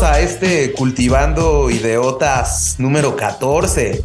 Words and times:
Bienvenidos 0.00 0.02
a 0.02 0.20
este 0.20 0.72
Cultivando 0.72 1.70
Ideotas 1.70 2.76
número 2.78 3.16
14. 3.16 4.02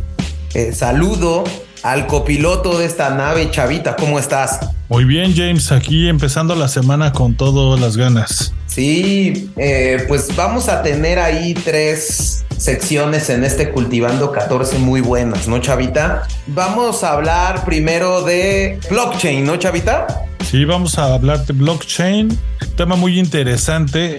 Eh, 0.54 0.74
saludo 0.74 1.46
al 1.84 2.06
copiloto 2.08 2.78
de 2.78 2.86
esta 2.86 3.12
nave, 3.12 3.50
Chavita, 3.50 3.96
¿cómo 3.96 4.20
estás? 4.20 4.60
Muy 4.90 5.05
bien, 5.05 5.34
James, 5.34 5.72
aquí 5.72 6.10
empezando 6.10 6.54
la 6.54 6.68
semana 6.68 7.14
con 7.14 7.36
todas 7.36 7.80
las 7.80 7.96
ganas. 7.96 8.54
Sí, 8.68 9.50
eh, 9.55 10.04
pues 10.10 10.36
vamos 10.36 10.68
a 10.68 10.84
tener 10.84 11.18
ahí 11.18 11.54
tres 11.54 12.44
secciones 12.58 13.30
en 13.30 13.46
este 13.46 13.72
Cultivando 13.72 14.34
14 14.34 14.80
muy 14.80 15.00
buenas, 15.00 15.48
¿no, 15.48 15.60
Chavita? 15.60 16.27
Vamos 16.48 17.05
a 17.05 17.14
hablar 17.14 17.64
primero 17.64 18.22
de 18.22 18.80
blockchain, 18.90 19.46
¿no, 19.46 19.55
Chavita? 19.55 20.26
Sí, 20.44 20.66
vamos 20.66 21.00
a 21.00 21.14
hablar 21.14 21.46
de 21.46 21.54
blockchain, 21.54 22.38
tema 22.76 22.98
muy 22.98 23.18
interesante, 23.18 24.18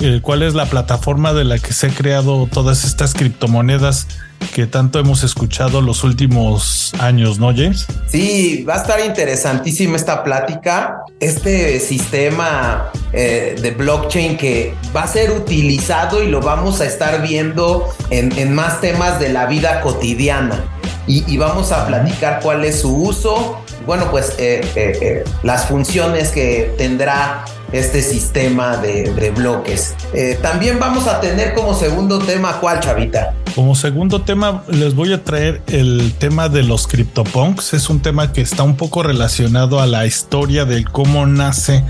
el 0.00 0.22
cual 0.22 0.42
es 0.42 0.54
la 0.54 0.66
plataforma 0.66 1.32
de 1.32 1.44
la 1.44 1.58
que 1.58 1.72
se 1.72 1.86
han 1.86 1.92
creado 1.94 2.48
todas 2.50 2.84
estas 2.84 3.14
criptomonedas 3.14 4.06
que 4.54 4.66
tanto 4.66 4.98
hemos 4.98 5.22
escuchado 5.22 5.80
los 5.80 6.04
últimos 6.04 6.92
años, 6.98 7.38
¿no, 7.38 7.48
James? 7.48 7.86
Sí, 8.08 8.64
va 8.68 8.74
a 8.74 8.76
estar 8.78 9.00
interesantísima 9.00 9.96
esta 9.96 10.22
plática. 10.22 11.02
Este 11.20 11.80
sistema 11.80 12.90
eh, 13.12 13.56
de 13.60 13.70
blockchain 13.70 14.36
que 14.36 14.74
va 14.94 15.04
a 15.04 15.06
ser 15.06 15.30
utilizado 15.30 16.22
y 16.22 16.28
lo 16.28 16.40
vamos 16.40 16.80
a 16.80 16.86
estar 16.86 17.22
viendo 17.22 17.88
en, 18.10 18.54
más 18.54 18.80
temas 18.80 19.18
de 19.20 19.30
la 19.30 19.46
vida 19.46 19.80
cotidiana. 19.80 20.64
Y, 21.06 21.36
vamos 21.36 21.72
a 21.72 21.86
platicar 21.88 22.40
cuál 22.40 22.64
es 22.64 22.82
su 22.82 22.94
uso, 22.94 23.60
bueno, 23.86 24.08
pues 24.10 24.34
eh, 24.38 24.60
eh, 24.76 25.24
las 25.42 25.66
funciones 25.66 26.30
que 26.30 26.72
tendrá 26.78 27.44
este 27.72 28.02
sistema 28.02 28.76
de, 28.76 29.32
bloques. 29.36 29.94
Eh, 30.12 30.38
también 30.42 30.78
vamos 30.78 31.06
a 31.06 31.20
tener 31.20 31.54
como 31.54 31.74
segundo 31.74 32.18
tema, 32.18 32.60
¿cuál, 32.60 32.80
Chavita? 32.80 33.34
Como 33.54 33.74
segundo 33.74 34.22
tema, 34.22 34.62
les 34.68 34.94
voy 34.94 35.12
a 35.12 35.24
traer 35.24 35.62
el 35.66 36.14
tema 36.18 36.48
de 36.48 36.62
los 36.62 36.86
CryptoPunks. 36.86 37.74
Es 37.74 37.88
un 37.88 38.00
tema 38.00 38.32
que 38.32 38.40
está 38.40 38.62
un 38.62 38.76
poco 38.76 39.02
relacionado 39.02 39.80
a 39.80 39.86
la 39.86 40.06
historia 40.06 40.64
de 40.64 40.84
cómo 40.84 41.26
nace 41.26 41.84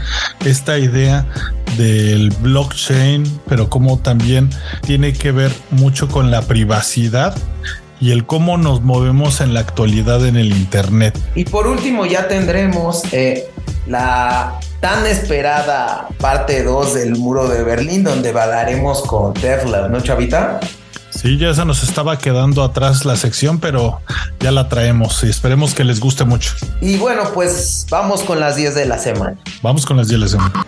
esta 0.44 0.78
idea 0.78 1.26
del 1.76 2.30
blockchain, 2.30 3.40
pero 3.48 3.68
cómo 3.68 3.98
también 3.98 4.50
tiene 4.82 5.12
que 5.12 5.32
ver 5.32 5.52
mucho 5.70 6.08
con 6.08 6.30
la 6.30 6.42
privacidad 6.42 7.34
y 8.02 8.10
el 8.10 8.26
cómo 8.26 8.58
nos 8.58 8.82
movemos 8.82 9.40
en 9.40 9.54
la 9.54 9.60
actualidad 9.60 10.26
en 10.26 10.36
el 10.36 10.48
Internet. 10.48 11.16
Y 11.36 11.44
por 11.44 11.68
último 11.68 12.04
ya 12.04 12.26
tendremos 12.26 13.04
eh, 13.12 13.48
la 13.86 14.58
tan 14.80 15.06
esperada 15.06 16.08
parte 16.18 16.62
2 16.62 16.94
del 16.94 17.16
muro 17.16 17.48
de 17.48 17.62
Berlín, 17.62 18.04
donde 18.04 18.30
hablaremos 18.30 19.02
con 19.02 19.34
Tesla, 19.34 19.88
¿no, 19.88 20.00
Chavita? 20.00 20.60
Sí, 21.10 21.36
ya 21.36 21.52
se 21.54 21.64
nos 21.64 21.82
estaba 21.82 22.18
quedando 22.18 22.64
atrás 22.64 23.04
la 23.04 23.16
sección, 23.16 23.60
pero 23.60 24.00
ya 24.40 24.50
la 24.50 24.68
traemos 24.68 25.22
y 25.22 25.28
esperemos 25.28 25.74
que 25.74 25.84
les 25.84 26.00
guste 26.00 26.24
mucho. 26.24 26.54
Y 26.80 26.96
bueno, 26.96 27.22
pues 27.34 27.86
vamos 27.90 28.22
con 28.22 28.40
las 28.40 28.56
10 28.56 28.74
de 28.74 28.86
la 28.86 28.98
semana. 28.98 29.36
Vamos 29.62 29.84
con 29.84 29.96
las 29.98 30.08
10 30.08 30.20
de 30.20 30.24
la 30.26 30.30
semana. 30.30 30.64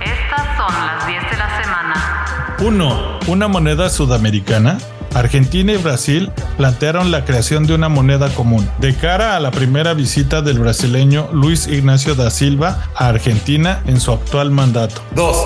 Estas 0.00 0.56
son 0.56 0.86
las 0.86 1.06
10 1.06 1.30
de 1.30 1.36
la 1.36 1.62
semana. 1.62 2.56
1. 2.60 3.18
Una 3.26 3.48
moneda 3.48 3.90
sudamericana 3.90 4.78
Argentina 5.14 5.72
y 5.72 5.76
Brasil 5.76 6.30
plantearon 6.56 7.10
la 7.10 7.24
creación 7.24 7.66
de 7.66 7.74
una 7.74 7.88
moneda 7.88 8.30
común 8.30 8.68
de 8.78 8.94
cara 8.94 9.36
a 9.36 9.40
la 9.40 9.50
primera 9.50 9.94
visita 9.94 10.42
del 10.42 10.58
brasileño 10.58 11.28
Luis 11.32 11.66
Ignacio 11.66 12.14
da 12.14 12.30
Silva 12.30 12.88
a 12.94 13.08
Argentina 13.08 13.82
en 13.86 14.00
su 14.00 14.12
actual 14.12 14.50
mandato. 14.50 15.02
2. 15.14 15.36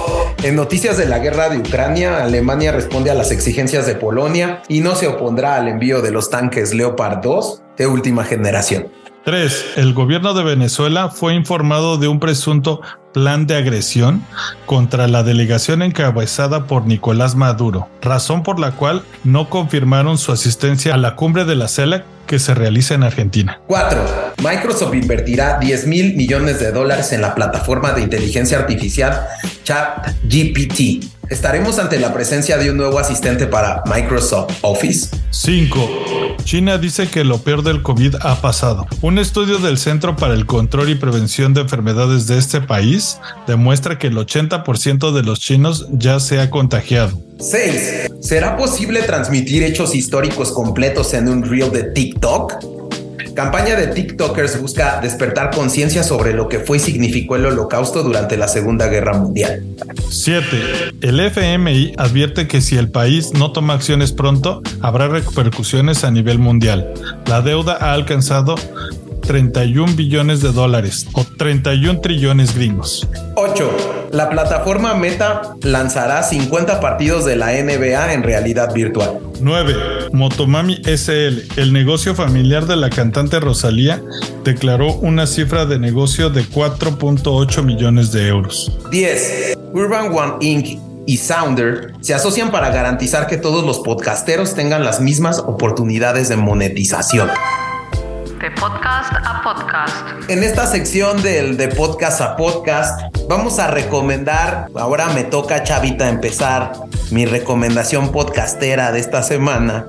En 0.44 0.56
noticias 0.56 0.96
de 0.96 1.06
la 1.06 1.18
guerra 1.18 1.48
de 1.48 1.58
Ucrania, 1.58 2.22
Alemania 2.22 2.72
responde 2.72 3.10
a 3.10 3.14
las 3.14 3.30
exigencias 3.30 3.86
de 3.86 3.94
Polonia 3.94 4.62
y 4.68 4.80
no 4.80 4.94
se 4.94 5.08
opondrá 5.08 5.56
al 5.56 5.68
envío 5.68 6.02
de 6.02 6.10
los 6.10 6.30
tanques 6.30 6.74
Leopard 6.74 7.20
2 7.22 7.62
de 7.76 7.86
última 7.86 8.24
generación. 8.24 8.88
3. 9.24 9.72
El 9.76 9.92
gobierno 9.92 10.34
de 10.34 10.44
Venezuela 10.44 11.08
fue 11.08 11.34
informado 11.34 11.96
de 11.96 12.06
un 12.06 12.20
presunto 12.20 12.80
plan 13.16 13.46
de 13.46 13.56
agresión 13.56 14.22
contra 14.66 15.08
la 15.08 15.22
delegación 15.22 15.80
encabezada 15.80 16.66
por 16.66 16.86
Nicolás 16.86 17.34
Maduro, 17.34 17.88
razón 18.02 18.42
por 18.42 18.60
la 18.60 18.72
cual 18.72 19.04
no 19.24 19.48
confirmaron 19.48 20.18
su 20.18 20.32
asistencia 20.32 20.92
a 20.92 20.98
la 20.98 21.16
cumbre 21.16 21.46
de 21.46 21.54
la 21.54 21.66
CELAC 21.66 22.04
que 22.26 22.38
se 22.38 22.52
realiza 22.52 22.92
en 22.92 23.04
Argentina. 23.04 23.58
4. 23.68 24.04
Microsoft 24.44 24.94
invertirá 24.94 25.58
10 25.58 25.86
mil 25.86 26.14
millones 26.14 26.60
de 26.60 26.72
dólares 26.72 27.10
en 27.12 27.22
la 27.22 27.34
plataforma 27.34 27.92
de 27.92 28.02
inteligencia 28.02 28.58
artificial 28.58 29.26
ChatGPT 29.64 31.06
¿Estaremos 31.28 31.80
ante 31.80 31.98
la 31.98 32.14
presencia 32.14 32.56
de 32.56 32.70
un 32.70 32.76
nuevo 32.76 33.00
asistente 33.00 33.46
para 33.46 33.82
Microsoft 33.86 34.58
Office? 34.62 35.08
5. 35.30 36.25
China 36.46 36.78
dice 36.78 37.08
que 37.08 37.24
lo 37.24 37.38
peor 37.38 37.64
del 37.64 37.82
COVID 37.82 38.14
ha 38.20 38.40
pasado. 38.40 38.86
Un 39.02 39.18
estudio 39.18 39.58
del 39.58 39.78
Centro 39.78 40.14
para 40.14 40.32
el 40.32 40.46
Control 40.46 40.88
y 40.90 40.94
Prevención 40.94 41.54
de 41.54 41.62
Enfermedades 41.62 42.28
de 42.28 42.38
este 42.38 42.60
país 42.60 43.18
demuestra 43.48 43.98
que 43.98 44.06
el 44.06 44.16
80% 44.16 45.10
de 45.10 45.24
los 45.24 45.40
chinos 45.40 45.88
ya 45.90 46.20
se 46.20 46.38
ha 46.38 46.48
contagiado. 46.48 47.18
6. 47.40 48.12
¿Será 48.20 48.56
posible 48.56 49.02
transmitir 49.02 49.64
hechos 49.64 49.96
históricos 49.96 50.52
completos 50.52 51.14
en 51.14 51.28
un 51.28 51.42
reel 51.42 51.72
de 51.72 51.82
TikTok? 51.82 52.75
Campaña 53.36 53.76
de 53.76 53.88
TikTokers 53.88 54.62
busca 54.62 54.98
despertar 55.02 55.50
conciencia 55.54 56.02
sobre 56.02 56.32
lo 56.32 56.48
que 56.48 56.58
fue 56.58 56.78
y 56.78 56.80
significó 56.80 57.36
el 57.36 57.44
holocausto 57.44 58.02
durante 58.02 58.38
la 58.38 58.48
Segunda 58.48 58.88
Guerra 58.88 59.12
Mundial. 59.12 59.62
7. 60.08 60.46
El 61.02 61.20
FMI 61.20 61.92
advierte 61.98 62.48
que 62.48 62.62
si 62.62 62.78
el 62.78 62.90
país 62.90 63.34
no 63.34 63.52
toma 63.52 63.74
acciones 63.74 64.12
pronto, 64.12 64.62
habrá 64.80 65.08
repercusiones 65.08 66.02
a 66.02 66.10
nivel 66.10 66.38
mundial. 66.38 66.94
La 67.26 67.42
deuda 67.42 67.76
ha 67.78 67.92
alcanzado 67.92 68.54
31 69.26 69.94
billones 69.94 70.40
de 70.40 70.52
dólares 70.52 71.06
o 71.12 71.24
31 71.24 72.00
trillones 72.00 72.54
gringos. 72.54 73.08
8. 73.34 74.08
La 74.12 74.30
plataforma 74.30 74.94
Meta 74.94 75.56
lanzará 75.62 76.22
50 76.22 76.80
partidos 76.80 77.24
de 77.24 77.36
la 77.36 77.52
NBA 77.52 78.12
en 78.12 78.22
realidad 78.22 78.72
virtual. 78.72 79.18
9. 79.40 79.74
Motomami 80.12 80.80
SL, 80.84 81.60
el 81.60 81.72
negocio 81.72 82.14
familiar 82.14 82.66
de 82.66 82.76
la 82.76 82.88
cantante 82.88 83.40
Rosalía, 83.40 84.00
declaró 84.44 84.94
una 84.94 85.26
cifra 85.26 85.66
de 85.66 85.78
negocio 85.78 86.30
de 86.30 86.44
4.8 86.44 87.62
millones 87.62 88.12
de 88.12 88.28
euros. 88.28 88.72
10. 88.90 89.58
Urban 89.72 90.16
One 90.16 90.34
Inc 90.40 90.80
y 91.06 91.16
Sounder 91.18 91.92
se 92.00 92.14
asocian 92.14 92.50
para 92.50 92.70
garantizar 92.70 93.26
que 93.26 93.36
todos 93.36 93.64
los 93.64 93.80
podcasteros 93.80 94.54
tengan 94.54 94.84
las 94.84 95.00
mismas 95.00 95.38
oportunidades 95.40 96.28
de 96.28 96.36
monetización 96.36 97.28
de 98.46 98.52
podcast 98.52 99.12
a 99.12 99.42
podcast. 99.42 100.30
En 100.30 100.44
esta 100.44 100.68
sección 100.68 101.20
del 101.20 101.56
de 101.56 101.66
podcast 101.66 102.20
a 102.20 102.36
podcast, 102.36 103.00
vamos 103.28 103.58
a 103.58 103.66
recomendar, 103.66 104.68
ahora 104.76 105.08
me 105.08 105.24
toca 105.24 105.64
Chavita 105.64 106.08
empezar 106.08 106.70
mi 107.10 107.26
recomendación 107.26 108.12
podcastera 108.12 108.92
de 108.92 109.00
esta 109.00 109.24
semana. 109.24 109.86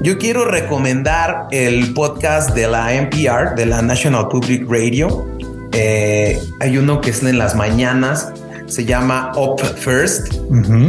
Yo 0.00 0.16
quiero 0.16 0.46
recomendar 0.46 1.48
el 1.50 1.92
podcast 1.92 2.54
de 2.54 2.68
la 2.68 2.94
NPR, 2.94 3.54
de 3.54 3.66
la 3.66 3.82
National 3.82 4.28
Public 4.28 4.64
Radio. 4.66 5.26
Eh, 5.72 6.40
hay 6.60 6.78
uno 6.78 7.02
que 7.02 7.10
es 7.10 7.22
en 7.22 7.36
las 7.36 7.54
mañanas, 7.54 8.32
se 8.64 8.86
llama 8.86 9.32
Up 9.36 9.60
First. 9.76 10.32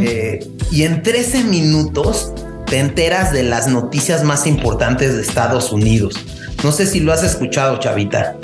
Eh, 0.02 0.48
y 0.70 0.84
en 0.84 1.02
13 1.02 1.44
minutos 1.44 2.32
te 2.68 2.78
enteras 2.78 3.32
de 3.32 3.42
las 3.42 3.68
noticias 3.68 4.24
más 4.24 4.46
importantes 4.46 5.14
de 5.14 5.22
Estados 5.22 5.72
Unidos. 5.72 6.14
No 6.62 6.72
sé 6.72 6.86
si 6.86 7.00
lo 7.00 7.12
has 7.12 7.22
escuchado, 7.22 7.78
Chavita. 7.78 8.36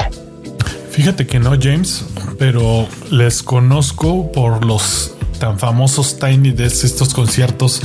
Fíjate 0.91 1.27
que 1.27 1.41
no, 1.41 1.51
James, 1.61 2.05
pero 2.39 2.87
les 3.11 3.43
conozco 3.43 4.31
por 4.33 4.65
los 4.65 5.15
tan 5.39 5.59
famosos 5.59 6.19
Tiny 6.19 6.53
Desk, 6.53 6.85
estos 6.85 7.13
conciertos 7.13 7.83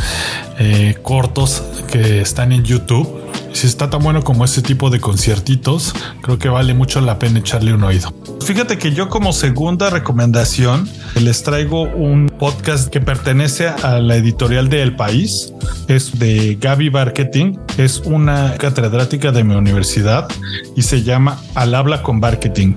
eh, 0.59 0.95
cortos 1.01 1.63
que 1.91 2.21
están 2.21 2.51
en 2.51 2.63
YouTube. 2.63 3.09
Si 3.53 3.65
está 3.67 3.89
tan 3.89 4.01
bueno 4.03 4.23
como 4.23 4.45
este 4.45 4.61
tipo 4.61 4.89
de 4.89 4.99
conciertitos, 4.99 5.93
creo 6.21 6.37
que 6.37 6.49
vale 6.49 6.73
mucho 6.73 7.01
la 7.01 7.17
pena 7.17 7.39
echarle 7.39 7.73
un 7.73 7.83
oído. 7.83 8.13
Fíjate 8.45 8.77
que 8.77 8.93
yo 8.93 9.09
como 9.09 9.33
segunda 9.33 9.89
recomendación 9.89 10.87
les 11.15 11.43
traigo 11.43 11.83
un 11.83 12.27
podcast 12.27 12.89
que 12.89 13.01
pertenece 13.01 13.67
a 13.67 13.99
la 13.99 14.15
editorial 14.15 14.69
de 14.69 14.81
El 14.81 14.95
País. 14.95 15.53
Es 15.87 16.17
de 16.17 16.57
Gaby 16.59 16.89
Marketing. 16.89 17.57
Es 17.77 17.99
una 18.05 18.55
catedrática 18.57 19.31
de 19.31 19.43
mi 19.43 19.55
universidad 19.55 20.27
y 20.75 20.83
se 20.83 21.03
llama 21.03 21.41
Al 21.55 21.75
habla 21.75 22.03
con 22.03 22.19
marketing. 22.19 22.75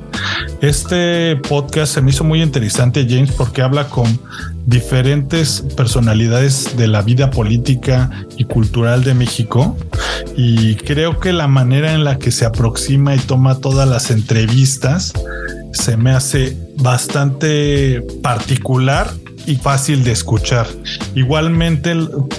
Este 0.61 1.37
podcast 1.37 1.95
se 1.95 2.01
me 2.01 2.11
hizo 2.11 2.25
muy 2.25 2.43
interesante, 2.43 3.07
James, 3.09 3.33
porque 3.33 3.63
habla 3.63 3.89
con 3.89 4.21
diferentes 4.67 5.65
personalidades 5.77 6.77
de 6.77 6.87
la 6.87 7.03
vida 7.03 7.31
política 7.31 8.11
y 8.37 8.45
cultural 8.45 9.03
de 9.03 9.15
México 9.15 9.77
y 10.37 10.77
creo 10.77 11.19
que 11.19 11.33
la 11.33 11.49
manera 11.49 11.93
en 11.93 12.05
la 12.05 12.19
que 12.19 12.31
se 12.31 12.45
aproxima 12.45 13.15
y 13.15 13.19
toma 13.19 13.59
todas 13.59 13.89
las 13.89 14.11
entrevistas 14.11 15.13
se 15.73 15.97
me 15.97 16.13
hace 16.13 16.57
bastante 16.77 18.03
particular 18.23 19.11
y 19.47 19.57
fácil 19.57 20.05
de 20.05 20.13
escuchar. 20.13 20.67
Igualmente, 21.15 21.95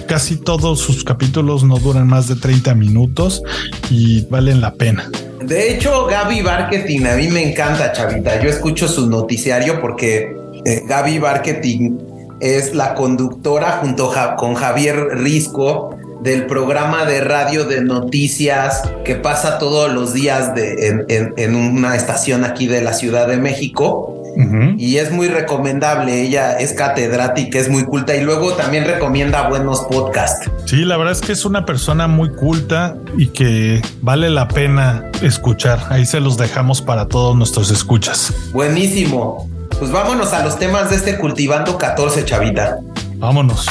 casi 0.08 0.38
todos 0.38 0.80
sus 0.80 1.04
capítulos 1.04 1.64
no 1.64 1.78
duran 1.78 2.08
más 2.08 2.28
de 2.28 2.36
30 2.36 2.74
minutos 2.76 3.44
y 3.90 4.26
valen 4.28 4.62
la 4.62 4.74
pena. 4.74 5.10
De 5.42 5.74
hecho, 5.74 6.06
Gaby 6.06 6.42
Marketing 6.42 7.06
a 7.06 7.16
mí 7.16 7.28
me 7.28 7.52
encanta, 7.52 7.92
Chavita. 7.92 8.42
Yo 8.42 8.50
escucho 8.50 8.88
su 8.88 9.10
noticiario 9.10 9.82
porque 9.82 10.36
eh, 10.66 10.82
Gaby 10.88 11.20
Marketing 11.20 11.98
es 12.40 12.74
la 12.74 12.94
conductora 12.94 13.80
junto 13.82 14.12
con 14.38 14.56
Javier 14.56 14.96
Risco 15.18 15.98
del 16.24 16.46
programa 16.46 17.06
de 17.06 17.22
radio 17.22 17.66
de 17.66 17.82
noticias 17.82 18.82
que 19.04 19.16
pasa 19.16 19.60
todos 19.60 19.92
los 19.92 20.14
días 20.14 20.56
de, 20.56 21.06
en, 21.38 21.56
una 21.56 21.96
estación 21.96 22.46
aquí 22.46 22.66
de 22.68 22.82
la 22.82 22.94
Ciudad 22.94 23.28
de 23.28 23.38
México. 23.38 24.20
Y 24.80 24.98
es 24.98 25.12
muy 25.12 25.28
recomendable. 25.28 26.22
Ella 26.22 26.54
es 26.54 26.74
catedrática, 26.74 27.60
es 27.60 27.70
muy 27.70 27.84
culta 27.84 28.16
y 28.16 28.22
luego 28.22 28.54
también 28.54 28.86
recomienda 28.86 29.48
buenos 29.48 29.82
podcasts. 29.82 30.50
Sí, 30.66 30.78
la 30.86 30.98
verdad 30.98 31.14
es 31.14 31.22
que 31.22 31.34
es 31.34 31.46
una 31.46 31.68
persona 31.68 32.08
muy 32.08 32.32
culta 32.32 32.96
y 33.16 33.28
que 33.28 33.80
vale 34.02 34.32
la 34.32 34.48
pena 34.48 35.12
escuchar. 35.22 35.80
Ahí 35.90 36.08
se 36.08 36.20
los 36.20 36.38
dejamos 36.38 36.82
para 36.82 37.06
todos 37.08 37.36
nuestros 37.36 37.70
escuchas. 37.70 38.34
Buenísimo. 38.54 39.48
Pues 39.78 39.92
vámonos 39.92 40.34
a 40.34 40.44
los 40.44 40.58
temas 40.58 40.90
de 40.90 40.96
este 40.96 41.20
Cultivando 41.20 41.78
14, 41.78 42.26
chavita. 42.26 42.80
Vámonos. 43.18 43.68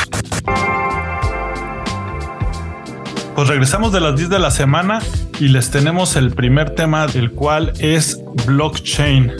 Pues 3.42 3.50
regresamos 3.50 3.90
de 3.90 4.00
las 4.00 4.14
10 4.14 4.28
de 4.28 4.38
la 4.38 4.52
semana 4.52 5.00
y 5.40 5.48
les 5.48 5.72
tenemos 5.72 6.14
el 6.14 6.30
primer 6.30 6.76
tema, 6.76 7.06
el 7.12 7.32
cual 7.32 7.72
es 7.80 8.22
blockchain. 8.46 9.32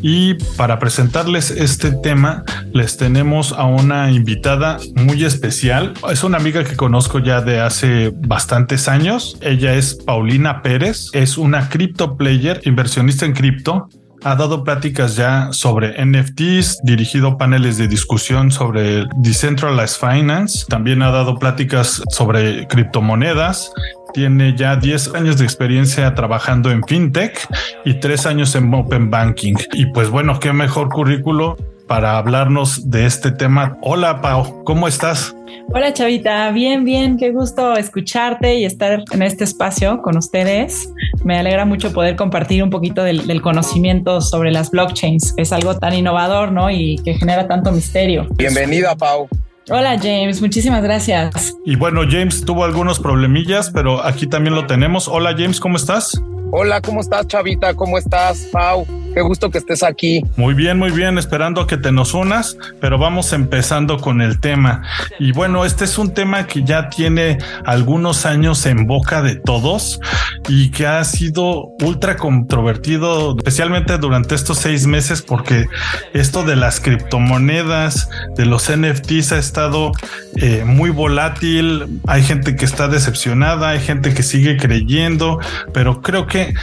Y 0.00 0.32
para 0.56 0.78
presentarles 0.78 1.50
este 1.50 1.92
tema, 1.92 2.42
les 2.72 2.96
tenemos 2.96 3.52
a 3.52 3.66
una 3.66 4.10
invitada 4.12 4.78
muy 4.94 5.24
especial. 5.24 5.92
Es 6.10 6.24
una 6.24 6.38
amiga 6.38 6.64
que 6.64 6.74
conozco 6.74 7.18
ya 7.18 7.42
de 7.42 7.60
hace 7.60 8.14
bastantes 8.26 8.88
años. 8.88 9.36
Ella 9.42 9.74
es 9.74 9.94
Paulina 9.94 10.62
Pérez, 10.62 11.10
es 11.12 11.36
una 11.36 11.68
crypto 11.68 12.16
player, 12.16 12.62
inversionista 12.64 13.26
en 13.26 13.34
cripto 13.34 13.90
ha 14.24 14.34
dado 14.34 14.64
pláticas 14.64 15.16
ya 15.16 15.48
sobre 15.52 16.04
NFTs, 16.04 16.80
dirigido 16.82 17.38
paneles 17.38 17.78
de 17.78 17.88
discusión 17.88 18.50
sobre 18.50 19.06
Decentralized 19.16 19.98
Finance, 19.98 20.66
también 20.68 21.02
ha 21.02 21.10
dado 21.10 21.38
pláticas 21.38 22.02
sobre 22.10 22.66
criptomonedas, 22.66 23.72
tiene 24.12 24.56
ya 24.56 24.76
10 24.76 25.14
años 25.14 25.38
de 25.38 25.44
experiencia 25.44 26.14
trabajando 26.14 26.70
en 26.70 26.82
fintech 26.82 27.46
y 27.84 27.94
3 27.94 28.26
años 28.26 28.54
en 28.54 28.72
open 28.74 29.10
banking. 29.10 29.54
Y 29.72 29.86
pues 29.86 30.10
bueno, 30.10 30.38
qué 30.40 30.52
mejor 30.52 30.88
currículo 30.88 31.56
para 31.90 32.18
hablarnos 32.18 32.88
de 32.88 33.04
este 33.04 33.32
tema. 33.32 33.76
Hola 33.82 34.20
Pau, 34.20 34.62
¿cómo 34.62 34.86
estás? 34.86 35.34
Hola 35.74 35.92
Chavita, 35.92 36.48
bien, 36.52 36.84
bien, 36.84 37.16
qué 37.16 37.32
gusto 37.32 37.74
escucharte 37.74 38.60
y 38.60 38.64
estar 38.64 39.02
en 39.10 39.22
este 39.22 39.42
espacio 39.42 40.00
con 40.00 40.16
ustedes. 40.16 40.88
Me 41.24 41.36
alegra 41.36 41.64
mucho 41.64 41.92
poder 41.92 42.14
compartir 42.14 42.62
un 42.62 42.70
poquito 42.70 43.02
del, 43.02 43.42
conocimiento 43.42 44.20
sobre 44.20 44.52
las 44.52 44.70
blockchains, 44.70 45.32
que 45.32 45.42
es 45.42 45.52
algo 45.52 45.80
tan 45.80 45.92
innovador, 45.92 46.52
¿no? 46.52 46.70
Y 46.70 47.00
que 47.04 47.14
genera 47.14 47.48
tanto 47.48 47.72
misterio. 47.72 48.28
Bienvenida, 48.36 48.94
Pau. 48.94 49.28
Hola 49.68 49.98
James, 49.98 50.40
muchísimas 50.40 50.84
gracias. 50.84 51.56
Y 51.66 51.74
bueno, 51.74 52.02
James 52.08 52.44
tuvo 52.44 52.62
algunos 52.62 53.00
problemillas, 53.00 53.68
pero 53.68 54.04
aquí 54.04 54.28
también 54.28 54.54
lo 54.54 54.68
tenemos. 54.68 55.08
Hola 55.08 55.34
James, 55.36 55.58
¿cómo 55.58 55.76
estás? 55.76 56.22
Hola, 56.52 56.80
¿cómo 56.80 57.00
estás, 57.00 57.26
Chavita? 57.26 57.74
¿Cómo 57.74 57.98
estás, 57.98 58.48
Pau? 58.52 58.86
Qué 59.14 59.22
gusto 59.22 59.50
que 59.50 59.58
estés 59.58 59.82
aquí. 59.82 60.22
Muy 60.36 60.54
bien, 60.54 60.78
muy 60.78 60.90
bien, 60.92 61.18
esperando 61.18 61.66
que 61.66 61.76
te 61.76 61.90
nos 61.90 62.14
unas, 62.14 62.56
pero 62.80 62.96
vamos 62.98 63.32
empezando 63.32 63.98
con 63.98 64.20
el 64.20 64.40
tema. 64.40 64.82
Y 65.18 65.32
bueno, 65.32 65.64
este 65.64 65.84
es 65.84 65.98
un 65.98 66.14
tema 66.14 66.46
que 66.46 66.62
ya 66.62 66.88
tiene 66.88 67.38
algunos 67.64 68.24
años 68.24 68.64
en 68.66 68.86
boca 68.86 69.22
de 69.22 69.36
todos 69.36 70.00
y 70.48 70.70
que 70.70 70.86
ha 70.86 71.02
sido 71.04 71.70
ultra 71.82 72.16
controvertido, 72.16 73.36
especialmente 73.36 73.98
durante 73.98 74.34
estos 74.34 74.58
seis 74.58 74.86
meses, 74.86 75.22
porque 75.22 75.66
esto 76.14 76.44
de 76.44 76.56
las 76.56 76.80
criptomonedas, 76.80 78.08
de 78.36 78.46
los 78.46 78.70
NFTs 78.70 79.32
ha 79.32 79.38
estado 79.38 79.92
eh, 80.36 80.64
muy 80.64 80.90
volátil. 80.90 82.00
Hay 82.06 82.22
gente 82.22 82.54
que 82.54 82.64
está 82.64 82.88
decepcionada, 82.88 83.70
hay 83.70 83.80
gente 83.80 84.14
que 84.14 84.22
sigue 84.22 84.56
creyendo, 84.56 85.40
pero 85.72 86.00
creo 86.00 86.26
que 86.26 86.54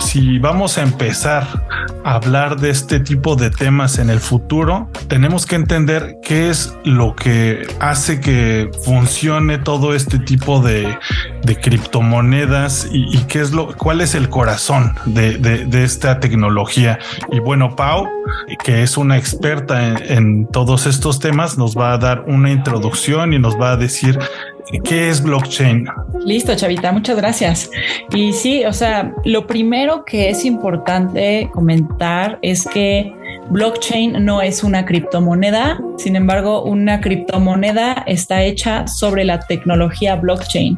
si 0.00 0.38
vamos 0.38 0.78
a 0.78 0.82
empezar 0.82 1.46
a 2.04 2.14
hablar 2.14 2.58
de 2.60 2.70
este 2.70 3.00
tipo 3.00 3.36
de 3.36 3.50
temas 3.50 3.98
en 3.98 4.10
el 4.10 4.20
futuro, 4.20 4.88
tenemos 5.08 5.46
que 5.46 5.56
entender 5.56 6.16
qué 6.22 6.50
es 6.50 6.76
lo 6.84 7.14
que 7.14 7.66
hace 7.80 8.20
que 8.20 8.70
funcione 8.84 9.58
todo 9.58 9.94
este 9.94 10.18
tipo 10.18 10.60
de, 10.60 10.98
criptomonedas 11.62 12.88
y, 12.92 13.18
qué 13.24 13.40
es 13.40 13.52
lo, 13.52 13.74
cuál 13.76 14.00
es 14.02 14.14
el 14.14 14.28
corazón 14.28 14.94
de, 15.06 15.66
esta 15.84 16.20
tecnología. 16.20 16.98
Y 17.32 17.40
bueno, 17.40 17.74
Pau, 17.74 18.06
que 18.62 18.82
es 18.82 18.96
una 18.96 19.16
experta 19.16 19.94
en 19.96 20.46
todos 20.48 20.86
estos 20.86 21.18
temas, 21.20 21.56
nos 21.56 21.76
va 21.76 21.92
a 21.92 21.98
dar 21.98 22.24
una 22.26 22.50
introducción 22.50 23.32
y 23.32 23.38
nos 23.38 23.58
va 23.58 23.72
a 23.72 23.76
decir 23.76 24.18
¿Qué 24.84 25.08
es 25.08 25.22
blockchain? 25.22 25.88
Listo, 26.24 26.54
Chavita, 26.54 26.92
muchas 26.92 27.16
gracias. 27.16 27.70
Y 28.14 28.32
sí, 28.32 28.64
o 28.64 28.72
sea, 28.72 29.14
lo 29.24 29.46
primero 29.46 30.04
que 30.04 30.28
es 30.28 30.44
importante 30.44 31.48
comentar 31.52 32.38
es 32.42 32.66
que 32.66 33.12
blockchain 33.50 34.24
no 34.24 34.42
es 34.42 34.62
una 34.62 34.84
criptomoneda, 34.84 35.80
sin 35.96 36.16
embargo, 36.16 36.64
una 36.64 37.00
criptomoneda 37.00 38.04
está 38.06 38.42
hecha 38.42 38.86
sobre 38.86 39.24
la 39.24 39.40
tecnología 39.40 40.16
blockchain. 40.16 40.76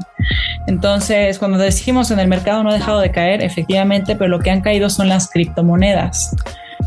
Entonces, 0.68 1.38
cuando 1.38 1.58
decimos 1.58 2.10
en 2.12 2.20
el 2.20 2.28
mercado 2.28 2.62
no 2.62 2.70
ha 2.70 2.74
dejado 2.74 3.00
de 3.00 3.10
caer, 3.10 3.42
efectivamente, 3.42 4.14
pero 4.14 4.28
lo 4.28 4.38
que 4.38 4.50
han 4.50 4.60
caído 4.60 4.88
son 4.88 5.08
las 5.08 5.28
criptomonedas. 5.30 6.36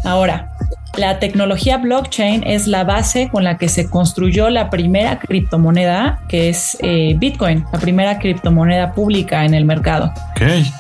Ahora, 0.05 0.51
la 0.97 1.19
tecnología 1.19 1.77
blockchain 1.77 2.43
es 2.45 2.67
la 2.67 2.83
base 2.83 3.29
con 3.29 3.43
la 3.43 3.57
que 3.57 3.67
se 3.67 3.89
construyó 3.89 4.49
la 4.49 4.69
primera 4.69 5.19
criptomoneda, 5.19 6.21
que 6.29 6.49
es 6.49 6.77
eh, 6.81 7.15
Bitcoin, 7.17 7.65
la 7.73 7.79
primera 7.79 8.19
criptomoneda 8.19 8.93
pública 8.93 9.43
en 9.45 9.53
el 9.53 9.65
mercado. 9.65 10.13
Okay. 10.31 10.71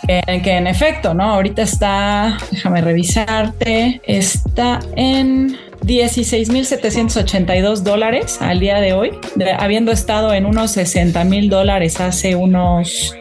que 0.41 0.51
en 0.51 0.67
efecto, 0.67 1.13
¿no? 1.13 1.33
Ahorita 1.33 1.61
está, 1.63 2.37
déjame 2.51 2.81
revisarte, 2.81 4.01
está 4.05 4.79
en 4.95 5.57
16.782 5.83 7.81
dólares 7.81 8.39
al 8.41 8.59
día 8.59 8.79
de 8.79 8.93
hoy, 8.93 9.11
habiendo 9.57 9.91
estado 9.91 10.33
en 10.33 10.45
unos 10.45 10.71
60 10.71 11.23
mil 11.25 11.49
dólares 11.49 11.99
hace 11.99 12.35
unos, 12.35 13.15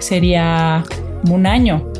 sería 0.00 0.84
un 1.30 1.46
año. 1.46 1.93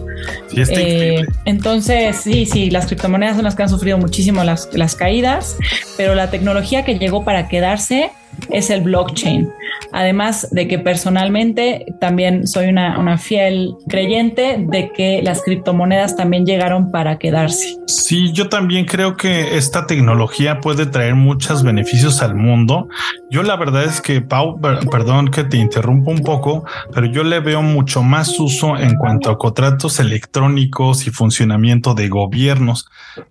Eh, 0.56 1.24
entonces, 1.44 2.16
sí, 2.16 2.46
sí, 2.46 2.70
las 2.70 2.86
criptomonedas 2.86 3.36
son 3.36 3.44
las 3.44 3.54
que 3.54 3.62
han 3.62 3.68
sufrido 3.68 3.98
muchísimo 3.98 4.44
las, 4.44 4.68
las 4.72 4.94
caídas, 4.94 5.56
pero 5.96 6.14
la 6.14 6.30
tecnología 6.30 6.84
que 6.84 6.98
llegó 6.98 7.24
para 7.24 7.48
quedarse 7.48 8.10
es 8.50 8.70
el 8.70 8.82
blockchain. 8.82 9.48
Además 9.96 10.48
de 10.50 10.66
que 10.66 10.80
personalmente 10.80 11.86
también 12.00 12.48
soy 12.48 12.66
una, 12.66 12.98
una, 12.98 13.16
fiel 13.16 13.76
creyente 13.88 14.56
de 14.58 14.90
que 14.90 15.22
las 15.22 15.42
criptomonedas 15.42 16.16
también 16.16 16.44
llegaron 16.44 16.90
para 16.90 17.16
quedarse. 17.16 17.76
Sí, 17.86 18.32
yo 18.32 18.48
también 18.48 18.86
creo 18.86 19.16
que 19.16 19.56
esta 19.56 19.86
tecnología 19.86 20.58
puede 20.58 20.86
traer 20.86 21.14
muchos 21.14 21.62
beneficios 21.62 22.22
al 22.22 22.34
mundo. 22.34 22.88
Yo 23.30 23.44
la 23.44 23.54
verdad 23.54 23.84
es 23.84 24.00
que, 24.00 24.20
Pau, 24.20 24.60
perdón 24.60 25.28
que 25.28 25.44
te 25.44 25.58
interrumpo 25.58 26.10
un 26.10 26.24
poco, 26.24 26.64
pero 26.92 27.06
yo 27.06 27.22
le 27.22 27.38
veo 27.38 27.62
mucho 27.62 28.02
más 28.02 28.40
uso 28.40 28.76
en 28.76 28.96
cuanto 28.96 29.30
a 29.30 29.38
contratos 29.38 30.00
electrónicos 30.00 31.06
y 31.06 31.10
funcionamiento 31.10 31.94
de 31.94 32.08
gobiernos. 32.08 32.88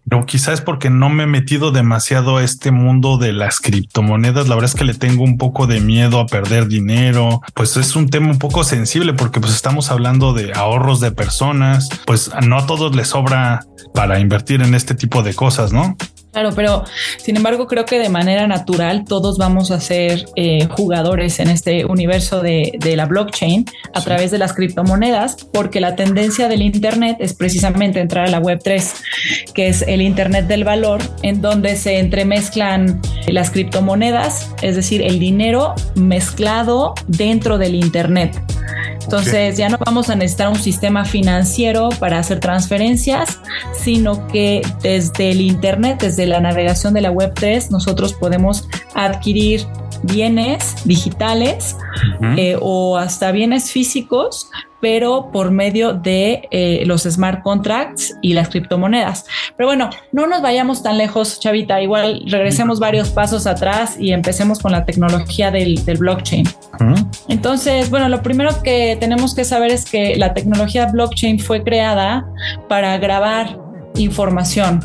Pero 0.07 0.25
quizás 0.25 0.53
es 0.53 0.61
porque 0.61 0.89
no 0.89 1.09
me 1.09 1.23
he 1.23 1.27
metido 1.27 1.71
demasiado 1.71 2.37
a 2.37 2.43
este 2.43 2.71
mundo 2.71 3.17
de 3.17 3.33
las 3.33 3.59
criptomonedas. 3.59 4.47
La 4.47 4.55
verdad 4.55 4.71
es 4.71 4.77
que 4.77 4.85
le 4.85 4.93
tengo 4.93 5.23
un 5.23 5.37
poco 5.37 5.67
de 5.67 5.81
miedo 5.81 6.19
a 6.19 6.25
perder 6.25 6.52
dinero. 6.61 7.41
Pues 7.53 7.77
es 7.77 7.95
un 7.95 8.09
tema 8.09 8.29
un 8.29 8.39
poco 8.39 8.63
sensible 8.63 9.13
porque 9.13 9.39
pues 9.39 9.53
estamos 9.53 9.91
hablando 9.91 10.33
de 10.33 10.53
ahorros 10.53 10.99
de 10.99 11.11
personas. 11.11 11.89
Pues 12.05 12.31
no 12.45 12.57
a 12.57 12.65
todos 12.65 12.95
les 12.95 13.09
sobra 13.09 13.65
para 13.93 14.19
invertir 14.19 14.61
en 14.61 14.73
este 14.73 14.95
tipo 14.95 15.23
de 15.23 15.33
cosas, 15.33 15.73
¿no? 15.73 15.95
Claro, 16.33 16.49
pero 16.55 16.83
sin 17.17 17.37
embargo 17.37 17.67
creo 17.67 17.85
que 17.85 17.99
de 17.99 18.09
manera 18.09 18.47
natural 18.47 19.05
todos 19.05 19.37
vamos 19.37 19.69
a 19.69 19.79
ser 19.79 20.25
eh, 20.35 20.65
jugadores 20.65 21.39
en 21.39 21.51
este 21.51 21.85
universo 21.85 22.41
de, 22.41 22.79
la 22.95 23.05
blockchain 23.05 23.65
a 23.93 24.01
través 24.01 24.31
de 24.31 24.39
las 24.39 24.53
criptomonedas, 24.53 25.35
porque 25.53 25.79
la 25.79 25.95
tendencia 25.95 26.47
del 26.47 26.63
Internet 26.63 27.17
es 27.19 27.35
precisamente 27.35 27.99
entrar 27.99 28.25
a 28.25 28.31
la 28.31 28.39
Web 28.39 28.61
3, 28.63 28.93
que 29.53 29.67
es 29.67 29.83
el 29.83 30.01
Internet 30.01 30.47
del 30.47 30.63
valor, 30.63 31.01
en 31.21 31.41
donde 31.41 31.75
se 31.75 31.99
entremezclan 31.99 32.99
las 33.27 33.51
criptomonedas, 33.51 34.49
es 34.63 34.75
decir, 34.75 35.03
el 35.03 35.19
dinero 35.19 35.75
mezclado 35.95 36.95
dentro 37.07 37.59
del 37.59 37.75
Internet. 37.75 38.41
Entonces 39.03 39.57
ya 39.57 39.69
no 39.69 39.77
vamos 39.77 40.09
a 40.09 40.15
necesitar 40.15 40.47
un 40.47 40.57
sistema 40.57 41.05
financiero 41.05 41.89
para 41.99 42.19
hacer 42.19 42.39
transferencias, 42.39 43.39
sino 43.73 44.27
que 44.27 44.61
desde 44.81 45.31
el 45.31 45.41
Internet, 45.41 46.01
desde 46.01 46.22
la 46.27 46.39
navegación 46.39 46.93
de 46.93 47.01
la 47.01 47.11
Web 47.11 47.33
3, 47.35 47.71
nosotros 47.71 48.13
podemos 48.13 48.67
adquirir 48.93 49.65
bienes 50.03 50.75
digitales 50.85 51.77
eh, 52.37 52.57
o 52.59 52.97
hasta 52.97 53.31
bienes 53.31 53.71
físicos 53.71 54.49
pero 54.83 55.31
por 55.31 55.49
medio 55.49 55.93
de 55.93 56.49
eh, 56.51 56.83
los 56.85 57.03
smart 57.03 57.41
contracts 57.41 58.17
y 58.21 58.33
las 58.33 58.49
criptomonedas. 58.49 59.25
Pero 59.55 59.67
bueno, 59.67 59.89
no 60.11 60.27
nos 60.27 60.41
vayamos 60.41 60.83
tan 60.83 60.97
lejos, 60.97 61.39
Chavita. 61.39 61.81
Igual 61.81 62.25
regresemos 62.27 62.81
varios 62.81 63.09
pasos 63.09 63.47
atrás 63.47 63.95
y 63.97 64.11
empecemos 64.11 64.59
con 64.59 64.73
la 64.73 64.83
tecnología 64.83 65.51
del, 65.51 65.81
blockchain. 65.97 66.49
Entonces, 67.29 67.89
bueno, 67.89 68.09
lo 68.09 68.21
primero 68.21 68.61
que 68.61 68.97
tenemos 68.99 69.33
que 69.33 69.45
saber 69.45 69.71
es 69.71 69.89
que 69.89 70.17
la 70.17 70.33
tecnología 70.33 70.87
blockchain 70.87 71.39
fue 71.39 71.63
creada 71.63 72.27
para 72.67 72.97
grabar 72.97 73.62
información. 73.95 74.79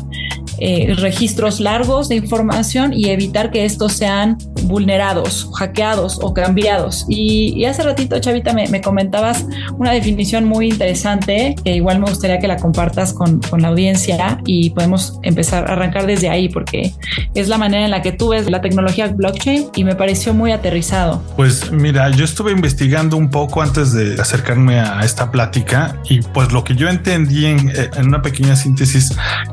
Eh, 0.61 0.93
registros 0.97 1.61
largos 1.61 2.09
de 2.09 2.15
información 2.15 2.91
y 2.93 3.09
evitar 3.09 3.49
que 3.49 3.63
estos 3.63 3.93
sean 3.93 4.37
vulnerados, 4.63 5.49
hackeados 5.57 6.19
o 6.21 6.33
cambiados. 6.33 7.05
Y, 7.07 7.63
hace 7.63 7.81
ratito, 7.83 8.19
Chavita, 8.19 8.53
me, 8.53 8.81
comentabas 8.81 9.45
una 9.77 9.91
definición 9.91 10.45
muy 10.45 10.67
interesante 10.67 11.55
que 11.63 11.75
igual 11.75 11.99
me 11.99 12.09
gustaría 12.09 12.39
que 12.39 12.47
la 12.47 12.57
compartas 12.57 13.13
con, 13.13 13.39
con, 13.39 13.61
la 13.61 13.69
audiencia 13.69 14.41
y 14.45 14.71
podemos 14.71 15.19
empezar 15.23 15.69
a 15.69 15.73
arrancar 15.73 16.05
desde 16.05 16.29
ahí 16.29 16.49
porque 16.49 16.93
es 17.35 17.47
la 17.47 17.57
manera 17.57 17.85
en 17.85 17.91
la 17.91 18.01
que 18.01 18.11
tú 18.11 18.29
ves 18.29 18.49
la 18.49 18.61
tecnología 18.61 19.07
blockchain 19.07 19.67
y 19.75 19.83
me 19.85 19.95
pareció 19.95 20.33
muy 20.33 20.51
aterrizado. 20.51 21.23
Pues 21.37 21.71
mira, 21.71 22.09
yo 22.09 22.25
estuve 22.25 22.51
investigando 22.51 23.15
un 23.15 23.29
poco 23.29 23.61
antes 23.61 23.93
de 23.93 24.19
acercarme 24.19 24.79
a 24.79 25.01
esta 25.05 25.31
plática 25.31 25.95
y 26.09 26.19
pues 26.21 26.51
lo 26.51 26.63
que 26.65 26.75
yo 26.75 26.89
entendí 26.89 27.45
en, 27.45 27.71
en 27.75 28.07
una 28.07 28.21
pequeña 28.21 28.55
síntesis 28.55 28.98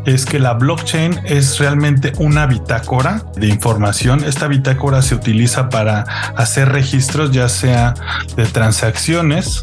es 0.04 0.24
que 0.24 0.38
la 0.38 0.54
blockchain 0.54 1.20
es 1.24 1.58
realmente 1.58 2.12
una 2.18 2.46
bitácora 2.46 3.24
de 3.36 3.48
información. 3.48 4.24
Esta 4.24 4.46
bitácora 4.46 5.02
se 5.02 5.14
utiliza 5.14 5.68
para 5.68 6.02
hacer 6.36 6.70
registros 6.70 7.30
ya 7.30 7.48
sea 7.48 7.94
de 8.36 8.46
transacciones 8.46 9.62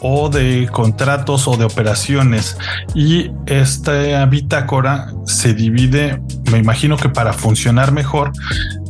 o 0.00 0.28
de 0.28 0.68
contratos 0.72 1.46
o 1.48 1.56
de 1.56 1.64
operaciones. 1.64 2.56
Y 2.94 3.30
esta 3.46 4.24
bitácora 4.26 5.12
se 5.26 5.54
divide 5.54 6.20
me 6.50 6.58
imagino 6.58 6.96
que 6.96 7.08
para 7.08 7.32
funcionar 7.32 7.92
mejor 7.92 8.32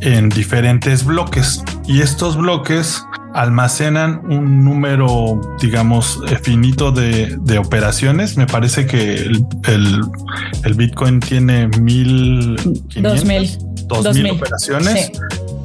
en 0.01 0.29
diferentes 0.29 1.05
bloques. 1.05 1.63
Y 1.87 2.01
estos 2.01 2.35
bloques 2.35 3.03
almacenan 3.33 4.21
un 4.29 4.63
número, 4.63 5.39
digamos, 5.61 6.19
finito 6.41 6.91
de, 6.91 7.37
operaciones. 7.57 8.35
Me 8.37 8.47
parece 8.47 8.85
que 8.85 9.15
el, 9.15 9.45
el, 10.63 10.73
Bitcoin 10.73 11.19
tiene 11.19 11.67
mil, 11.67 12.55
dos 13.01 13.25
mil, 13.25 13.57
dos 13.87 14.15
mil 14.15 14.31
operaciones. 14.31 15.11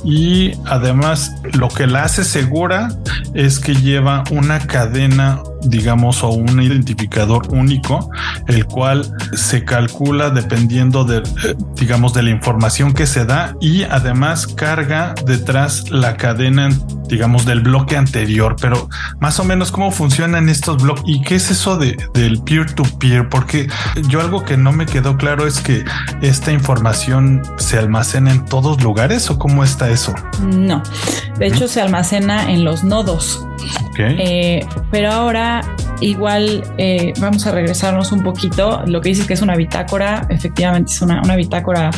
Y 0.06 0.52
además 0.66 1.34
lo 1.54 1.68
que 1.68 1.88
la 1.88 2.04
hace 2.04 2.22
segura 2.22 2.88
es 3.34 3.58
que 3.58 3.74
lleva 3.74 4.22
una 4.30 4.60
cadena 4.60 5.42
digamos, 5.66 6.22
o 6.22 6.30
un 6.30 6.60
identificador 6.62 7.46
único, 7.50 8.10
el 8.46 8.66
cual 8.66 9.10
se 9.34 9.64
calcula 9.64 10.30
dependiendo 10.30 11.04
de, 11.04 11.18
eh, 11.18 11.54
digamos, 11.74 12.14
de 12.14 12.22
la 12.22 12.30
información 12.30 12.92
que 12.92 13.06
se 13.06 13.24
da 13.24 13.54
y 13.60 13.82
además 13.84 14.46
carga 14.46 15.14
detrás 15.24 15.90
la 15.90 16.16
cadena, 16.16 16.68
digamos, 17.08 17.44
del 17.44 17.60
bloque 17.60 17.96
anterior. 17.96 18.56
Pero 18.60 18.88
más 19.20 19.38
o 19.40 19.44
menos 19.44 19.72
cómo 19.72 19.90
funcionan 19.90 20.48
estos 20.48 20.82
bloques 20.82 21.04
y 21.06 21.22
qué 21.22 21.36
es 21.36 21.50
eso 21.50 21.76
de, 21.76 21.96
del 22.14 22.42
peer 22.42 22.72
to 22.72 22.84
peer, 22.98 23.28
porque 23.28 23.68
yo 24.08 24.20
algo 24.20 24.44
que 24.44 24.56
no 24.56 24.72
me 24.72 24.86
quedó 24.86 25.16
claro 25.16 25.46
es 25.46 25.60
que 25.60 25.84
esta 26.22 26.52
información 26.52 27.42
se 27.56 27.78
almacena 27.78 28.30
en 28.30 28.44
todos 28.44 28.82
lugares 28.82 29.30
o 29.30 29.38
cómo 29.38 29.64
está 29.64 29.90
eso? 29.90 30.14
No, 30.42 30.82
de 31.38 31.46
hecho 31.46 31.68
se 31.68 31.80
almacena 31.80 32.50
en 32.50 32.64
los 32.64 32.84
nodos. 32.84 33.44
Eh, 33.98 34.64
pero 34.90 35.10
ahora 35.10 35.62
igual 36.00 36.62
eh, 36.76 37.12
vamos 37.20 37.46
a 37.46 37.52
regresarnos 37.52 38.12
un 38.12 38.22
poquito. 38.22 38.82
Lo 38.86 39.00
que 39.00 39.10
dices 39.10 39.26
que 39.26 39.34
es 39.34 39.42
una 39.42 39.56
bitácora, 39.56 40.26
efectivamente 40.30 40.92
es 40.92 41.02
una, 41.02 41.22
una 41.22 41.36
bitácora 41.36 41.90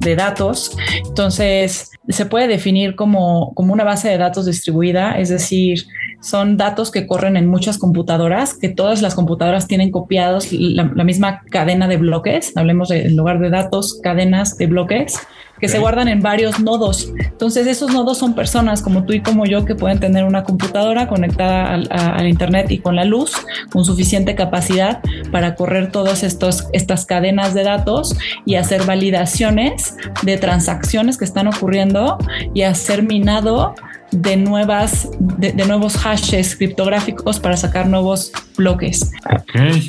de 0.00 0.16
datos. 0.16 0.76
Entonces, 1.06 1.90
se 2.08 2.26
puede 2.26 2.48
definir 2.48 2.94
como, 2.94 3.52
como 3.54 3.72
una 3.72 3.84
base 3.84 4.08
de 4.08 4.18
datos 4.18 4.46
distribuida, 4.46 5.18
es 5.18 5.30
decir, 5.30 5.84
son 6.20 6.56
datos 6.56 6.90
que 6.90 7.06
corren 7.06 7.36
en 7.36 7.46
muchas 7.46 7.78
computadoras, 7.78 8.54
que 8.54 8.68
todas 8.68 9.02
las 9.02 9.14
computadoras 9.14 9.66
tienen 9.66 9.90
copiados 9.90 10.52
la, 10.52 10.84
misma 10.84 11.42
cadena 11.50 11.88
de 11.88 11.96
bloques, 11.96 12.56
hablemos 12.56 12.88
de, 12.88 13.06
en 13.06 13.16
lugar 13.16 13.40
de 13.40 13.50
datos, 13.50 14.00
cadenas 14.02 14.56
de 14.58 14.66
bloques, 14.66 15.18
que 15.60 15.68
se 15.68 15.78
guardan 15.78 16.08
en 16.08 16.20
varios 16.20 16.60
nodos. 16.60 17.12
Entonces 17.18 17.66
esos 17.66 17.92
nodos 17.92 18.18
son 18.18 18.34
personas 18.34 18.82
como 18.82 19.04
tú 19.04 19.12
y 19.12 19.20
como 19.20 19.46
yo 19.46 19.64
que 19.64 19.74
pueden 19.74 20.00
tener 20.00 20.24
una 20.24 20.44
computadora 20.44 21.08
conectada 21.08 21.74
al, 21.74 22.26
Internet 22.26 22.70
y 22.70 22.78
con 22.78 22.96
la 22.96 23.04
luz, 23.04 23.32
con 23.70 23.84
suficiente 23.84 24.34
capacidad 24.34 25.00
para 25.30 25.54
correr 25.54 25.92
todas 25.92 26.22
estas 26.22 27.06
cadenas 27.06 27.54
de 27.54 27.64
datos 27.64 28.16
y 28.46 28.56
hacer 28.56 28.84
validaciones 28.84 29.96
de 30.22 30.36
transacciones 30.38 31.18
que 31.18 31.24
están 31.24 31.48
ocurriendo 31.48 32.18
y 32.54 32.62
hacer 32.62 33.02
minado 33.02 33.74
de 34.14 34.36
nuevas, 34.36 35.08
de, 35.18 35.52
nuevos 35.66 35.96
hashes 35.96 36.56
criptográficos 36.56 37.40
para 37.40 37.56
sacar 37.56 37.88
nuevos 37.88 38.32
bloques. 38.56 39.10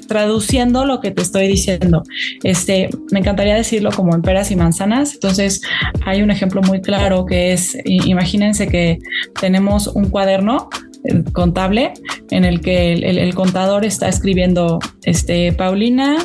Traduciendo 0.07 0.85
lo 0.85 0.99
que 0.99 1.11
te 1.11 1.21
estoy 1.21 1.47
diciendo, 1.47 2.03
este, 2.43 2.89
me 3.11 3.19
encantaría 3.19 3.55
decirlo 3.55 3.91
como 3.91 4.15
en 4.15 4.21
peras 4.21 4.51
y 4.51 4.55
manzanas. 4.55 5.13
Entonces, 5.13 5.61
hay 6.05 6.21
un 6.21 6.31
ejemplo 6.31 6.61
muy 6.61 6.81
claro 6.81 7.25
que 7.25 7.53
es, 7.53 7.77
imagínense 7.85 8.67
que 8.67 8.99
tenemos 9.39 9.87
un 9.87 10.09
cuaderno 10.09 10.69
eh, 11.03 11.23
contable 11.31 11.93
en 12.31 12.45
el 12.45 12.61
que 12.61 12.93
el, 12.93 13.35
contador 13.35 13.85
está 13.85 14.09
escribiendo, 14.09 14.79
este, 15.03 15.51
Paulina 15.53 16.17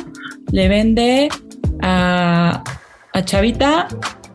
le 0.51 0.67
vende 0.67 1.29
a, 1.81 2.63
a 3.13 3.25
Chavita 3.25 3.87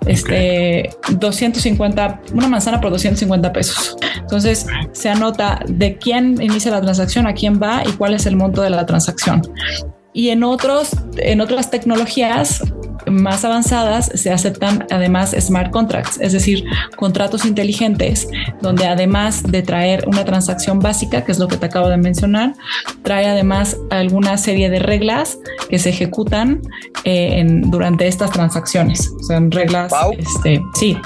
este, 0.06 0.90
250, 1.10 2.20
una 2.32 2.48
manzana 2.48 2.80
por 2.80 2.90
250 2.90 3.52
pesos. 3.52 3.96
Entonces 4.20 4.66
se 4.92 5.08
anota 5.08 5.60
de 5.66 5.96
quién 5.96 6.40
inicia 6.40 6.70
la 6.70 6.80
transacción, 6.80 7.26
a 7.26 7.34
quién 7.34 7.60
va 7.60 7.82
y 7.86 7.92
cuál 7.92 8.14
es 8.14 8.26
el 8.26 8.36
monto 8.36 8.62
de 8.62 8.70
la 8.70 8.86
transacción. 8.86 9.42
Y 10.16 10.30
en 10.30 10.44
otros, 10.44 10.96
en 11.18 11.42
otras 11.42 11.70
tecnologías 11.70 12.62
más 13.06 13.44
avanzadas 13.44 14.10
se 14.14 14.32
aceptan 14.32 14.86
además 14.90 15.36
smart 15.38 15.70
contracts, 15.70 16.18
es 16.22 16.32
decir, 16.32 16.64
contratos 16.96 17.44
inteligentes, 17.44 18.26
donde 18.62 18.86
además 18.86 19.42
de 19.42 19.60
traer 19.60 20.04
una 20.08 20.24
transacción 20.24 20.78
básica, 20.78 21.22
que 21.22 21.32
es 21.32 21.38
lo 21.38 21.48
que 21.48 21.58
te 21.58 21.66
acabo 21.66 21.90
de 21.90 21.98
mencionar, 21.98 22.54
trae 23.02 23.26
además 23.26 23.76
alguna 23.90 24.38
serie 24.38 24.70
de 24.70 24.78
reglas 24.78 25.38
que 25.68 25.78
se 25.78 25.90
ejecutan 25.90 26.62
eh, 27.04 27.44
durante 27.66 28.08
estas 28.08 28.30
transacciones. 28.30 29.12
Sea, 29.20 29.38
reglas, 29.50 29.92
este, 30.16 30.62
sí. 30.72 30.96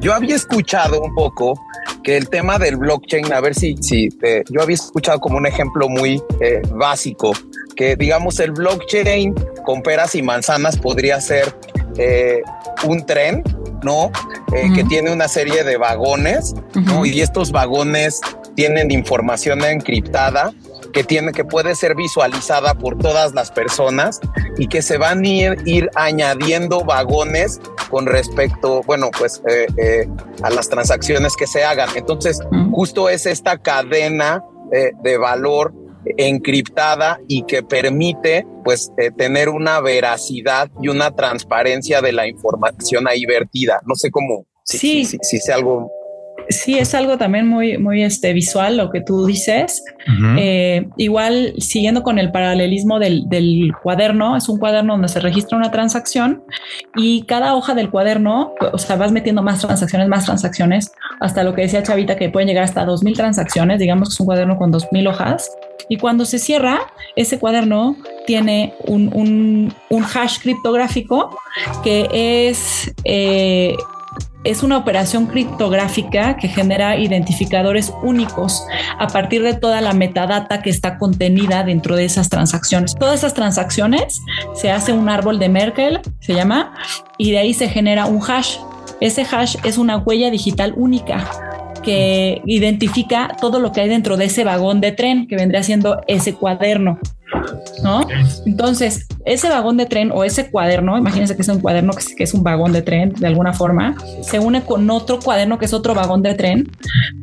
Yo 0.00 0.14
había 0.14 0.36
escuchado 0.36 1.00
un 1.00 1.14
poco 1.14 1.60
que 2.02 2.16
el 2.16 2.28
tema 2.28 2.58
del 2.58 2.76
blockchain, 2.76 3.32
a 3.32 3.40
ver 3.40 3.54
si, 3.54 3.76
si 3.78 4.08
yo 4.50 4.62
había 4.62 4.74
escuchado 4.74 5.18
como 5.18 5.38
un 5.38 5.46
ejemplo 5.46 5.88
muy 5.88 6.22
eh, 6.40 6.62
básico, 6.70 7.32
que 7.74 7.96
digamos 7.96 8.38
el 8.40 8.52
blockchain 8.52 9.34
con 9.64 9.82
peras 9.82 10.14
y 10.14 10.22
manzanas 10.22 10.78
podría 10.78 11.20
ser 11.20 11.54
eh, 11.98 12.42
un 12.84 13.04
tren, 13.04 13.42
¿no? 13.82 14.10
Eh, 14.54 14.68
que 14.74 14.84
tiene 14.84 15.12
una 15.12 15.28
serie 15.28 15.64
de 15.64 15.76
vagones, 15.76 16.54
¿no? 16.74 17.04
Y 17.04 17.20
estos 17.20 17.50
vagones 17.52 18.20
tienen 18.56 18.90
información 18.90 19.62
encriptada 19.64 20.52
que 20.92 21.04
tiene 21.04 21.32
que 21.32 21.44
puede 21.44 21.74
ser 21.74 21.94
visualizada 21.94 22.74
por 22.74 22.96
todas 22.98 23.34
las 23.34 23.50
personas 23.50 24.18
y 24.56 24.66
que 24.66 24.80
se 24.80 24.96
van 24.96 25.22
a 25.24 25.28
ir, 25.28 25.56
ir 25.66 25.90
añadiendo 25.94 26.84
vagones 26.84 27.60
con 27.90 28.06
respecto, 28.06 28.82
bueno, 28.86 29.10
pues 29.16 29.42
eh, 29.46 29.66
eh, 29.76 30.08
a 30.42 30.48
las 30.48 30.70
transacciones 30.70 31.36
que 31.36 31.46
se 31.46 31.64
hagan. 31.64 31.90
Entonces, 31.96 32.40
justo 32.72 33.10
es 33.10 33.26
esta 33.26 33.58
cadena 33.58 34.42
eh, 34.72 34.92
de 35.02 35.18
valor 35.18 35.74
encriptada 36.16 37.20
y 37.28 37.42
que 37.42 37.62
permite 37.62 38.46
pues 38.64 38.90
tener 39.18 39.50
una 39.50 39.80
veracidad 39.80 40.70
y 40.80 40.88
una 40.88 41.10
transparencia 41.10 42.00
de 42.00 42.12
la 42.12 42.26
información 42.26 43.06
ahí 43.06 43.26
vertida. 43.26 43.80
No 43.84 43.96
sé 43.96 44.10
cómo, 44.10 44.46
sí, 44.64 45.04
si, 45.04 45.18
si, 45.20 45.40
si, 45.40 45.52
algo 45.52 45.90
Sí, 46.48 46.78
es 46.78 46.94
algo 46.94 47.18
también 47.18 47.46
muy, 47.46 47.78
muy 47.78 48.02
este, 48.02 48.32
visual 48.32 48.76
lo 48.76 48.90
que 48.90 49.00
tú 49.00 49.26
dices. 49.26 49.82
Eh, 50.38 50.86
igual, 50.96 51.54
siguiendo 51.58 52.02
con 52.02 52.18
el 52.18 52.30
paralelismo 52.30 52.98
del, 52.98 53.28
del, 53.28 53.72
cuaderno, 53.82 54.36
es 54.36 54.48
un 54.48 54.58
cuaderno 54.58 54.94
donde 54.94 55.08
se 55.08 55.20
registra 55.20 55.58
una 55.58 55.70
transacción 55.70 56.44
y 56.94 57.22
cada 57.22 57.56
hoja 57.56 57.74
del 57.74 57.90
cuaderno, 57.90 58.54
o 58.72 58.78
sea, 58.78 58.96
vas 58.96 59.10
metiendo 59.10 59.42
más 59.42 59.60
transacciones, 59.60 60.08
más 60.08 60.24
transacciones, 60.24 60.92
hasta 61.20 61.42
lo 61.42 61.54
que 61.54 61.62
decía 61.62 61.82
Chavita, 61.82 62.16
que 62.16 62.28
pueden 62.28 62.48
llegar 62.48 62.64
hasta 62.64 62.84
2000 62.84 63.16
transacciones, 63.16 63.80
digamos 63.80 64.08
que 64.08 64.12
es 64.14 64.20
un 64.20 64.26
cuaderno 64.26 64.56
con 64.56 64.70
2000 64.70 65.06
hojas. 65.08 65.50
Y 65.88 65.98
cuando 65.98 66.24
se 66.24 66.38
cierra, 66.38 66.80
ese 67.16 67.38
cuaderno 67.38 67.96
tiene 68.26 68.74
un, 68.86 69.10
un, 69.12 69.74
un 69.90 70.04
hash 70.04 70.40
criptográfico 70.40 71.36
que 71.82 72.08
es 72.48 72.92
eh, 73.04 73.74
es 74.50 74.62
una 74.62 74.78
operación 74.78 75.26
criptográfica 75.26 76.36
que 76.36 76.48
genera 76.48 76.96
identificadores 76.96 77.92
únicos 78.02 78.64
a 78.98 79.08
partir 79.08 79.42
de 79.42 79.54
toda 79.54 79.80
la 79.80 79.92
metadata 79.92 80.62
que 80.62 80.70
está 80.70 80.98
contenida 80.98 81.64
dentro 81.64 81.96
de 81.96 82.04
esas 82.04 82.28
transacciones. 82.28 82.94
Todas 82.94 83.18
esas 83.20 83.34
transacciones 83.34 84.20
se 84.54 84.70
hace 84.70 84.92
un 84.92 85.08
árbol 85.08 85.38
de 85.38 85.48
Merkel, 85.48 86.00
se 86.20 86.34
llama, 86.34 86.74
y 87.18 87.32
de 87.32 87.38
ahí 87.38 87.54
se 87.54 87.68
genera 87.68 88.06
un 88.06 88.20
hash. 88.22 88.56
Ese 89.00 89.26
hash 89.30 89.56
es 89.64 89.78
una 89.78 89.98
huella 89.98 90.30
digital 90.30 90.74
única 90.76 91.28
que 91.82 92.42
identifica 92.46 93.36
todo 93.40 93.60
lo 93.60 93.72
que 93.72 93.80
hay 93.80 93.88
dentro 93.88 94.16
de 94.16 94.24
ese 94.24 94.42
vagón 94.44 94.80
de 94.80 94.92
tren 94.92 95.28
que 95.28 95.36
vendría 95.36 95.62
siendo 95.62 96.00
ese 96.08 96.34
cuaderno. 96.34 96.98
¿No? 97.82 98.06
Entonces, 98.44 99.06
ese 99.24 99.48
vagón 99.48 99.76
de 99.76 99.86
tren 99.86 100.12
o 100.12 100.24
ese 100.24 100.50
cuaderno, 100.50 100.96
imagínense 100.96 101.36
que 101.36 101.42
es 101.42 101.48
un 101.48 101.60
cuaderno 101.60 101.92
que 101.92 102.22
es, 102.22 102.34
un 102.34 102.42
vagón 102.42 102.72
de 102.72 102.82
tren 102.82 103.12
de 103.12 103.26
alguna 103.26 103.52
forma, 103.52 103.96
se 104.22 104.38
une 104.38 104.62
con 104.62 104.88
otro 104.90 105.18
cuaderno 105.20 105.58
que 105.58 105.64
es 105.64 105.72
otro 105.72 105.94
vagón 105.94 106.22
de 106.22 106.34
tren 106.34 106.70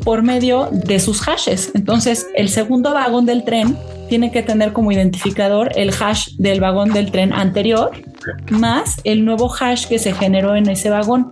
por 0.03 0.23
medio 0.23 0.69
de 0.71 0.99
sus 0.99 1.21
hashes. 1.21 1.71
Entonces, 1.73 2.27
el 2.35 2.49
segundo 2.49 2.93
vagón 2.93 3.25
del 3.25 3.43
tren 3.43 3.77
tiene 4.09 4.31
que 4.31 4.43
tener 4.43 4.73
como 4.73 4.91
identificador 4.91 5.71
el 5.75 5.91
hash 5.91 6.35
del 6.37 6.59
vagón 6.59 6.93
del 6.93 7.11
tren 7.11 7.33
anterior 7.33 7.91
más 8.51 9.01
el 9.03 9.25
nuevo 9.25 9.53
hash 9.53 9.87
que 9.87 9.99
se 9.99 10.13
generó 10.13 10.55
en 10.55 10.69
ese 10.69 10.89
vagón. 10.89 11.31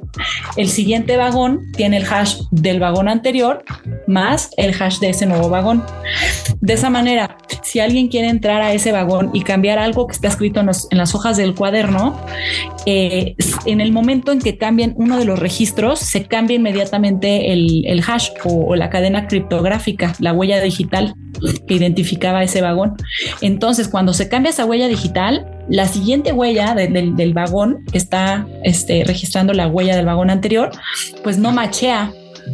El 0.57 0.69
siguiente 0.69 1.17
vagón 1.17 1.71
tiene 1.75 1.97
el 1.97 2.05
hash 2.05 2.37
del 2.51 2.79
vagón 2.79 3.07
anterior 3.07 3.63
más 4.07 4.51
el 4.57 4.73
hash 4.79 4.99
de 4.99 5.09
ese 5.09 5.25
nuevo 5.25 5.49
vagón. 5.49 5.83
De 6.59 6.73
esa 6.73 6.89
manera, 6.89 7.37
si 7.63 7.79
alguien 7.79 8.07
quiere 8.07 8.27
entrar 8.27 8.61
a 8.61 8.73
ese 8.73 8.91
vagón 8.91 9.31
y 9.33 9.41
cambiar 9.41 9.79
algo 9.79 10.07
que 10.07 10.13
está 10.13 10.27
escrito 10.27 10.59
en, 10.59 10.67
las 10.91 11.15
hojas 11.15 11.37
del 11.37 11.55
cuaderno, 11.55 12.19
eh, 12.85 13.35
en 13.65 13.81
el 13.81 13.91
momento 13.91 14.31
en 14.31 14.39
que 14.39 14.57
cambien 14.57 14.93
uno 14.97 15.17
de 15.17 15.25
los 15.25 15.39
registros, 15.39 15.99
se 15.99 16.25
cambia 16.25 16.57
inmediatamente 16.57 17.51
el, 17.53 18.03
hash 18.05 18.29
o, 18.43 18.75
la 18.75 18.89
cadena 18.89 19.27
criptográfica, 19.27 20.13
la 20.19 20.33
huella 20.33 20.61
digital 20.61 21.13
que 21.67 21.73
identificaba 21.73 22.43
ese 22.43 22.61
vagón. 22.61 22.95
Entonces, 23.41 23.87
cuando 23.87 24.13
se 24.13 24.29
cambia 24.29 24.51
esa 24.51 24.65
huella 24.65 24.87
digital, 24.87 25.47
la 25.69 25.87
siguiente 25.87 26.31
huella 26.31 26.73
del 26.75 27.33
vagón 27.33 27.85
que 27.91 27.97
está 27.97 28.47
este, 28.63 29.03
registrando 29.05 29.53
la 29.53 29.67
huella 29.67 29.95
del 29.95 30.05
vagón 30.05 30.29
anterior, 30.29 30.71
pues 31.23 31.37
no 31.37 31.51
machea, 31.51 32.11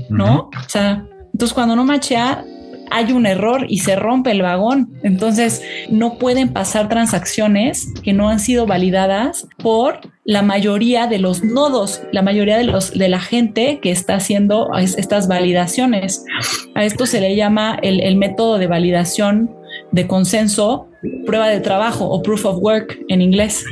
¿no? 0.10 0.50
O 0.66 0.70
sea, 0.70 1.06
entonces 1.34 1.54
cuando 1.54 1.76
no 1.76 1.84
machea, 1.84 2.44
hay 2.90 3.12
un 3.12 3.26
error 3.26 3.66
y 3.68 3.80
se 3.80 3.96
rompe 3.96 4.32
el 4.32 4.42
vagón. 4.42 4.94
Entonces 5.04 5.62
no 5.90 6.18
pueden 6.18 6.50
pasar 6.50 6.90
transacciones 6.90 7.88
que 8.04 8.14
no 8.14 8.30
han 8.30 8.40
sido 8.40 8.66
validadas 8.66 9.48
por 9.58 10.00
la 10.24 10.42
mayoría 10.42 11.08
de 11.08 11.20
los 11.20 11.44
nodos, 11.44 12.02
la 12.12 12.22
mayoría 12.22 12.58
de 12.58 12.66
los 12.66 12.92
de 12.98 13.10
la 13.10 13.20
gente 13.20 13.80
que 13.82 13.92
está 13.92 14.16
haciendo 14.16 14.70
estas 14.76 15.28
validaciones. 15.28 16.24
A 16.76 16.84
esto 16.84 17.06
se 17.06 17.22
le 17.22 17.36
llama 17.36 17.78
el, 17.82 18.02
el 18.02 18.16
método 18.16 18.58
de 18.58 18.68
validación 18.68 19.56
de 19.92 20.08
consenso, 20.08 20.87
prueba 21.26 21.48
de 21.48 21.60
trabajo 21.60 22.06
o 22.06 22.22
proof 22.22 22.46
of 22.46 22.58
work 22.62 23.00
en 23.08 23.22
inglés 23.22 23.66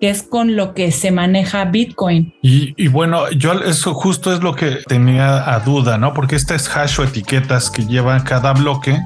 que 0.00 0.08
es 0.08 0.22
con 0.22 0.56
lo 0.56 0.72
que 0.72 0.92
se 0.92 1.10
maneja 1.10 1.66
Bitcoin. 1.66 2.32
Y, 2.40 2.88
bueno, 2.88 3.30
yo 3.32 3.52
eso 3.52 3.92
justo 3.92 4.32
es 4.32 4.40
lo 4.40 4.54
que 4.54 4.78
tenía 4.88 5.54
a 5.54 5.60
duda, 5.60 5.98
¿no? 5.98 6.14
Porque 6.14 6.36
estas 6.36 6.74
hash 6.74 6.98
o 7.00 7.04
etiquetas 7.04 7.70
que 7.70 7.84
lleva 7.84 8.24
cada 8.24 8.54
bloque 8.54 8.98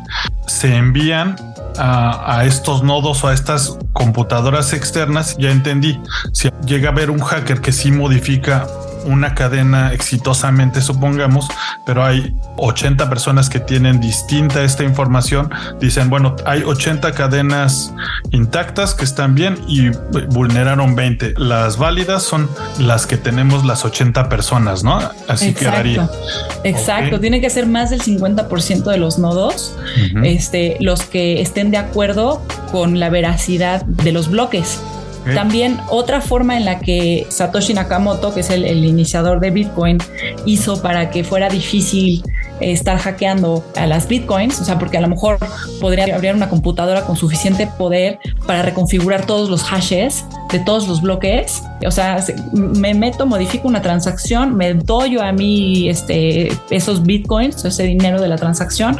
se 0.47 0.77
envían 0.77 1.35
a, 1.79 2.39
a, 2.39 2.45
estos 2.45 2.85
nodos 2.85 3.25
o 3.25 3.29
a 3.29 3.35
estas 3.35 3.77
computadoras 3.93 4.73
externas. 4.73 5.37
Ya 5.37 5.51
entendí, 5.51 5.99
si 6.33 6.49
llega 6.65 6.91
a 6.91 6.93
haber 6.93 7.11
un 7.11 7.19
hacker 7.19 7.61
que 7.61 7.73
sí 7.73 7.91
modifica 7.91 8.69
una 9.05 9.35
cadena 9.35 9.93
exitosamente, 9.93 10.81
supongamos, 10.81 11.49
pero 11.85 12.05
hay 12.05 12.35
80 12.57 13.09
personas 13.09 13.49
que 13.49 13.61
tienen 13.61 14.01
distinta 14.01 14.63
esta 14.63 14.85
información, 14.85 15.51
dicen, 15.81 16.11
bueno, 16.11 16.37
hay 16.47 16.63
80 16.63 17.13
cadenas 17.13 17.93
intactas 18.31 18.95
que 18.95 19.05
están 19.05 19.35
bien 19.35 19.59
y 19.67 19.91
vulneraron 20.31 20.95
20. 20.95 21.35
Las 21.37 21.79
válidas 21.79 22.23
son 22.23 22.49
las 22.79 23.07
que 23.07 23.17
tenemos 23.17 23.65
las 23.65 23.85
80 23.85 24.29
personas, 24.29 24.85
¿no? 24.85 24.99
Así 25.29 25.55
quedaría. 25.55 26.09
Exacto, 26.65 27.21
tiene 27.21 27.41
que 27.41 27.51
ser 27.51 27.67
más 27.67 27.91
del 27.91 28.03
50% 28.03 28.85
de 28.85 28.99
los 28.99 29.19
nodos, 29.19 29.77
este, 30.23 30.77
los 30.81 31.03
que 31.03 31.41
estén 31.41 31.71
de 31.71 31.79
acuerdo 31.79 32.43
con 32.71 32.99
la 32.99 33.11
veracidad 33.11 33.85
de 33.85 34.13
los 34.13 34.29
bloques. 34.31 34.81
También 35.33 35.81
otra 35.89 36.21
forma 36.21 36.57
en 36.57 36.65
la 36.65 36.81
que 36.81 37.27
Satoshi 37.31 37.73
Nakamoto, 37.73 38.35
que 38.35 38.41
es 38.41 38.51
el, 38.51 38.85
iniciador 38.85 39.41
de 39.41 39.51
Bitcoin, 39.51 39.99
hizo 40.45 40.83
para 40.83 41.11
que 41.11 41.25
fuera 41.25 41.49
difícil 41.49 42.23
estar 42.61 42.99
hackeando 42.99 43.65
a 43.77 43.87
las 43.87 44.07
bitcoins, 44.07 44.61
o 44.61 44.65
sea, 44.65 44.79
porque 44.79 44.99
a 44.99 45.01
lo 45.01 45.09
mejor 45.09 45.39
podría 45.81 46.15
abrir 46.15 46.35
una 46.35 46.49
computadora 46.49 47.03
con 47.03 47.17
suficiente 47.17 47.67
poder 47.67 48.19
para 48.47 48.63
reconfigurar 48.63 49.27
todos 49.27 49.51
los 49.51 49.63
hashes 49.65 50.25
de 50.55 50.61
todos 50.61 50.87
los 50.87 51.03
bloques. 51.03 51.65
O 51.85 51.91
sea, 51.91 52.25
me 52.53 52.95
meto, 52.95 53.27
modifico 53.27 53.67
una 53.67 53.83
transacción, 53.83 54.57
me 54.57 54.73
doy 54.73 55.11
yo 55.11 55.23
a 55.23 55.33
mí 55.33 55.89
este, 55.89 56.53
esos 56.71 57.03
bitcoins, 57.03 57.65
ese 57.65 57.83
dinero 57.83 58.21
de 58.21 58.29
la 58.29 58.37
transacción, 58.37 58.97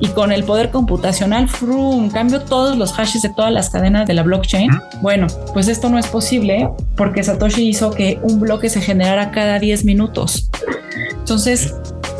y 0.00 0.08
con 0.08 0.32
el 0.32 0.44
poder 0.44 0.70
computacional, 0.70 1.48
frum, 1.48 2.10
cambio 2.10 2.42
todos 2.42 2.76
los 2.76 2.92
hashes 2.92 3.22
de 3.22 3.30
todas 3.30 3.50
las 3.50 3.70
cadenas 3.70 4.06
de 4.06 4.12
la 4.12 4.22
blockchain. 4.22 4.70
Bueno, 5.00 5.28
pues 5.54 5.68
esto 5.68 5.88
no 5.88 5.98
es 5.98 6.06
posible 6.08 6.68
porque 6.94 7.22
Satoshi 7.22 7.66
hizo 7.66 7.90
que 7.90 8.18
un 8.22 8.38
bloque 8.38 8.68
se 8.68 8.82
generara 8.82 9.30
cada 9.30 9.58
10 9.58 9.86
minutos. 9.86 10.50
Entonces, 11.10 11.74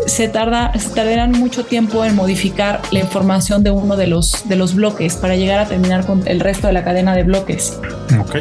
se 0.09 0.29
tarda, 0.29 0.73
se 0.79 0.89
tardarán 0.91 1.33
mucho 1.33 1.65
tiempo 1.65 2.05
en 2.05 2.17
modificar 2.17 2.81
la 2.91 3.01
información 3.01 3.63
de 3.63 3.71
uno 3.71 3.97
de 3.97 4.07
los, 4.07 4.49
de 4.49 4.57
los 4.57 4.75
bloques 4.75 5.17
para 5.17 5.37
llegar 5.37 5.61
a 5.61 5.67
terminar 5.67 6.07
con 6.07 6.27
el 6.27 6.41
resto 6.41 6.67
de 6.67 6.73
la 6.73 6.85
cadena 6.85 7.15
de 7.15 7.25
bloques. 7.25 7.79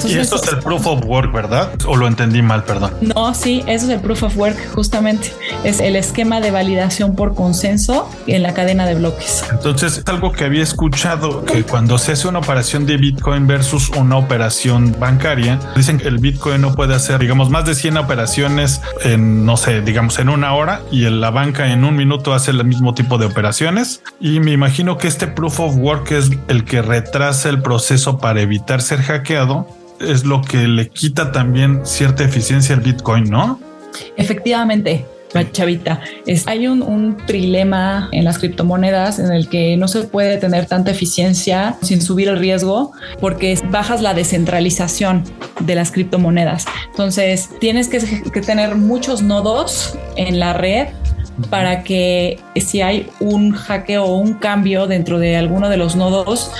Y 0.06 0.17
esto 0.17 0.36
es 0.36 0.47
el 0.47 0.60
proof 0.60 0.86
of 0.88 1.06
work, 1.06 1.32
¿verdad? 1.32 1.71
¿O 1.86 1.95
lo 1.95 2.08
entendí 2.08 2.41
mal, 2.41 2.63
perdón? 2.63 2.91
No, 3.02 3.34
sí, 3.34 3.63
eso 3.67 3.86
es 3.86 3.91
el 3.91 4.00
proof 4.00 4.23
of 4.23 4.38
work, 4.38 4.58
justamente. 4.73 5.32
Es 5.63 5.80
el 5.80 5.95
esquema 5.95 6.39
de 6.41 6.52
validación 6.52 7.15
por 7.15 7.36
consenso 7.36 8.10
en 8.28 8.43
la 8.43 8.54
cadena 8.54 8.86
de 8.86 8.95
bloques. 8.95 9.43
Entonces, 9.52 10.00
es 10.00 10.08
algo 10.08 10.32
que 10.32 10.45
había 10.45 10.63
escuchado, 10.63 11.43
que 11.45 11.63
cuando 11.63 11.97
se 11.97 12.13
hace 12.13 12.28
una 12.28 12.39
operación 12.39 12.86
de 12.86 12.97
Bitcoin 12.97 13.47
versus 13.47 13.89
una 13.89 14.17
operación 14.17 14.95
bancaria, 15.00 15.60
dicen 15.76 15.97
que 15.97 16.08
el 16.08 16.19
Bitcoin 16.19 16.62
no 16.62 16.73
puede 16.76 16.95
hacer, 16.95 17.19
digamos, 17.19 17.50
más 17.50 17.65
de 17.65 17.76
100 17.76 17.97
operaciones 17.97 18.82
en, 19.04 19.45
no 19.45 19.58
sé, 19.58 19.82
digamos, 19.82 20.19
en 20.19 20.30
una 20.30 20.54
hora 20.54 20.82
y 20.91 21.06
en 21.06 21.21
la 21.21 21.30
banca 21.30 21.71
en 21.71 21.84
un 21.84 21.95
minuto 21.95 22.34
hace 22.34 22.52
el 22.52 22.63
mismo 22.65 22.93
tipo 22.93 23.17
de 23.17 23.26
operaciones. 23.26 24.02
Y 24.19 24.39
me 24.39 24.52
imagino 24.52 24.97
que 24.97 25.08
este 25.08 25.28
proof 25.28 25.60
of 25.60 25.76
work 25.78 26.12
es 26.12 26.32
el 26.47 26.63
que 26.65 26.82
retrasa 26.82 27.50
el 27.50 27.62
proceso 27.62 28.17
para 28.17 28.41
evitar 28.41 28.82
ser 28.82 29.02
hackeado. 29.02 29.67
Es 29.99 30.25
lo 30.25 30.41
que 30.41 30.67
le 30.67 30.89
quita 30.89 31.31
también 31.31 31.86
cierta 31.86 32.23
eficiencia 32.23 32.75
al 32.75 32.81
Bitcoin, 32.81 33.25
¿no? 33.25 33.60
Efectivamente, 34.15 35.05
chavita. 35.51 36.01
Es, 36.25 36.47
hay 36.47 36.67
un, 36.67 36.81
un, 36.81 37.17
trilema 37.25 38.10
en 38.12 38.23
las 38.23 38.39
criptomonedas 38.39 39.19
en 39.19 39.31
el 39.31 39.49
que 39.49 39.77
no 39.77 39.88
se 39.88 40.03
puede 40.03 40.38
tener 40.38 40.65
tanta 40.65 40.91
eficiencia 40.91 41.75
sin 41.81 42.01
subir 42.01 42.27
el 42.27 42.39
riesgo 42.39 42.91
porque 43.19 43.57
bajas 43.69 44.01
la 44.01 44.13
descentralización 44.13 45.23
de 45.60 45.75
las 45.75 45.91
criptomonedas. 45.91 46.65
Entonces 46.89 47.49
tienes 47.60 47.88
que, 47.88 47.99
que 48.31 48.41
tener 48.41 48.75
muchos 48.75 49.21
nodos 49.21 49.97
en 50.15 50.39
la 50.39 50.53
red 50.53 50.88
para 51.50 51.84
que 51.84 52.39
si 52.56 52.82
hay 52.82 53.10
un 53.19 53.52
hackeo 53.52 54.04
o 54.04 54.17
un 54.17 54.34
cambio 54.34 54.88
dentro 54.88 55.19
de 55.19 55.38
alguno 55.38 55.69
de 55.69 55.78
los 55.78 55.95
nodos, 55.95 56.52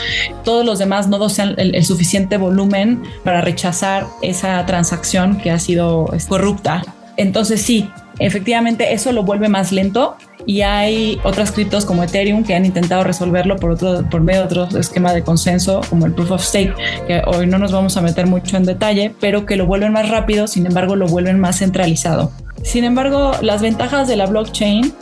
todos 0.44 0.66
los 0.66 0.80
demás 0.80 1.08
nodos 1.08 1.34
sean 1.34 1.56
el, 1.58 1.84
suficiente 1.84 2.38
volumen 2.38 3.04
para 3.24 3.42
rechazar 3.42 4.06
esa 4.22 4.66
transacción 4.66 5.38
que 5.38 5.52
ha 5.52 5.60
sido 5.60 6.10
corrupta. 6.28 6.84
Entonces 7.18 7.62
sí, 7.62 7.90
efectivamente 8.20 8.94
eso 8.94 9.12
lo 9.12 9.24
vuelve 9.24 9.50
más 9.50 9.72
lento 9.72 10.16
y 10.46 10.62
hay 10.62 11.20
otras 11.24 11.52
criptos 11.52 11.84
como 11.84 12.04
Ethereum 12.04 12.44
que 12.44 12.56
han 12.56 12.66
intentado 12.66 13.04
resolverlo 13.04 13.58
por, 13.58 13.72
otro, 13.72 14.08
por 14.10 14.22
medio 14.22 14.42
de 14.42 14.46
otro 14.46 14.80
esquema 14.80 15.13
de 15.13 15.24
consenso 15.24 15.82
como 15.90 16.06
el 16.06 16.13
Proof 16.13 16.32
of 16.32 16.44
Stake, 16.44 16.74
que 17.08 17.22
hoy 17.26 17.48
no 17.48 17.58
nos 17.58 17.72
vamos 17.72 17.98
a 17.98 18.02
meter 18.02 18.28
mucho 18.28 18.56
en 18.56 18.63
detalle, 18.63 19.13
pero 19.20 19.46
que 19.46 19.56
lo 19.56 19.66
vuelven 19.66 19.92
más 19.92 20.10
rápido, 20.10 20.48
sin 20.48 20.66
embargo 20.66 20.96
lo 20.96 21.08
vuelven 21.08 21.40
más 21.40 21.60
centralizado. 21.60 22.32
Sin 22.63 22.84
embargo, 22.84 23.32
las 23.41 23.62
ventajas 23.62 24.08
de 24.08 24.15
la 24.15 24.26
blockchain 24.26 24.93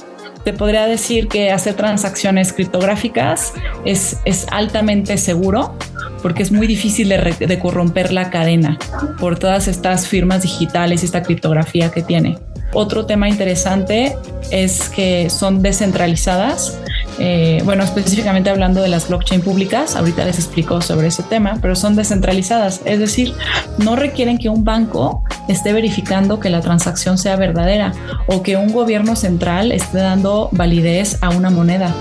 te 0.44 0.54
podría 0.54 0.86
decir 0.86 1.28
que 1.28 1.52
hacer 1.52 1.74
transacciones 1.74 2.54
criptográficas 2.54 3.54
es, 3.84 4.20
es 4.26 4.46
altamente 4.52 5.18
seguro 5.18 5.76
porque 6.22 6.44
es 6.44 6.52
muy 6.52 6.68
difícil 6.68 7.10
de, 7.10 7.36
de 7.40 7.60
corromper 7.60 8.14
la 8.14 8.30
cadena 8.30 8.78
por 9.20 9.38
todas 9.40 9.68
estas 9.68 10.08
firmas 10.08 10.44
digitales 10.44 11.02
y 11.02 11.06
esta 11.06 11.24
criptografía 11.24 11.92
que 11.92 12.02
tiene. 12.04 12.38
Otro 12.74 13.06
tema 13.06 13.30
interesante 13.30 14.16
es 14.52 14.90
que 14.90 15.30
son 15.30 15.62
descentralizadas. 15.62 16.78
Eh, 17.20 17.62
bueno, 17.64 17.84
específicamente 17.84 18.50
hablando 18.50 18.82
de 18.82 18.90
las 18.90 19.08
blockchain 19.08 19.42
públicas, 19.42 19.96
ahorita 19.96 20.26
les 20.26 20.38
explico 20.38 20.82
sobre 20.82 21.08
ese 21.08 21.24
tema, 21.24 21.58
pero 21.62 21.76
son 21.76 21.96
descentralizadas, 21.96 22.82
es 22.86 23.00
decir, 23.00 23.34
no 23.78 23.96
requieren 23.96 24.38
que 24.38 24.50
un 24.50 24.64
banco 24.64 25.24
esté 25.48 25.74
verificando 25.74 26.40
que 26.40 26.50
la 26.50 26.62
transacción 26.62 27.18
sea 27.18 27.36
verdadera 27.36 27.94
o 28.28 28.44
que 28.44 28.58
un 28.58 28.72
gobierno 28.72 29.16
central 29.16 29.72
esté 29.72 30.00
dando 30.00 30.50
validez 30.52 31.18
a 31.22 31.30
una 31.30 31.50
moneda. 31.50 31.94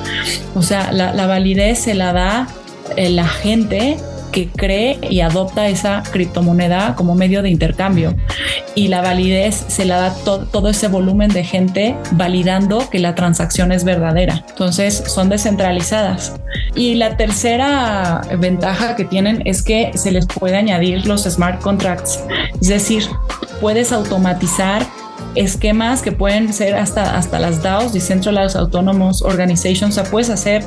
O 0.55 0.62
sea, 0.62 0.92
la, 0.92 1.27
validez 1.27 1.81
se 1.81 1.94
la 1.94 2.12
da 2.12 2.48
eh, 2.96 3.11
la 3.11 3.27
gente 3.27 3.96
que 4.34 4.48
cree 4.48 4.98
y 5.08 5.20
adopta 5.20 5.68
esa 5.68 6.02
criptomoneda 6.10 6.96
como 6.96 7.14
medio 7.14 7.40
de 7.40 7.50
intercambio. 7.50 8.16
Y 8.74 8.88
la 8.88 9.00
validez 9.00 9.64
se 9.68 9.84
la 9.84 9.98
da 9.98 10.14
todo 10.24 10.68
ese 10.68 10.88
volumen 10.88 11.30
de 11.30 11.44
gente 11.44 11.96
validando 12.10 12.90
que 12.90 12.98
la 12.98 13.14
transacción 13.14 13.70
es 13.70 13.84
verdadera. 13.84 14.44
Entonces 14.48 15.04
son 15.06 15.28
descentralizadas. 15.28 16.34
Y 16.74 16.96
la 16.96 17.16
tercera 17.16 18.22
ventaja 18.36 18.96
que 18.96 19.04
tienen 19.04 19.42
es 19.44 19.62
que 19.62 19.92
se 19.94 20.10
les 20.10 20.26
puede 20.26 20.56
añadir 20.56 21.06
los 21.06 21.22
smart 21.22 21.60
contracts. 21.60 22.18
Es 22.60 22.66
decir, 22.66 23.04
puedes 23.60 23.92
automatizar 23.92 24.84
esquemas 25.34 26.02
que 26.02 26.12
pueden 26.12 26.52
ser 26.52 26.74
hasta, 26.74 27.16
hasta 27.16 27.38
las 27.38 27.62
DAOs, 27.62 27.92
Decentralized 27.92 28.56
Autonomous 28.56 29.22
Organizations, 29.22 29.96
o 29.98 30.02
sea, 30.02 30.10
puedes 30.10 30.30
hacer 30.30 30.64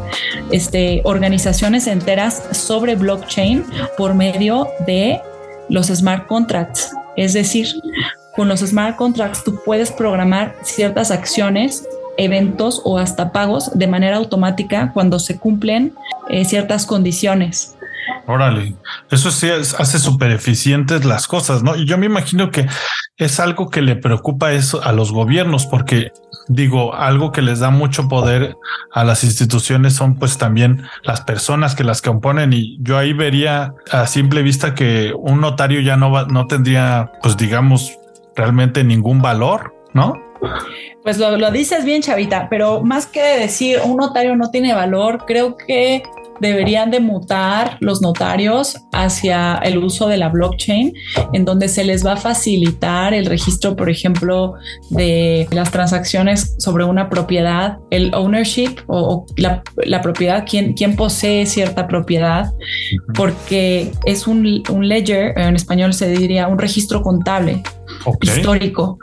este, 0.51 1.01
organizaciones 1.03 1.87
enteras 1.87 2.43
sobre 2.51 2.95
blockchain 2.95 3.65
por 3.97 4.13
medio 4.13 4.67
de 4.85 5.21
los 5.69 5.87
smart 5.87 6.27
contracts. 6.27 6.91
Es 7.15 7.33
decir, 7.33 7.67
con 8.35 8.47
los 8.47 8.59
smart 8.59 8.95
contracts 8.95 9.43
tú 9.43 9.59
puedes 9.65 9.91
programar 9.91 10.55
ciertas 10.63 11.11
acciones 11.11 11.87
eventos 12.17 12.81
o 12.83 12.97
hasta 12.97 13.31
pagos 13.31 13.71
de 13.73 13.87
manera 13.87 14.17
automática 14.17 14.91
cuando 14.93 15.19
se 15.19 15.37
cumplen 15.37 15.93
eh, 16.29 16.45
ciertas 16.45 16.85
condiciones. 16.85 17.75
Órale, 18.25 18.75
eso 19.09 19.31
sí 19.31 19.49
hace 19.49 19.99
súper 19.99 20.31
eficientes 20.31 21.05
las 21.05 21.27
cosas, 21.27 21.63
¿no? 21.63 21.75
Y 21.75 21.85
yo 21.85 21.97
me 21.97 22.05
imagino 22.05 22.51
que 22.51 22.67
es 23.17 23.39
algo 23.39 23.69
que 23.69 23.81
le 23.81 23.95
preocupa 23.95 24.53
eso 24.53 24.83
a 24.83 24.91
los 24.91 25.11
gobiernos, 25.11 25.65
porque 25.65 26.11
digo, 26.47 26.93
algo 26.93 27.31
que 27.31 27.41
les 27.41 27.59
da 27.59 27.71
mucho 27.71 28.07
poder 28.07 28.55
a 28.91 29.03
las 29.03 29.23
instituciones 29.23 29.93
son 29.93 30.15
pues 30.15 30.37
también 30.37 30.83
las 31.03 31.21
personas 31.21 31.75
que 31.75 31.83
las 31.83 32.01
componen 32.01 32.53
y 32.53 32.77
yo 32.79 32.97
ahí 32.97 33.13
vería 33.13 33.73
a 33.91 34.07
simple 34.07 34.43
vista 34.43 34.75
que 34.75 35.13
un 35.17 35.41
notario 35.41 35.81
ya 35.81 35.97
no 35.97 36.11
va, 36.11 36.25
no 36.25 36.47
tendría 36.47 37.11
pues 37.21 37.35
digamos 37.35 37.97
realmente 38.35 38.83
ningún 38.83 39.21
valor, 39.21 39.73
¿no? 39.93 40.13
Pues 41.03 41.17
lo, 41.17 41.35
lo 41.37 41.49
dices 41.49 41.83
bien, 41.83 42.03
Chavita, 42.03 42.47
pero 42.49 42.83
más 42.83 43.07
que 43.07 43.39
decir 43.39 43.79
un 43.83 43.97
notario 43.97 44.35
no 44.35 44.51
tiene 44.51 44.75
valor, 44.75 45.23
creo 45.25 45.57
que 45.57 46.03
deberían 46.39 46.91
de 46.91 46.99
mutar 46.99 47.77
los 47.79 48.01
notarios 48.01 48.77
hacia 48.91 49.55
el 49.63 49.77
uso 49.77 50.07
de 50.07 50.17
la 50.17 50.29
blockchain, 50.29 50.93
en 51.33 51.45
donde 51.45 51.67
se 51.67 51.83
les 51.83 52.05
va 52.05 52.13
a 52.13 52.17
facilitar 52.17 53.13
el 53.13 53.25
registro, 53.25 53.75
por 53.75 53.89
ejemplo, 53.89 54.55
de 54.89 55.47
las 55.51 55.71
transacciones 55.71 56.55
sobre 56.59 56.83
una 56.83 57.09
propiedad, 57.09 57.77
el 57.89 58.13
ownership 58.13 58.77
o, 58.87 59.25
la, 59.35 59.63
propiedad, 60.01 60.45
quién, 60.49 60.73
quién 60.73 60.95
posee 60.95 61.45
cierta 61.45 61.87
propiedad, 61.87 62.51
porque 63.15 63.91
es 64.05 64.27
un, 64.27 64.63
un 64.69 64.87
ledger, 64.87 65.37
en 65.37 65.55
español 65.55 65.93
se 65.93 66.09
diría 66.09 66.47
un 66.47 66.59
registro 66.59 67.01
contable 67.01 67.63
histórico 68.21 68.99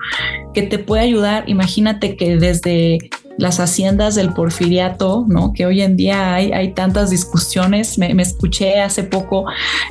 que 0.53 0.62
te 0.62 0.79
puede 0.79 1.03
ayudar. 1.03 1.44
Imagínate 1.49 2.16
que 2.16 2.37
desde 2.37 2.99
las 3.37 3.59
haciendas 3.59 4.14
del 4.14 4.33
porfiriato, 4.33 5.25
¿no? 5.29 5.53
Que 5.53 5.66
hoy 5.66 5.83
en 5.83 5.97
día 5.97 6.35
hay, 6.35 6.53
hay 6.53 6.73
tantas 6.73 7.11
discusiones. 7.11 7.99
Me, 7.99 8.11
escuché 8.23 8.81
hace 8.81 9.03
poco, 9.03 9.47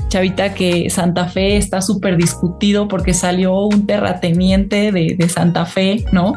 Chavita, 0.07 0.53
que 0.53 0.89
Santa 0.89 1.27
Fe 1.27 1.57
está 1.57 1.81
súper 1.81 2.17
discutido 2.17 2.87
porque 2.87 3.13
salió 3.13 3.65
un 3.65 3.85
terrateniente 3.85 4.91
de, 4.91 5.23
Santa 5.27 5.65
Fe, 5.65 6.05
¿no? 6.11 6.33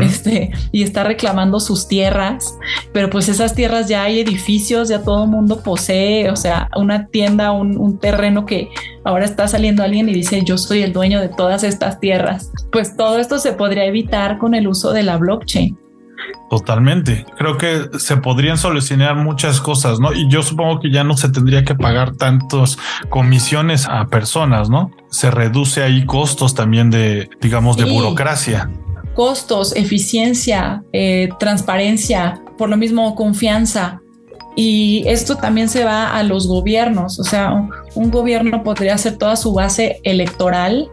Este, 0.00 0.50
y 0.70 0.82
está 0.82 1.02
reclamando 1.02 1.60
sus 1.60 1.88
tierras, 1.88 2.56
pero 2.92 3.10
pues 3.10 3.28
esas 3.28 3.54
tierras 3.54 3.88
ya 3.88 4.04
hay 4.04 4.20
edificios, 4.20 4.88
ya 4.88 5.02
todo 5.02 5.24
el 5.24 5.30
mundo 5.30 5.62
posee, 5.62 6.30
o 6.30 6.36
sea, 6.36 6.68
una 6.76 7.06
tienda, 7.06 7.52
un, 7.52 7.78
un 7.78 7.98
terreno 7.98 8.46
que 8.46 8.68
ahora 9.04 9.24
está 9.24 9.48
saliendo 9.48 9.82
alguien 9.82 10.08
y 10.08 10.12
dice, 10.12 10.42
yo 10.44 10.58
soy 10.58 10.82
el 10.82 10.92
dueño 10.92 11.20
de 11.20 11.28
todas 11.28 11.64
estas 11.64 12.00
tierras. 12.00 12.52
Pues 12.70 12.96
todo 12.96 13.18
esto 13.18 13.38
se 13.38 13.52
podría 13.52 13.86
evitar 13.86 14.38
con 14.38 14.54
el 14.54 14.68
uso 14.68 14.92
de 14.92 15.02
la 15.02 15.16
blockchain. 15.16 15.87
Totalmente. 16.50 17.26
Creo 17.36 17.58
que 17.58 17.88
se 17.98 18.16
podrían 18.16 18.56
solucionar 18.56 19.16
muchas 19.16 19.60
cosas, 19.60 20.00
¿no? 20.00 20.12
Y 20.12 20.28
yo 20.28 20.42
supongo 20.42 20.80
que 20.80 20.90
ya 20.90 21.04
no 21.04 21.16
se 21.16 21.28
tendría 21.28 21.64
que 21.64 21.74
pagar 21.74 22.16
tantos 22.16 22.78
comisiones 23.10 23.86
a 23.86 24.06
personas, 24.06 24.70
¿no? 24.70 24.90
Se 25.10 25.30
reduce 25.30 25.82
ahí 25.82 26.06
costos 26.06 26.54
también 26.54 26.90
de, 26.90 27.28
digamos, 27.40 27.76
de 27.76 27.84
burocracia. 27.84 28.70
Costos, 29.14 29.76
eficiencia, 29.76 30.82
eh, 30.92 31.28
transparencia, 31.38 32.40
por 32.56 32.70
lo 32.70 32.76
mismo 32.76 33.14
confianza. 33.14 34.00
Y 34.56 35.04
esto 35.06 35.36
también 35.36 35.68
se 35.68 35.84
va 35.84 36.16
a 36.16 36.22
los 36.22 36.48
gobiernos, 36.48 37.20
o 37.20 37.24
sea, 37.24 37.68
un 37.94 38.10
gobierno 38.10 38.64
podría 38.64 38.94
hacer 38.94 39.16
toda 39.16 39.36
su 39.36 39.52
base 39.52 40.00
electoral 40.02 40.90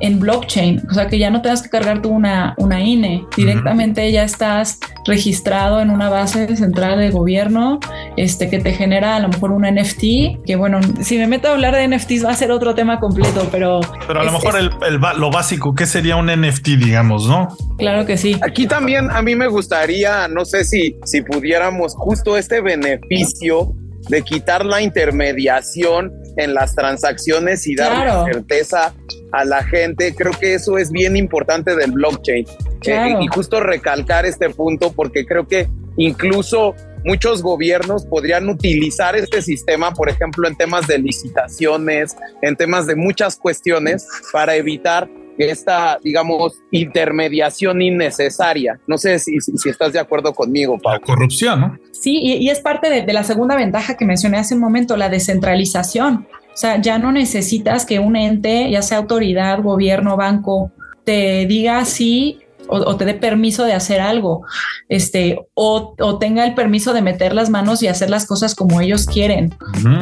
en 0.00 0.20
blockchain, 0.20 0.82
o 0.90 0.94
sea 0.94 1.08
que 1.08 1.18
ya 1.18 1.30
no 1.30 1.42
tengas 1.42 1.62
que 1.62 1.68
cargar 1.68 2.02
tú 2.02 2.10
una, 2.10 2.54
una 2.58 2.80
INE, 2.80 3.24
directamente 3.36 4.10
ya 4.10 4.24
estás 4.24 4.78
registrado 5.06 5.80
en 5.80 5.90
una 5.90 6.08
base 6.08 6.56
central 6.56 6.98
de 6.98 7.10
gobierno, 7.10 7.80
este 8.16 8.48
que 8.50 8.58
te 8.58 8.72
genera 8.72 9.16
a 9.16 9.20
lo 9.20 9.28
mejor 9.28 9.52
un 9.52 9.62
NFT, 9.62 10.44
que 10.44 10.56
bueno, 10.56 10.80
si 11.00 11.18
me 11.18 11.26
meto 11.26 11.48
a 11.48 11.52
hablar 11.52 11.74
de 11.74 11.88
NFTs 11.88 12.24
va 12.24 12.30
a 12.30 12.34
ser 12.34 12.50
otro 12.50 12.74
tema 12.74 13.00
completo, 13.00 13.48
pero... 13.50 13.80
Pero 14.06 14.20
a 14.20 14.24
lo 14.24 14.32
mejor 14.32 14.56
el, 14.58 14.70
lo 15.18 15.30
básico, 15.30 15.74
¿qué 15.74 15.86
sería 15.86 16.16
un 16.16 16.26
NFT, 16.26 16.68
digamos, 16.78 17.28
no? 17.28 17.56
Claro 17.78 18.06
que 18.06 18.16
sí. 18.16 18.36
Aquí 18.42 18.66
también 18.66 19.10
a 19.10 19.22
mí 19.22 19.34
me 19.34 19.48
gustaría, 19.48 20.28
no 20.28 20.44
sé 20.44 20.64
si, 20.64 20.96
si 21.04 21.22
pudiéramos 21.22 21.94
justo 21.94 22.36
este 22.36 22.60
beneficio 22.60 23.74
de 24.08 24.22
quitar 24.22 24.64
la 24.64 24.82
intermediación 24.82 26.12
en 26.36 26.54
las 26.54 26.74
transacciones 26.74 27.66
y 27.66 27.74
dar 27.74 28.24
certeza 28.26 28.94
a 29.32 29.44
la 29.44 29.62
gente. 29.64 30.14
Creo 30.14 30.32
que 30.32 30.54
eso 30.54 30.78
es 30.78 30.90
bien 30.90 31.16
importante 31.16 31.74
del 31.76 31.92
blockchain. 31.92 32.46
Eh, 32.86 33.16
y 33.20 33.26
justo 33.28 33.60
recalcar 33.60 34.26
este 34.26 34.50
punto 34.50 34.92
porque 34.92 35.24
creo 35.24 35.48
que 35.48 35.68
incluso 35.96 36.74
muchos 37.04 37.42
gobiernos 37.42 38.04
podrían 38.06 38.48
utilizar 38.48 39.16
este 39.16 39.42
sistema, 39.42 39.92
por 39.92 40.08
ejemplo, 40.08 40.48
en 40.48 40.56
temas 40.56 40.86
de 40.86 40.98
licitaciones, 40.98 42.16
en 42.42 42.56
temas 42.56 42.86
de 42.86 42.96
muchas 42.96 43.36
cuestiones, 43.36 44.06
para 44.32 44.56
evitar 44.56 45.08
esta, 45.38 45.98
digamos, 46.02 46.60
intermediación 46.70 47.82
innecesaria. 47.82 48.80
No 48.86 48.98
sé 48.98 49.18
si, 49.18 49.40
si, 49.40 49.68
estás 49.68 49.92
de 49.92 49.98
acuerdo 49.98 50.32
conmigo, 50.32 50.78
Pablo. 50.78 51.00
La 51.00 51.06
corrupción, 51.06 51.60
¿no? 51.60 51.78
Sí, 51.92 52.18
y, 52.22 52.48
es 52.50 52.60
parte 52.60 52.90
de, 52.90 53.02
de, 53.02 53.12
la 53.12 53.24
segunda 53.24 53.56
ventaja 53.56 53.96
que 53.96 54.04
mencioné 54.04 54.38
hace 54.38 54.54
un 54.54 54.60
momento, 54.60 54.96
la 54.96 55.08
descentralización. 55.08 56.26
O 56.52 56.56
sea, 56.56 56.80
ya 56.80 56.98
no 56.98 57.10
necesitas 57.10 57.84
que 57.84 57.98
un 57.98 58.16
ente, 58.16 58.70
ya 58.70 58.82
sea 58.82 58.98
autoridad, 58.98 59.60
gobierno, 59.62 60.16
banco, 60.16 60.70
te 61.04 61.46
diga 61.46 61.84
sí 61.84 62.43
o, 62.68 62.96
te 62.96 63.04
dé 63.04 63.14
permiso 63.14 63.64
de 63.64 63.72
hacer 63.72 64.00
algo, 64.00 64.42
este, 64.88 65.38
o, 65.54 65.94
tenga 66.18 66.44
el 66.44 66.54
permiso 66.54 66.92
de 66.92 67.02
meter 67.02 67.34
las 67.34 67.50
manos 67.50 67.82
y 67.82 67.88
hacer 67.88 68.10
las 68.10 68.26
cosas 68.26 68.54
como 68.54 68.80
ellos 68.80 69.06
quieren. 69.06 69.54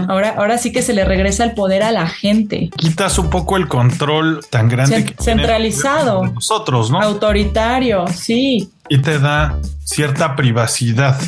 Ahora, 0.09 0.35
ahora 0.37 0.59
sí 0.59 0.73
que 0.73 0.83
se 0.83 0.93
le 0.93 1.05
regresa 1.05 1.45
el 1.45 1.53
poder 1.53 1.83
a 1.83 1.91
la 1.91 2.07
gente. 2.07 2.71
Quitas 2.77 3.19
un 3.19 3.31
poco 3.31 3.57
el 3.57 3.69
control 3.69 4.45
tan 4.51 4.69
grande 4.69 5.05
que 5.05 5.15
centralizado. 5.23 6.25
Nosotros, 6.27 6.91
¿no? 6.91 7.01
Autoritario, 7.01 8.07
sí. 8.09 8.71
Y 8.89 8.99
te 8.99 9.19
da 9.19 9.59
cierta 9.85 10.37
privacidad. 10.37 11.19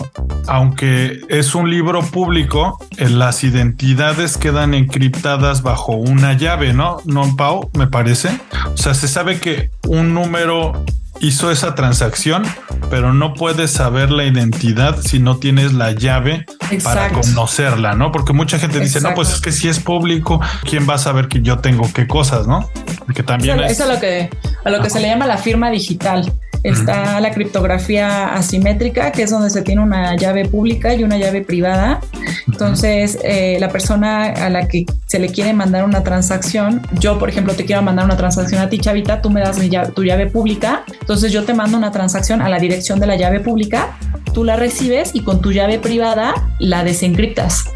Aunque 0.47 1.21
es 1.29 1.55
un 1.55 1.71
libro 1.71 2.03
público, 2.03 2.79
eh, 2.97 3.09
las 3.09 3.45
identidades 3.45 4.37
quedan 4.37 4.75
encriptadas 4.75 5.63
bajo 5.63 5.93
una 5.93 6.35
llave, 6.35 6.73
¿no? 6.73 6.99
No, 7.05 7.37
Pau, 7.37 7.71
me 7.75 7.87
parece. 7.87 8.39
O 8.73 8.77
sea, 8.77 8.95
se 8.95 9.09
sabe 9.09 9.41
que 9.41 9.71
un 9.87 10.15
número 10.15 10.85
hizo 11.25 11.51
esa 11.51 11.75
transacción, 11.75 12.45
pero 12.91 13.13
no 13.15 13.35
puedes 13.35 13.71
saber 13.71 14.11
la 14.11 14.25
identidad 14.25 14.99
si 15.01 15.19
no 15.19 15.39
tienes 15.39 15.73
la 15.73 15.93
llave 15.93 16.45
para 16.83 17.11
conocerla, 17.11 17.95
¿no? 17.95 18.13
Porque 18.13 18.33
mucha 18.33 18.59
gente 18.59 18.81
dice, 18.81 19.01
no, 19.01 19.15
pues 19.15 19.31
es 19.31 19.41
que 19.41 19.53
si 19.53 19.69
es 19.69 19.81
público, 19.81 20.41
¿quién 20.69 20.89
va 20.89 20.95
a 20.95 20.99
saber 20.99 21.29
que 21.29 21.41
yo 21.43 21.59
tengo 21.59 21.91
qué 21.93 22.07
cosas, 22.07 22.47
no? 22.47 22.71
Que 23.15 23.23
también 23.23 23.61
es... 23.61 23.81
a 23.81 23.87
lo 23.87 23.99
que, 23.99 24.31
a 24.65 24.71
lo 24.71 24.83
que 24.83 24.91
se 24.91 25.01
le 25.01 25.09
llama 25.09 25.27
la 25.27 25.39
firma 25.39 25.71
digital. 25.71 26.33
Está 26.65 27.21
la 27.21 27.31
criptografía 27.31 28.35
asimétrica, 28.35 29.13
que 29.13 29.23
es 29.23 29.31
donde 29.31 29.51
se 29.51 29.61
tiene 29.61 29.83
una 29.83 30.17
llave 30.17 30.47
pública 30.47 30.95
y 30.95 31.05
una 31.05 31.19
llave 31.19 31.43
privada. 31.43 32.01
Entonces, 32.49 33.19
eh, 33.23 33.59
la 33.61 33.69
persona 33.69 34.25
a 34.25 34.49
la 34.49 34.67
que 34.67 34.87
se 35.07 35.19
le 35.19 35.29
quiere 35.29 35.53
mandar 35.53 35.85
una 35.85 36.03
transacción, 36.03 36.81
yo, 36.99 37.19
por 37.19 37.29
ejemplo, 37.29 37.55
te 37.55 37.67
quiero 37.67 37.83
mandar 37.83 38.07
una 38.07 38.17
transacción 38.17 38.63
a 38.63 38.71
ti, 38.71 38.79
Chavita, 38.79 39.21
tú 39.21 39.29
me 39.29 39.43
das 39.43 39.59
tu 39.95 40.05
llave 40.05 40.27
pública. 40.27 40.85
Entonces, 41.01 41.33
yo 41.33 41.45
te 41.45 41.53
mando 41.53 41.77
una 41.77 41.93
transacción 41.93 42.41
a 42.41 42.49
la 42.49 42.59
dirección 42.59 42.99
de 42.99 43.09
la 43.09 43.17
llave 43.17 43.41
pública, 43.41 43.99
tú 44.33 44.43
la 44.43 44.57
recibes 44.57 45.15
y 45.15 45.21
con 45.21 45.43
tu 45.43 45.53
llave 45.53 45.79
privada 45.79 46.35
la 46.59 46.83
desencriptas. 46.83 47.67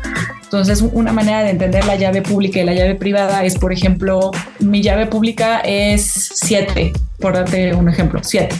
Entonces, 0.48 0.80
una 0.80 1.12
manera 1.12 1.42
de 1.42 1.50
entender 1.50 1.84
la 1.84 1.96
llave 1.96 2.22
pública 2.22 2.58
y 2.58 2.64
la 2.64 2.72
llave 2.72 2.94
privada 2.94 3.44
es, 3.44 3.58
por 3.58 3.70
ejemplo, 3.70 4.30
mi 4.60 4.80
llave 4.80 5.04
pública 5.04 5.60
es 5.60 6.30
7, 6.36 6.90
por 7.18 7.34
darte 7.34 7.74
un 7.74 7.86
ejemplo, 7.90 8.20
7. 8.22 8.56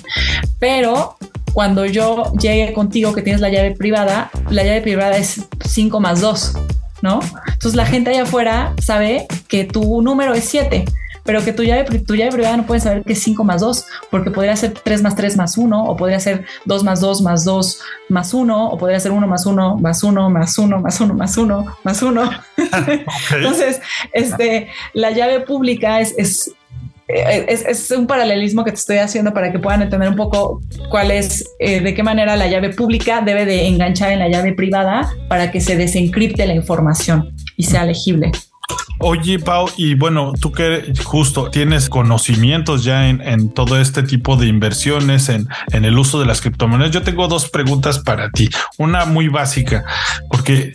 Pero 0.59 1.17
cuando 1.55 1.87
yo 1.87 2.31
llegue 2.35 2.75
contigo 2.75 3.15
que 3.15 3.23
tienes 3.23 3.41
la 3.41 3.49
llave 3.49 3.71
privada, 3.71 4.31
la 4.51 4.65
llave 4.65 4.83
privada 4.83 5.17
es 5.17 5.41
5 5.65 5.99
más 5.99 6.21
2, 6.21 6.53
¿no? 7.01 7.21
Entonces 7.47 7.75
la 7.75 7.87
gente 7.87 8.11
allá 8.11 8.25
afuera 8.25 8.75
sabe 8.83 9.27
que 9.49 9.65
tu 9.65 10.03
número 10.03 10.35
es 10.35 10.45
7 10.45 10.85
pero 11.29 11.45
que 11.45 11.53
tu 11.53 11.63
llave, 11.63 11.85
tu 11.85 12.15
llave 12.17 12.33
privada 12.33 12.57
no 12.57 12.65
puede 12.65 12.81
saber 12.81 13.05
que 13.05 13.13
es 13.13 13.23
5 13.23 13.45
más 13.45 13.61
2, 13.61 13.85
porque 14.11 14.31
podría 14.31 14.57
ser 14.57 14.73
3 14.73 15.03
más 15.03 15.15
3 15.15 15.37
más 15.37 15.59
1, 15.59 15.85
o 15.85 15.95
podría 15.95 16.19
ser 16.21 16.47
2 16.65 16.85
más 16.85 17.03
2 17.03 17.21
más 17.21 17.45
2 17.45 17.83
más 18.09 18.33
1, 18.33 18.71
o 18.71 18.79
podría 18.79 18.99
ser 18.99 19.13
1 19.13 19.27
más 19.27 19.45
1 19.45 19.77
más 19.77 20.03
1 20.03 20.31
más 20.31 20.59
1 20.59 20.81
más 20.81 21.01
1 21.01 21.15
más 21.15 21.37
1 21.37 21.77
más 21.85 22.03
1. 22.03 22.31
Entonces, 23.37 23.83
este, 24.15 24.69
la 24.95 25.11
llave 25.11 25.41
pública 25.41 26.01
es, 26.01 26.15
es 26.17 26.51
es, 27.09 27.65
es, 27.67 27.91
un 27.91 28.07
paralelismo 28.07 28.65
que 28.65 28.71
te 28.71 28.79
estoy 28.79 28.97
haciendo 28.97 29.35
para 29.35 29.53
que 29.53 29.59
puedan 29.59 29.83
entender 29.83 30.09
un 30.09 30.17
poco 30.17 30.63
cuál 30.89 31.11
es, 31.11 31.45
eh, 31.59 31.81
de 31.81 31.93
qué 31.93 32.03
manera 32.03 32.37
la 32.37 32.47
llave 32.49 32.71
pública 32.71 33.21
debe 33.21 33.45
de 33.45 33.67
enganchar 33.67 34.13
en 34.13 34.19
la 34.19 34.29
llave 34.29 34.55
privada 34.55 35.11
para 35.29 35.51
que 35.51 35.61
se 35.61 35.77
desencripte 35.77 36.47
la 36.47 36.55
información 36.55 37.35
y 37.57 37.65
sea 37.65 37.85
legible. 37.85 38.33
Oye, 39.01 39.39
Pau, 39.39 39.69
y 39.77 39.95
bueno, 39.95 40.33
tú 40.41 40.51
que 40.51 40.93
justo 41.05 41.51
tienes 41.51 41.89
conocimientos 41.89 42.83
ya 42.83 43.09
en, 43.09 43.51
todo 43.51 43.81
este 43.81 44.03
tipo 44.03 44.37
de 44.37 44.49
inversiones, 44.49 45.29
en, 45.29 45.47
en, 45.71 45.85
el 45.85 45.97
uso 45.97 46.19
de 46.19 46.27
las 46.27 46.41
criptomonedas, 46.41 46.91
yo 46.91 47.03
tengo 47.03 47.29
dos 47.29 47.49
preguntas 47.49 48.01
para 48.01 48.31
ti. 48.31 48.49
Una 48.77 49.05
muy 49.05 49.29
básica, 49.29 49.85
porque 50.29 50.73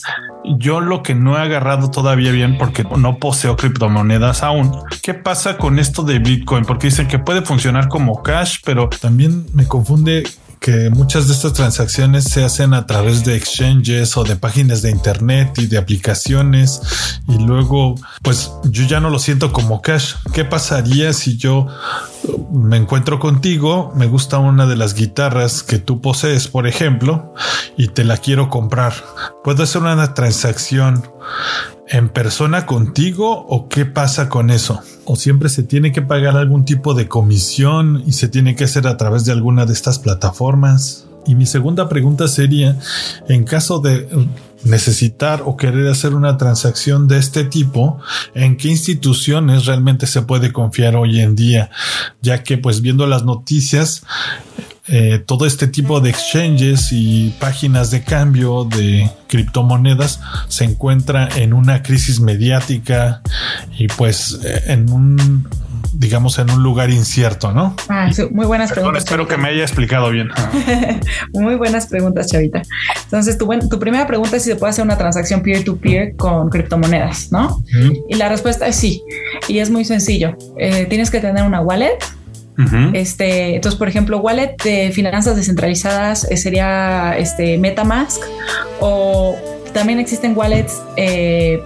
yo 0.58 0.80
lo 0.80 1.04
que 1.04 1.16
no 1.16 1.38
he 1.38 1.42
agarrado 1.42 1.92
todavía 1.92 2.32
bien, 2.32 2.58
porque 2.58 2.86
no 2.98 3.18
poseo 3.18 3.56
criptomonedas 3.56 4.44
aún. 4.44 4.72
¿Qué 5.02 5.14
pasa 5.14 5.58
con 5.58 5.80
esto 5.80 6.04
de 6.04 6.20
Bitcoin? 6.20 6.66
Porque 6.66 6.88
dicen 6.88 7.08
que 7.08 7.20
puede 7.20 7.42
funcionar 7.42 7.88
como 7.90 8.24
cash, 8.24 8.60
pero 8.64 8.90
también 8.90 9.46
me 9.54 9.68
confunde 9.68 10.24
que 10.64 10.90
muchas 10.90 11.28
de 11.28 11.34
estas 11.34 11.52
transacciones 11.52 12.24
se 12.24 12.46
hacen 12.46 12.74
a 12.74 12.88
través 12.88 13.26
de 13.26 13.36
exchanges 13.36 14.16
o 14.16 14.24
de 14.24 14.38
páginas 14.38 14.82
de 14.82 14.92
internet 14.92 15.52
y 15.58 15.68
de 15.68 15.78
aplicaciones 15.78 16.80
y 17.28 17.38
luego 17.38 17.96
pues 18.22 18.50
yo 18.64 18.86
ya 18.86 19.02
no 19.02 19.10
lo 19.10 19.20
siento 19.20 19.52
como 19.52 19.82
cash. 19.82 20.14
¿Qué 20.34 20.46
pasaría 20.46 21.12
si 21.12 21.36
yo 21.36 21.68
me 22.54 22.78
encuentro 22.78 23.20
contigo, 23.20 23.92
me 23.98 24.08
gusta 24.08 24.38
una 24.38 24.66
de 24.66 24.78
las 24.78 24.94
guitarras 24.94 25.64
que 25.64 25.80
tú 25.80 26.00
posees, 26.00 26.48
por 26.48 26.66
ejemplo, 26.66 27.34
y 27.76 27.90
te 27.90 28.06
la 28.06 28.16
quiero 28.16 28.50
comprar? 28.50 28.94
¿Puedo 29.44 29.64
hacer 29.64 29.82
una 29.82 30.14
transacción 30.14 31.04
en 31.88 32.10
persona 32.10 32.66
contigo 32.66 33.46
o 33.48 33.68
qué 33.68 33.86
pasa 33.86 34.30
con 34.30 34.50
eso? 34.50 34.82
¿O 35.06 35.16
siempre 35.16 35.50
se 35.50 35.64
tiene 35.64 35.92
que 35.92 36.02
pagar 36.02 36.38
algún 36.38 36.66
tipo 36.66 36.94
de 36.94 37.08
comisión 37.08 38.04
y 38.06 38.14
se 38.14 38.28
tiene 38.28 38.56
que 38.56 38.64
hacer 38.64 38.88
a 38.88 38.98
través 38.98 39.26
de 39.26 39.32
alguna 39.32 39.66
de 39.66 39.74
estas 39.74 40.00
plataformas? 40.00 41.08
Y 41.26 41.36
mi 41.36 41.46
segunda 41.46 41.88
pregunta 41.88 42.28
sería, 42.28 42.78
en 43.30 43.46
caso 43.46 43.80
de 43.80 44.10
necesitar 44.66 45.44
o 45.46 45.56
querer 45.58 45.88
hacer 45.88 46.16
una 46.16 46.38
transacción 46.38 47.08
de 47.08 47.18
este 47.18 47.46
tipo, 47.46 48.00
¿en 48.34 48.58
qué 48.58 48.70
instituciones 48.70 49.66
realmente 49.66 50.08
se 50.08 50.22
puede 50.22 50.52
confiar 50.52 50.96
hoy 50.96 51.22
en 51.22 51.36
día? 51.36 51.70
Ya 52.22 52.44
que 52.44 52.58
pues 52.58 52.82
viendo 52.82 53.08
las 53.08 53.24
noticias, 53.24 54.04
eh, 54.88 55.24
todo 55.26 55.46
este 55.46 55.68
tipo 55.68 56.02
de 56.02 56.10
exchanges 56.10 56.90
y 56.92 57.34
páginas 57.40 57.90
de 57.90 58.04
cambio 58.04 58.66
de 58.66 59.10
criptomonedas 59.28 60.20
se 60.50 60.66
encuentra 60.66 61.30
en 61.38 61.54
una 61.54 61.82
crisis 61.84 62.20
mediática 62.20 63.22
y 63.78 63.88
pues 63.88 64.40
eh, 64.44 64.64
en 64.68 64.90
un 64.90 65.48
digamos 65.94 66.40
en 66.40 66.50
un 66.50 66.62
lugar 66.64 66.90
incierto, 66.90 67.52
¿no? 67.52 67.76
Ah, 67.88 68.10
muy 68.32 68.46
buenas 68.46 68.72
preguntas. 68.72 69.04
espero 69.04 69.28
que 69.28 69.38
me 69.38 69.50
haya 69.50 69.62
explicado 69.62 70.10
bien. 70.10 70.30
muy 71.34 71.56
buenas 71.56 71.88
preguntas, 71.88 72.28
Chavita. 72.28 72.64
Entonces, 73.04 73.38
tu, 73.38 73.48
tu, 73.70 73.80
primera 73.80 74.08
pregunta 74.08 74.38
es 74.38 74.44
si 74.44 74.50
se 74.50 74.56
puede 74.56 74.72
hacer 74.72 74.84
una 74.84 74.98
transacción 74.98 75.42
peer-to-peer 75.42 76.16
con 76.16 76.50
criptomonedas, 76.50 77.32
¿no? 77.32 77.64
Y 78.10 78.16
la 78.16 78.28
respuesta 78.28 78.68
es 78.68 78.76
sí. 78.76 79.04
Y 79.48 79.60
es 79.60 79.70
muy 79.70 79.86
sencillo. 79.86 80.36
Eh, 80.58 80.88
tienes 80.90 81.12
que 81.12 81.20
tener 81.20 81.44
una 81.44 81.62
wallet 81.62 82.00
este, 82.94 83.56
entonces, 83.56 83.78
por 83.78 83.88
ejemplo, 83.88 84.20
wallet 84.20 84.56
de 84.64 84.92
finanzas 84.92 85.36
descentralizadas 85.36 86.30
eh, 86.30 86.38
sería 86.38 87.18
este 87.18 87.58
MetaMask 87.58 88.22
o 88.80 89.36
también 89.74 90.00
existen 90.00 90.38
wallets 90.38 90.82
eh, 90.98 91.60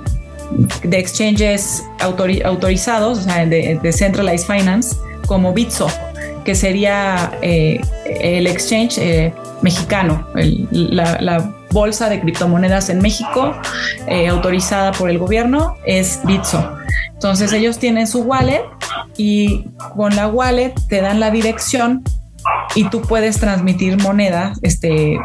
de 0.84 1.00
exchanges 1.00 1.84
autorizados, 2.00 3.20
o 3.20 3.22
sea, 3.22 3.46
de, 3.46 3.92
Centralized 3.92 4.48
Finance, 4.48 4.96
como 5.26 5.52
Bitso, 5.54 5.88
que 6.46 6.56
sería 6.56 7.32
eh, 7.42 7.82
el 8.22 8.48
exchange 8.48 9.34
mexicano, 9.62 10.26
la, 10.72 11.57
bolsa 11.72 12.10
de 12.10 12.20
criptomonedas 12.20 12.90
en 12.90 13.00
México, 13.00 13.54
autorizada 14.30 14.92
por 14.92 15.10
el 15.10 15.18
gobierno, 15.18 15.76
es 15.86 16.20
Bitso. 16.24 16.78
Entonces 17.14 17.52
ellos 17.54 17.80
tienen 17.80 18.08
su 18.08 18.22
wallet 18.22 18.64
y 19.18 19.66
con 19.96 20.16
la 20.16 20.28
wallet 20.28 20.74
te 20.88 21.02
dan 21.02 21.20
la 21.20 21.32
dirección 21.32 22.04
y 22.76 22.90
tú 22.90 23.02
puedes 23.02 23.40
transmitir 23.40 24.02
moneda, 24.02 24.54
este, 24.62 25.14
eh, 25.16 25.20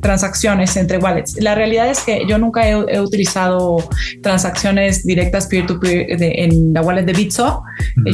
transacciones 0.00 0.76
entre 0.76 0.98
wallets. 0.98 1.36
La 1.40 1.54
realidad 1.54 1.88
es 1.88 2.00
que 2.00 2.24
yo 2.28 2.38
nunca 2.38 2.68
he, 2.68 3.00
utilizado 3.00 3.88
transacciones 4.22 5.04
directas 5.04 5.46
peer-to-peer 5.46 6.06
en 6.20 6.72
la 6.72 6.82
wallet 6.82 7.02
de 7.02 7.12
Bitso. 7.12 7.62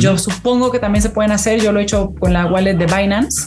Yo 0.01 0.17
supongo 0.19 0.71
que 0.71 0.79
también 0.79 1.03
se 1.03 1.11
pueden 1.11 1.33
hacer. 1.33 1.61
Yo 1.61 1.73
lo 1.73 1.81
he 1.81 1.83
hecho 1.83 2.15
con 2.19 2.33
la 2.33 2.47
wallet 2.47 2.75
de 2.75 2.87
Binance 2.87 3.47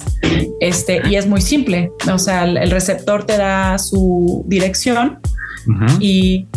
este, 0.60 1.02
y 1.10 1.16
es 1.16 1.28
muy 1.28 1.42
simple. 1.42 1.92
O 2.12 2.20
sea, 2.20 2.44
el, 2.44 2.72
receptor 2.72 3.26
te 3.26 3.38
da 3.38 3.78
su 3.78 4.44
dirección 4.48 5.20
y 6.00 6.48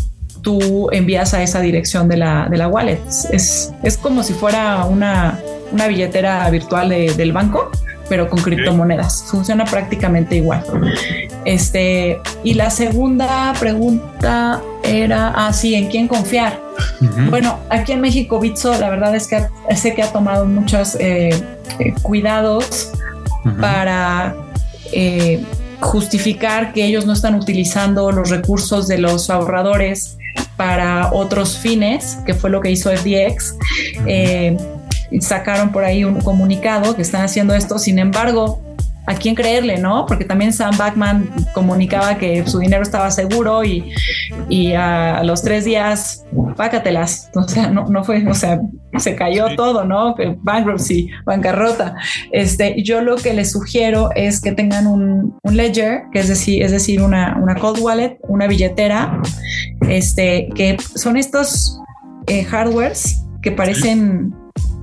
tú 0.42 0.88
envías 0.92 1.34
a 1.34 1.42
esa 1.42 1.60
dirección 1.60 2.08
de 2.08 2.18
la, 2.18 2.48
de 2.50 2.58
la 2.58 2.68
wallet. 2.68 3.00
Es, 3.32 3.72
es 3.82 3.96
como 3.96 4.22
si 4.22 4.32
fuera 4.34 4.84
una, 4.84 5.38
una 5.72 5.86
billetera 5.86 6.48
virtual 6.50 6.88
del 6.88 7.32
banco, 7.32 7.70
pero 8.08 8.28
con 8.28 8.40
criptomonedas. 8.40 9.24
Funciona 9.24 9.64
prácticamente 9.64 10.36
igual. 10.36 10.64
Este, 11.44 12.18
y 12.44 12.54
la 12.54 12.70
segunda 12.70 13.52
pregunta 13.58 14.60
era, 14.82 15.32
ah, 15.34 15.52
sí, 15.52 15.74
¿en 15.74 15.88
quién 15.88 16.08
confiar? 16.08 16.60
Bueno, 17.30 17.58
aquí 17.70 17.92
en 17.92 18.00
México, 18.00 18.38
Bitso, 18.38 18.78
la 18.78 18.90
verdad 18.90 19.14
es 19.14 19.26
que 19.26 19.46
sé 19.74 19.94
que 19.94 20.02
ha 20.02 20.12
tomado 20.12 20.46
muchos 20.46 20.96
eh, 21.00 21.30
eh, 21.78 21.94
cuidados 22.02 22.92
para 23.60 24.34
eh, 24.92 25.42
justificar 25.80 26.72
que 26.72 26.84
ellos 26.84 27.06
no 27.06 27.12
están 27.12 27.34
utilizando 27.34 28.10
los 28.12 28.30
recursos 28.30 28.88
de 28.88 28.98
los 28.98 29.30
ahorradores 29.30 30.18
para 30.56 31.12
otros 31.12 31.56
fines, 31.58 32.18
que 32.26 32.34
fue 32.34 32.50
lo 32.50 32.60
que 32.60 32.70
hizo 32.70 32.90
FDX. 32.90 33.56
Eh, 34.06 34.56
sacaron 35.20 35.72
por 35.72 35.84
ahí 35.84 36.04
un 36.04 36.20
comunicado 36.20 36.94
que 36.96 37.02
están 37.02 37.22
haciendo 37.22 37.54
esto. 37.54 37.78
Sin 37.78 37.98
embargo, 37.98 38.60
a 39.08 39.14
quién 39.14 39.34
creerle, 39.34 39.78
¿no? 39.78 40.04
Porque 40.04 40.26
también 40.26 40.52
Sam 40.52 40.76
Backman 40.76 41.30
comunicaba 41.54 42.18
que 42.18 42.46
su 42.46 42.58
dinero 42.58 42.82
estaba 42.82 43.10
seguro 43.10 43.64
y, 43.64 43.90
y 44.50 44.74
a 44.74 45.22
los 45.24 45.42
tres 45.42 45.64
días, 45.64 46.26
pácatelas. 46.56 47.30
O 47.34 47.48
sea, 47.48 47.70
no, 47.70 47.86
no 47.86 48.04
fue, 48.04 48.26
o 48.28 48.34
sea, 48.34 48.60
se 48.98 49.16
cayó 49.16 49.56
todo, 49.56 49.86
¿no? 49.86 50.14
Bankruptcy, 50.42 51.08
bancarrota. 51.24 51.94
Este, 52.32 52.82
yo 52.82 53.00
lo 53.00 53.16
que 53.16 53.32
les 53.32 53.52
sugiero 53.52 54.10
es 54.14 54.42
que 54.42 54.52
tengan 54.52 54.86
un, 54.86 55.38
un 55.42 55.56
ledger, 55.56 56.02
que 56.12 56.18
es 56.18 56.28
decir, 56.28 56.62
es 56.62 56.72
decir, 56.72 57.00
una, 57.00 57.38
una 57.40 57.54
cold 57.54 57.78
wallet, 57.80 58.18
una 58.28 58.46
billetera, 58.46 59.22
este, 59.88 60.50
que 60.54 60.76
son 60.96 61.16
estos 61.16 61.80
eh, 62.26 62.44
hardwares 62.44 63.24
que 63.40 63.52
parecen 63.52 64.34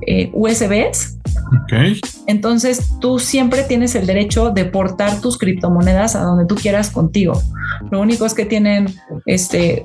eh, 0.02 0.30
USBs. 0.34 1.18
Okay. 1.64 2.00
Entonces 2.28 2.90
tú 3.00 3.20
siempre 3.20 3.64
tienes 3.64 3.96
el 3.96 4.08
derecho 4.08 4.52
de 4.52 4.66
portar 4.66 5.22
tus 5.22 5.38
criptomonedas 5.38 6.16
a 6.16 6.22
donde 6.22 6.46
tú 6.46 6.56
quieras 6.56 6.90
contigo. 6.90 7.42
Lo 7.92 8.02
único 8.02 8.26
es 8.26 8.34
que 8.34 8.46
tienen, 8.46 8.88
este, 9.26 9.84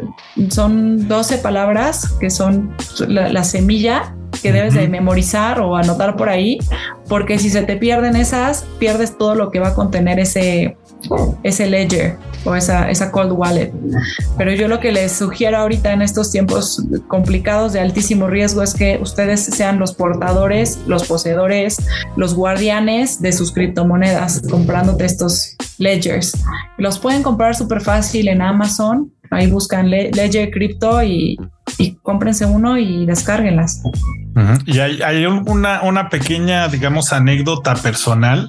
son 0.49 1.09
12 1.09 1.39
palabras 1.39 2.13
que 2.21 2.31
son 2.31 2.75
la, 3.09 3.45
semilla 3.45 4.15
que 4.43 4.53
debes 4.53 4.75
de 4.75 4.89
memorizar 4.89 5.61
o 5.61 5.77
anotar 5.77 6.17
por 6.17 6.29
ahí, 6.29 6.59
porque 7.09 7.39
si 7.39 7.51
se 7.51 7.63
te 7.63 7.77
pierden 7.77 8.17
esas, 8.17 8.65
pierdes 8.79 9.19
todo 9.19 9.35
lo 9.35 9.51
que 9.51 9.61
va 9.61 9.69
a 9.69 9.75
contener 9.75 10.19
ese, 10.19 10.77
ese 11.43 11.67
ledger 11.67 12.17
o 12.45 12.55
esa, 12.55 12.91
esa 12.91 13.11
cold 13.11 13.33
wallet. 13.33 13.73
Pero 14.37 14.53
yo 14.53 14.69
lo 14.69 14.81
que 14.81 14.93
les 14.93 15.13
sugiero 15.13 15.59
ahorita 15.59 15.93
en 15.93 16.03
estos 16.03 16.31
tiempos 16.31 16.83
complicados 17.09 17.73
de 17.73 17.81
altísimo 17.81 18.29
riesgo 18.29 18.63
es 18.63 18.75
que 18.75 18.99
ustedes 19.03 19.45
sean 19.45 19.79
los 19.79 19.95
portadores, 19.95 20.79
los 20.87 21.07
poseedores, 21.07 21.77
los 22.17 22.35
guardianes 22.35 23.21
de 23.21 23.33
sus 23.33 23.53
criptomonedas 23.53 24.43
comprándote 24.51 25.05
estos 25.05 25.57
ledgers. 25.79 26.33
Los 26.79 26.99
pueden 26.99 27.23
comprar 27.23 27.55
súper 27.55 27.81
fácil 27.81 28.29
en 28.29 28.43
Amazon. 28.43 29.13
Ahí 29.31 29.49
buscan 29.49 29.91
Ledger 29.91 30.51
Crypto 30.51 31.03
y, 31.03 31.39
y 31.81 31.97
cómprense 32.03 32.45
uno 32.45 32.77
y 32.77 33.07
descárguenlas. 33.07 33.83
Y 34.67 34.79
hay, 34.79 35.27
una, 35.27 35.83
una, 35.83 36.09
pequeña, 36.09 36.69
digamos, 36.69 37.13
anécdota 37.13 37.75
personal 37.75 38.47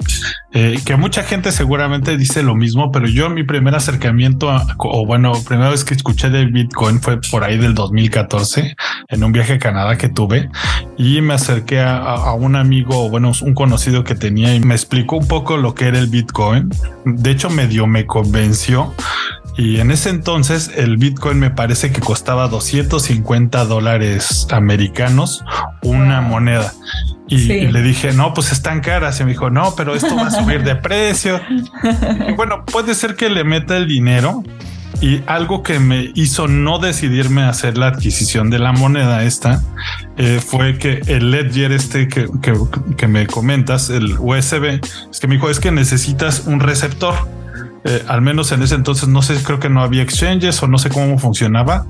eh, 0.54 0.80
que 0.86 0.96
mucha 0.96 1.24
gente 1.24 1.52
seguramente 1.52 2.18
dice 2.18 2.44
lo 2.44 2.56
mismo, 2.56 2.92
pero 2.92 3.08
yo 3.08 3.30
mi 3.30 3.44
primer 3.44 3.74
acercamiento, 3.74 4.54
o 4.78 5.06
bueno, 5.06 5.32
primera 5.48 5.70
vez 5.70 5.84
que 5.84 5.94
escuché 5.94 6.30
del 6.30 6.52
Bitcoin 6.52 7.02
fue 7.02 7.20
por 7.32 7.44
ahí 7.44 7.58
del 7.58 7.74
2014 7.74 8.76
en 9.08 9.24
un 9.24 9.32
viaje 9.32 9.54
a 9.54 9.60
Canadá 9.60 9.98
que 9.98 10.10
tuve 10.10 10.50
y 10.98 11.22
me 11.22 11.34
acerqué 11.34 11.80
a, 11.80 11.98
a 11.98 12.34
un 12.34 12.56
amigo, 12.56 13.06
o 13.06 13.10
bueno, 13.10 13.32
un 13.42 13.54
conocido 13.54 14.04
que 14.04 14.14
tenía 14.14 14.54
y 14.54 14.60
me 14.60 14.76
explicó 14.76 15.16
un 15.18 15.28
poco 15.28 15.58
lo 15.58 15.74
que 15.74 15.88
era 15.88 16.00
el 16.00 16.08
Bitcoin. 16.08 16.70
De 17.06 17.32
hecho, 17.32 17.50
medio 17.50 17.88
me 17.88 18.06
convenció 18.06 18.94
y 19.58 19.80
en 19.80 19.92
ese 19.92 20.10
entonces 20.10 20.72
el 20.76 20.98
Bitcoin 20.98 21.40
me 21.40 21.52
parece 21.52 21.92
que 21.92 22.00
costaba 22.00 22.48
250 22.48 23.66
dólares 23.66 24.48
americanos 24.52 25.44
una 25.82 26.22
moneda. 26.22 26.74
Y, 27.28 27.68
le 27.68 27.82
dije, 27.82 28.12
no, 28.12 28.34
pues 28.34 28.52
están 28.52 28.82
caras. 28.82 29.22
Y 29.22 29.24
me 29.24 29.32
dijo, 29.32 29.50
no, 29.50 29.74
pero 29.78 29.96
esto 29.96 30.16
va 30.18 30.28
a 30.28 30.32
subir 30.32 30.64
de 30.64 30.76
precio. 30.76 31.40
y 32.28 32.34
bueno, 32.34 32.66
puede 32.66 32.94
ser 32.94 33.16
que 33.16 33.30
le 33.30 33.46
meta 33.46 33.78
el 33.78 33.88
dinero. 33.88 34.44
Y 35.00 35.22
algo 35.28 35.64
que 35.64 35.80
me 35.80 36.12
hizo 36.14 36.50
no 36.50 36.78
decidirme 36.78 37.44
a 37.44 37.50
hacer 37.50 37.78
la 37.78 37.88
adquisición 37.88 38.50
de 38.50 38.60
la 38.60 38.72
moneda 38.74 39.24
esta 39.24 39.64
eh, 40.18 40.40
fue 40.46 40.78
que 40.78 41.02
el 41.08 41.32
Ledger 41.32 41.72
este 41.72 42.08
que, 42.08 42.28
que, 42.42 42.54
que 42.98 43.08
me 43.08 43.26
comentas, 43.26 43.90
el 43.90 44.18
USB, 44.20 44.82
es 45.10 45.20
que 45.20 45.28
me 45.28 45.36
dijo, 45.36 45.50
es 45.50 45.60
que 45.60 45.72
necesitas 45.72 46.44
un 46.46 46.60
receptor 46.60 47.16
eh, 47.84 48.04
al 48.08 48.22
menos 48.22 48.52
en 48.52 48.62
ese 48.62 48.76
entonces 48.76 49.10
no 49.10 49.22
sé, 49.22 49.42
creo 49.44 49.60
que 49.60 49.70
no 49.70 49.82
había 49.82 50.04
exchanges 50.04 50.62
o 50.62 50.68
no 50.68 50.78
sé 50.78 50.90
cómo 50.90 51.18
funcionaba. 51.18 51.86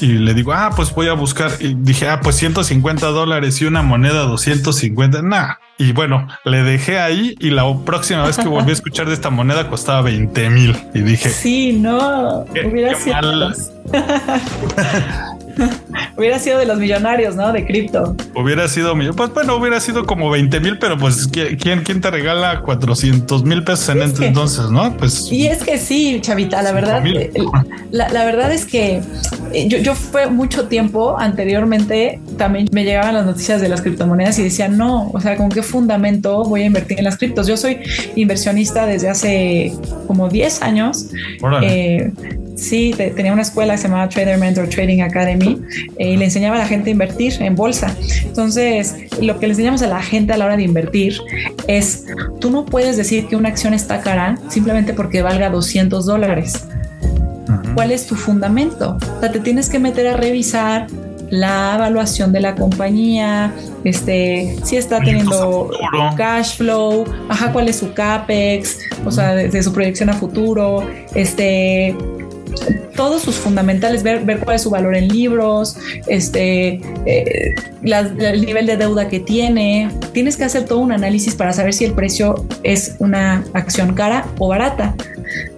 Y 0.00 0.06
le 0.18 0.34
digo, 0.34 0.52
ah, 0.52 0.70
pues 0.74 0.94
voy 0.94 1.08
a 1.08 1.14
buscar. 1.14 1.50
Y 1.60 1.74
dije, 1.74 2.08
ah, 2.08 2.20
pues 2.20 2.36
150 2.36 3.06
dólares 3.08 3.60
y 3.60 3.64
una 3.64 3.82
moneda 3.82 4.22
250. 4.22 5.22
Nah. 5.22 5.54
Y 5.76 5.92
bueno, 5.92 6.28
le 6.44 6.62
dejé 6.62 7.00
ahí 7.00 7.34
y 7.40 7.50
la 7.50 7.64
próxima 7.84 8.24
vez 8.24 8.36
que 8.36 8.46
volví 8.46 8.70
a 8.70 8.74
escuchar 8.74 9.08
de 9.08 9.14
esta 9.14 9.30
moneda 9.30 9.68
costaba 9.68 10.02
20 10.02 10.50
mil. 10.50 10.76
Y 10.94 11.00
dije, 11.00 11.28
sí, 11.28 11.72
no, 11.72 12.44
hubiera 12.44 12.94
sido. 12.94 13.52
hubiera 16.16 16.38
sido 16.38 16.58
de 16.58 16.66
los 16.66 16.78
millonarios, 16.78 17.36
¿no? 17.36 17.52
De 17.52 17.66
cripto. 17.66 18.16
Hubiera 18.34 18.68
sido, 18.68 18.94
pues 19.16 19.32
bueno, 19.32 19.56
hubiera 19.56 19.80
sido 19.80 20.04
como 20.04 20.30
20 20.30 20.60
mil, 20.60 20.78
pero 20.78 20.98
pues 20.98 21.28
¿quién, 21.28 21.82
quién 21.82 22.00
te 22.00 22.10
regala 22.10 22.60
400 22.60 23.44
mil 23.44 23.64
pesos 23.64 23.88
en 23.90 24.02
este 24.02 24.26
entonces, 24.26 24.70
no? 24.70 24.96
Pues. 24.96 25.30
Y 25.30 25.46
es 25.46 25.62
que 25.62 25.78
sí, 25.78 26.18
Chavita, 26.20 26.62
la 26.62 26.72
verdad, 26.72 27.04
eh, 27.06 27.32
la, 27.90 28.08
la, 28.08 28.24
verdad 28.24 28.52
es 28.52 28.64
que 28.64 29.00
eh, 29.52 29.68
yo, 29.68 29.78
yo 29.78 29.94
fue 29.94 30.28
mucho 30.28 30.66
tiempo 30.66 31.16
anteriormente, 31.18 32.20
también 32.36 32.68
me 32.72 32.84
llegaban 32.84 33.14
las 33.14 33.26
noticias 33.26 33.60
de 33.60 33.68
las 33.68 33.80
criptomonedas 33.80 34.38
y 34.38 34.42
decían, 34.42 34.76
no, 34.76 35.10
o 35.12 35.20
sea, 35.20 35.36
¿con 35.36 35.50
qué 35.50 35.62
fundamento 35.62 36.44
voy 36.44 36.62
a 36.62 36.66
invertir 36.66 36.98
en 36.98 37.04
las 37.04 37.16
criptos? 37.18 37.46
Yo 37.46 37.56
soy 37.56 37.78
inversionista 38.16 38.86
desde 38.86 39.08
hace 39.08 39.72
como 40.06 40.28
10 40.28 40.62
años. 40.62 41.06
Eh, 41.62 42.12
Sí, 42.56 42.94
tenía 42.96 43.32
una 43.32 43.42
escuela 43.42 43.74
que 43.74 43.78
se 43.78 43.88
llamaba 43.88 44.08
Trader 44.08 44.38
Mentor 44.38 44.68
Trading 44.68 45.00
Academy 45.02 45.60
eh, 45.98 46.10
y 46.10 46.16
le 46.16 46.26
enseñaba 46.26 46.56
a 46.56 46.60
la 46.60 46.66
gente 46.66 46.90
a 46.90 46.92
invertir 46.92 47.34
en 47.40 47.56
bolsa. 47.56 47.94
Entonces, 48.24 48.94
lo 49.20 49.38
que 49.38 49.46
le 49.46 49.52
enseñamos 49.52 49.82
a 49.82 49.88
la 49.88 50.00
gente 50.02 50.32
a 50.32 50.36
la 50.36 50.46
hora 50.46 50.56
de 50.56 50.62
invertir 50.62 51.18
es, 51.66 52.04
tú 52.40 52.50
no 52.50 52.64
puedes 52.64 52.96
decir 52.96 53.26
que 53.26 53.36
una 53.36 53.48
acción 53.48 53.74
está 53.74 54.00
cara 54.00 54.38
simplemente 54.48 54.94
porque 54.94 55.22
valga 55.22 55.50
200 55.50 56.06
dólares. 56.06 56.66
¿Cuál 57.74 57.90
es 57.90 58.06
tu 58.06 58.14
fundamento? 58.14 58.98
O 59.16 59.20
sea, 59.20 59.32
te 59.32 59.40
tienes 59.40 59.68
que 59.68 59.80
meter 59.80 60.06
a 60.06 60.16
revisar 60.16 60.86
la 61.30 61.74
evaluación 61.74 62.32
de 62.32 62.40
la 62.40 62.54
compañía, 62.54 63.52
este, 63.82 64.56
si 64.62 64.76
está 64.76 65.00
teniendo 65.00 65.70
cash 66.16 66.58
flow, 66.58 67.04
ajá, 67.28 67.50
cuál 67.52 67.68
es 67.68 67.76
su 67.76 67.92
capex, 67.92 68.78
o 69.04 69.10
sea, 69.10 69.34
de, 69.34 69.48
de, 69.48 69.62
su 69.62 69.72
proyección 69.72 70.10
a 70.10 70.12
futuro, 70.12 70.86
este, 71.14 71.96
todos 72.96 73.22
sus 73.22 73.36
fundamentales, 73.36 74.02
ver, 74.02 74.24
ver 74.24 74.40
cuál 74.40 74.56
es 74.56 74.62
su 74.62 74.70
valor 74.70 74.96
en 74.96 75.08
libros, 75.08 75.76
este, 76.06 76.80
eh, 77.06 77.54
el 77.82 78.46
nivel 78.46 78.66
de 78.66 78.76
deuda 78.76 79.08
que 79.08 79.20
tiene. 79.20 79.90
Tienes 80.12 80.36
que 80.36 80.44
hacer 80.44 80.64
todo 80.64 80.78
un 80.78 80.92
análisis 80.92 81.34
para 81.34 81.52
saber 81.52 81.74
si 81.74 81.84
el 81.84 81.92
precio 81.92 82.46
es 82.62 82.96
una 82.98 83.44
acción 83.52 83.94
cara 83.94 84.26
o 84.38 84.48
barata. 84.48 84.94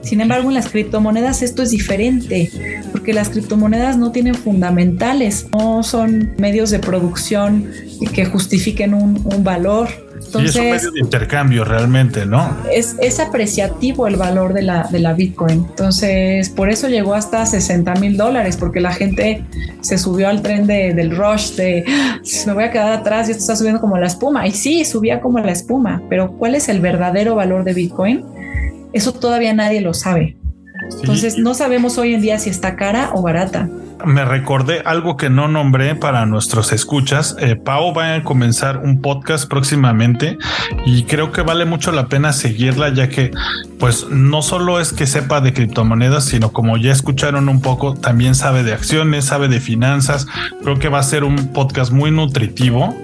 Sin 0.03 0.21
embargo, 0.21 0.49
en 0.49 0.55
las 0.55 0.69
criptomonedas 0.69 1.43
esto 1.43 1.63
es 1.63 1.71
diferente, 1.71 2.51
porque 2.93 3.13
las 3.13 3.29
criptomonedas 3.29 3.97
no 3.97 4.13
tienen 4.13 4.35
fundamentales, 4.35 5.47
no 5.53 5.83
son 5.83 6.33
medios 6.39 6.71
de 6.71 6.79
producción 6.79 7.71
que 8.15 8.25
justifiquen 8.25 8.95
un, 8.95 9.21
un 9.25 9.45
valor 9.45 10.06
y 10.35 10.45
es 10.45 10.57
un 10.57 10.71
medio 10.71 10.91
de 10.91 11.01
intercambio 11.01 11.65
realmente, 11.65 12.27
¿no? 12.27 12.57
Es, 12.73 12.97
es 13.01 13.21
apreciativo 13.21 14.07
el 14.07 14.17
valor 14.17 14.53
de 14.53 14.63
la, 14.63 14.89
de 14.91 14.99
la 14.99 15.13
Bitcoin. 15.13 15.67
Entonces, 15.71 16.51
por 16.51 16.71
eso 16.71 16.89
llegó 16.89 17.15
hasta 17.15 17.45
60 17.47 17.95
mil 17.97 18.17
dólares, 18.17 18.57
porque 18.57 18.81
la 18.81 18.93
gente 18.93 19.45
se 19.81 19.99
subió 19.99 20.29
al 20.29 20.43
tren 20.43 20.67
de, 20.67 20.95
del 20.95 21.17
rush 21.17 21.53
de 21.53 21.85
ah, 21.89 22.21
me 22.47 22.53
voy 22.53 22.65
a 22.65 22.71
quedar 22.71 22.93
atrás 22.93 23.29
y 23.29 23.33
esto 23.33 23.43
está 23.43 23.57
subiendo 23.57 23.81
como 23.81 23.97
la 23.99 24.07
espuma. 24.07 24.47
Y 24.47 24.53
sí, 24.53 24.85
subía 24.85 25.21
como 25.21 25.39
la 25.39 25.53
espuma, 25.53 26.03
pero 26.09 26.33
¿cuál 26.33 26.55
es 26.55 26.69
el 26.69 26.81
verdadero 26.81 27.35
valor 27.35 27.65
de 27.65 27.75
Bitcoin? 27.75 28.25
Eso 28.93 29.13
todavía 29.13 29.53
nadie 29.53 29.81
lo 29.81 29.95
sabe. 29.95 30.37
Entonces, 31.01 31.39
no 31.39 31.55
sabemos 31.55 31.99
hoy 31.99 32.15
en 32.15 32.21
día 32.21 32.39
si 32.39 32.51
está 32.51 32.77
cara 32.77 33.11
o 33.15 33.23
barata 33.23 33.69
me 34.05 34.25
recordé 34.25 34.83
algo 34.85 35.17
que 35.17 35.31
no 35.31 35.49
nombré 35.49 35.95
para 35.95 36.27
nuestros 36.27 36.73
escuchas. 36.73 37.37
Eh, 37.41 37.57
Pau 37.57 37.95
va 37.95 38.15
a 38.15 38.23
comenzar 38.23 38.79
un 38.79 39.01
podcast 39.01 39.49
próximamente 39.49 40.39
y 40.85 41.05
creo 41.05 41.33
que 41.33 41.43
vale 41.43 41.65
mucho 41.65 41.93
la 41.93 42.09
pena 42.09 42.33
seguirla 42.33 42.91
ya 42.91 43.09
que 43.09 43.31
pues 43.79 44.09
no 44.09 44.43
solo 44.43 44.81
es 44.81 44.93
que 44.93 45.07
sepa 45.07 45.41
de 45.41 45.53
criptomonedas, 45.53 46.25
sino 46.25 46.53
como 46.53 46.77
ya 46.77 46.93
escucharon 46.93 47.49
un 47.49 47.61
poco, 47.61 47.95
también 47.95 48.35
sabe 48.35 48.63
de 48.63 48.73
acciones, 48.73 49.27
sabe 49.27 49.49
de 49.49 49.61
finanzas. 49.61 50.27
Creo 50.63 50.79
que 50.79 50.89
va 50.89 50.99
a 50.99 51.03
ser 51.03 51.25
un 51.25 51.53
podcast 51.53 51.93
muy 51.93 52.11
nutritivo 52.11 52.97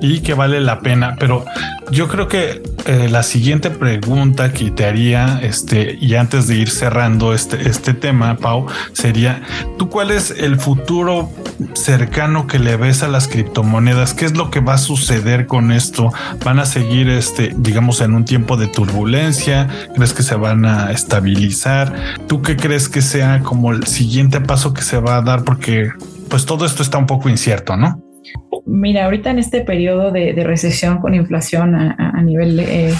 y 0.00 0.20
que 0.20 0.34
vale 0.34 0.60
la 0.60 0.80
pena. 0.80 1.16
Pero 1.18 1.44
yo 1.90 2.08
creo 2.08 2.28
que 2.28 2.62
eh, 2.86 3.08
la 3.10 3.22
siguiente 3.22 3.70
pregunta 3.70 4.52
que 4.52 4.70
te 4.70 4.86
haría, 4.86 5.40
este, 5.42 5.96
y 6.00 6.14
antes 6.14 6.46
de 6.46 6.56
ir 6.56 6.70
cerrando 6.70 7.34
este, 7.34 7.68
este 7.68 7.94
tema, 7.94 8.36
Pau, 8.36 8.66
sería, 8.92 9.42
¿tú 9.78 9.88
cuál 9.88 10.10
es 10.10 10.33
el 10.38 10.56
futuro 10.56 11.30
cercano 11.74 12.46
que 12.46 12.58
le 12.58 12.76
ves 12.76 13.02
a 13.02 13.08
las 13.08 13.28
criptomonedas? 13.28 14.14
¿Qué 14.14 14.24
es 14.24 14.36
lo 14.36 14.50
que 14.50 14.60
va 14.60 14.74
a 14.74 14.78
suceder 14.78 15.46
con 15.46 15.72
esto? 15.72 16.12
¿Van 16.44 16.58
a 16.58 16.66
seguir, 16.66 17.08
este, 17.08 17.52
digamos, 17.56 18.00
en 18.00 18.14
un 18.14 18.24
tiempo 18.24 18.56
de 18.56 18.66
turbulencia? 18.66 19.68
¿Crees 19.94 20.12
que 20.12 20.22
se 20.22 20.34
van 20.34 20.64
a 20.64 20.92
estabilizar? 20.92 21.94
¿Tú 22.26 22.42
qué 22.42 22.56
crees 22.56 22.88
que 22.88 23.02
sea 23.02 23.40
como 23.40 23.72
el 23.72 23.86
siguiente 23.86 24.40
paso 24.40 24.74
que 24.74 24.82
se 24.82 24.98
va 24.98 25.16
a 25.16 25.22
dar? 25.22 25.44
Porque 25.44 25.90
pues 26.28 26.46
todo 26.46 26.66
esto 26.66 26.82
está 26.82 26.98
un 26.98 27.06
poco 27.06 27.28
incierto, 27.28 27.76
¿no? 27.76 28.02
Mira, 28.66 29.04
ahorita 29.04 29.30
en 29.30 29.38
este 29.38 29.60
periodo 29.60 30.10
de, 30.10 30.32
recesión 30.42 30.98
con 30.98 31.14
inflación 31.14 31.74
a, 31.74 32.22
nivel 32.22 32.58
eh, 32.60 32.94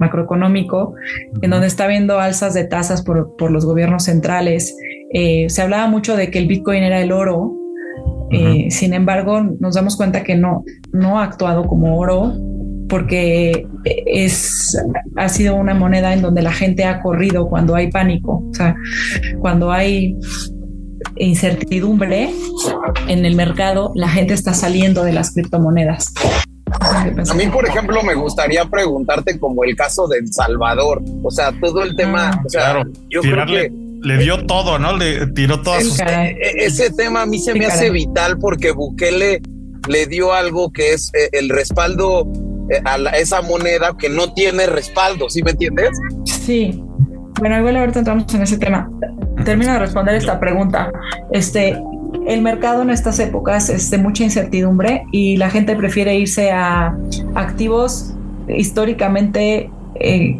macroeconómico, 0.00 0.94
en 1.42 1.50
donde 1.50 1.68
está 1.68 1.84
habiendo 1.84 2.18
alzas 2.18 2.54
de 2.54 2.64
tasas 2.64 3.02
por, 3.02 3.36
por 3.36 3.52
los 3.52 3.64
gobiernos 3.64 4.04
centrales, 4.04 4.76
eh, 5.12 5.48
se 5.48 5.62
hablaba 5.62 5.86
mucho 5.86 6.16
de 6.16 6.30
que 6.30 6.38
el 6.38 6.48
Bitcoin 6.48 6.82
era 6.82 7.00
el 7.00 7.12
oro, 7.12 7.56
eh, 8.32 8.70
sin 8.70 8.94
embargo 8.94 9.42
nos 9.58 9.74
damos 9.74 9.96
cuenta 9.96 10.22
que 10.22 10.36
no, 10.36 10.64
no 10.92 11.18
ha 11.18 11.24
actuado 11.24 11.66
como 11.66 11.98
oro 11.98 12.32
porque 12.88 13.66
es, 14.06 14.76
ha 15.16 15.28
sido 15.28 15.54
una 15.54 15.74
moneda 15.74 16.12
en 16.12 16.22
donde 16.22 16.42
la 16.42 16.52
gente 16.52 16.84
ha 16.84 17.00
corrido 17.00 17.48
cuando 17.48 17.74
hay 17.74 17.90
pánico, 17.90 18.44
o 18.50 18.54
sea, 18.54 18.76
cuando 19.40 19.70
hay 19.70 20.16
incertidumbre 21.16 22.30
en 23.08 23.24
el 23.24 23.36
mercado, 23.36 23.92
la 23.94 24.08
gente 24.08 24.34
está 24.34 24.54
saliendo 24.54 25.04
de 25.04 25.12
las 25.12 25.32
criptomonedas. 25.32 26.12
A 26.78 27.34
mí, 27.34 27.46
por 27.46 27.66
ejemplo, 27.66 28.02
me 28.02 28.14
gustaría 28.14 28.64
preguntarte 28.64 29.38
como 29.38 29.64
el 29.64 29.74
caso 29.76 30.06
de 30.06 30.18
El 30.18 30.32
Salvador, 30.32 31.02
o 31.22 31.30
sea, 31.30 31.52
todo 31.60 31.82
el 31.82 31.96
tema, 31.96 32.30
ah. 32.30 32.42
o 32.44 32.48
sea, 32.48 32.72
claro, 32.72 32.90
yo 33.08 33.20
creo 33.22 33.46
que 33.46 33.72
le 34.02 34.18
dio 34.18 34.46
todo, 34.46 34.78
¿no? 34.78 34.96
Le 34.96 35.26
tiró 35.28 35.60
todas 35.60 35.84
sus... 35.84 36.00
E, 36.00 36.36
ese 36.56 36.90
tema 36.90 37.22
a 37.22 37.26
mí 37.26 37.38
se 37.38 37.54
me 37.54 37.66
hace 37.66 37.90
vital 37.90 38.38
porque 38.38 38.72
Bukele 38.72 39.42
le 39.88 40.06
dio 40.06 40.32
algo 40.32 40.72
que 40.72 40.92
es 40.92 41.10
eh, 41.14 41.28
el 41.32 41.48
respaldo 41.48 42.26
eh, 42.70 42.80
a 42.84 42.96
esa 43.16 43.42
moneda 43.42 43.96
que 43.98 44.08
no 44.08 44.32
tiene 44.32 44.66
respaldo, 44.66 45.28
¿sí 45.28 45.42
me 45.42 45.50
entiendes? 45.50 45.90
Sí. 46.24 46.82
Bueno, 47.38 47.58
igual 47.58 47.76
ahorita 47.76 48.00
entramos 48.00 48.32
en 48.34 48.42
ese 48.42 48.58
tema. 48.58 48.88
Termino 49.44 49.72
de 49.72 49.78
responder 49.78 50.14
esta 50.14 50.38
pregunta. 50.38 50.92
Este, 51.32 51.80
el 52.30 52.42
mercado 52.42 52.82
en 52.82 52.90
estas 52.90 53.18
épocas 53.18 53.70
es 53.70 53.90
de 53.90 53.98
mucha 53.98 54.22
incertidumbre 54.22 55.04
y 55.10 55.36
la 55.36 55.50
gente 55.50 55.74
prefiere 55.74 56.16
irse 56.16 56.52
a 56.52 56.96
activos 57.34 58.14
históricamente 58.46 59.68
eh, 60.00 60.36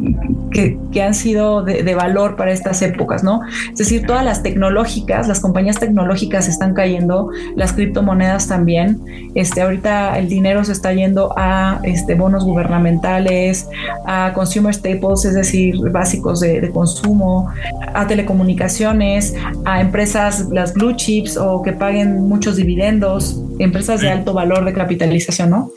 que, 0.51 1.01
han 1.01 1.13
sido 1.13 1.63
de, 1.63 1.95
valor 1.95 2.35
para 2.35 2.51
estas 2.51 2.81
épocas, 2.81 3.23
¿no? 3.23 3.41
Es 3.71 3.77
decir, 3.77 4.05
todas 4.05 4.25
las 4.25 4.43
tecnológicas, 4.43 5.27
las 5.27 5.39
compañías 5.39 5.79
tecnológicas 5.79 6.47
están 6.47 6.73
cayendo, 6.73 7.29
las 7.55 7.73
criptomonedas 7.73 8.47
también. 8.47 9.01
Este, 9.35 9.61
ahorita 9.61 10.17
el 10.19 10.27
dinero 10.27 10.63
se 10.65 10.73
está 10.73 10.93
yendo 10.93 11.33
a 11.37 11.79
este, 11.83 12.15
bonos 12.15 12.43
gubernamentales, 12.43 13.69
a 14.05 14.33
consumer 14.33 14.73
staples, 14.73 15.25
es 15.25 15.35
decir, 15.35 15.77
básicos 15.91 16.39
de, 16.41 16.69
consumo, 16.71 17.49
a 17.93 18.07
telecomunicaciones, 18.07 19.35
a 19.65 19.79
empresas, 19.79 20.49
las 20.51 20.73
blue 20.73 20.93
chips 20.95 21.37
o 21.37 21.61
que 21.61 21.71
paguen 21.71 22.27
muchos 22.27 22.55
dividendos, 22.55 23.40
empresas 23.59 24.01
de 24.01 24.09
alto 24.09 24.33
valor 24.33 24.65
de 24.65 24.73
capitalización, 24.73 25.49
¿no? 25.49 25.71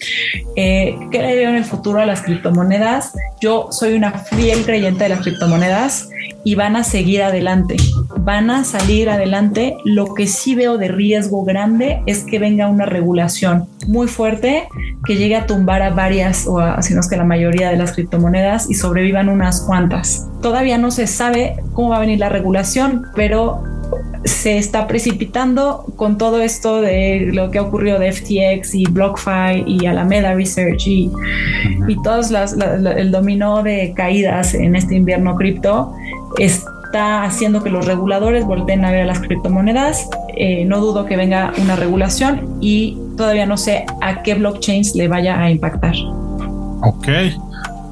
Eh, 0.56 0.96
¿Qué 1.10 1.22
le 1.22 1.36
veo 1.36 1.50
en 1.50 1.56
el 1.56 1.64
futuro 1.64 2.00
a 2.00 2.06
las 2.06 2.22
criptomonedas? 2.22 3.12
Yo 3.40 3.68
soy 3.70 3.94
una 3.94 4.12
fiel 4.12 4.64
creyente 4.64 5.04
de 5.04 5.10
las 5.10 5.20
criptomonedas 5.20 6.08
y 6.44 6.54
van 6.54 6.76
a 6.76 6.84
seguir 6.84 7.22
adelante, 7.22 7.76
van 8.18 8.50
a 8.50 8.64
salir 8.64 9.08
adelante. 9.08 9.76
Lo 9.84 10.14
que 10.14 10.26
sí 10.26 10.54
veo 10.54 10.78
de 10.78 10.88
riesgo 10.88 11.44
grande 11.44 12.02
es 12.06 12.24
que 12.24 12.38
venga 12.38 12.68
una 12.68 12.86
regulación 12.86 13.66
muy 13.86 14.08
fuerte 14.08 14.68
que 15.04 15.16
llegue 15.16 15.36
a 15.36 15.46
tumbar 15.46 15.82
a 15.82 15.90
varias 15.90 16.46
o 16.46 16.60
a, 16.60 16.80
si 16.82 16.94
no 16.94 17.00
es 17.00 17.08
que 17.08 17.16
la 17.16 17.24
mayoría 17.24 17.70
de 17.70 17.76
las 17.76 17.92
criptomonedas 17.92 18.70
y 18.70 18.74
sobrevivan 18.74 19.28
unas 19.28 19.62
cuantas. 19.62 20.26
Todavía 20.42 20.78
no 20.78 20.90
se 20.90 21.06
sabe 21.06 21.56
cómo 21.72 21.90
va 21.90 21.96
a 21.96 22.00
venir 22.00 22.18
la 22.18 22.28
regulación, 22.28 23.06
pero 23.14 23.62
se 24.24 24.56
está 24.58 24.86
precipitando 24.86 25.84
con 25.96 26.16
todo 26.18 26.40
esto 26.40 26.80
de 26.80 27.30
lo 27.32 27.50
que 27.50 27.58
ha 27.58 27.62
ocurrido 27.62 27.98
de 27.98 28.12
FTX 28.12 28.74
y 28.74 28.84
BlockFi 28.84 29.64
y 29.66 29.86
Alameda 29.86 30.34
Research 30.34 30.86
y, 30.86 31.10
y 31.86 32.02
todos 32.02 32.32
el 32.32 33.10
dominó 33.10 33.62
de 33.62 33.92
caídas 33.94 34.54
en 34.54 34.76
este 34.76 34.94
invierno 34.94 35.36
cripto 35.36 35.92
está 36.38 37.24
haciendo 37.24 37.62
que 37.62 37.70
los 37.70 37.86
reguladores 37.86 38.44
volteen 38.44 38.84
a 38.84 38.90
ver 38.90 39.02
a 39.02 39.06
las 39.06 39.20
criptomonedas. 39.20 40.08
Eh, 40.36 40.64
no 40.64 40.80
dudo 40.80 41.04
que 41.06 41.16
venga 41.16 41.52
una 41.58 41.76
regulación 41.76 42.58
y 42.60 42.98
todavía 43.16 43.46
no 43.46 43.56
sé 43.56 43.84
a 44.00 44.22
qué 44.22 44.34
blockchains 44.34 44.94
le 44.94 45.08
vaya 45.08 45.40
a 45.40 45.50
impactar. 45.50 45.94
Ok. 46.82 47.08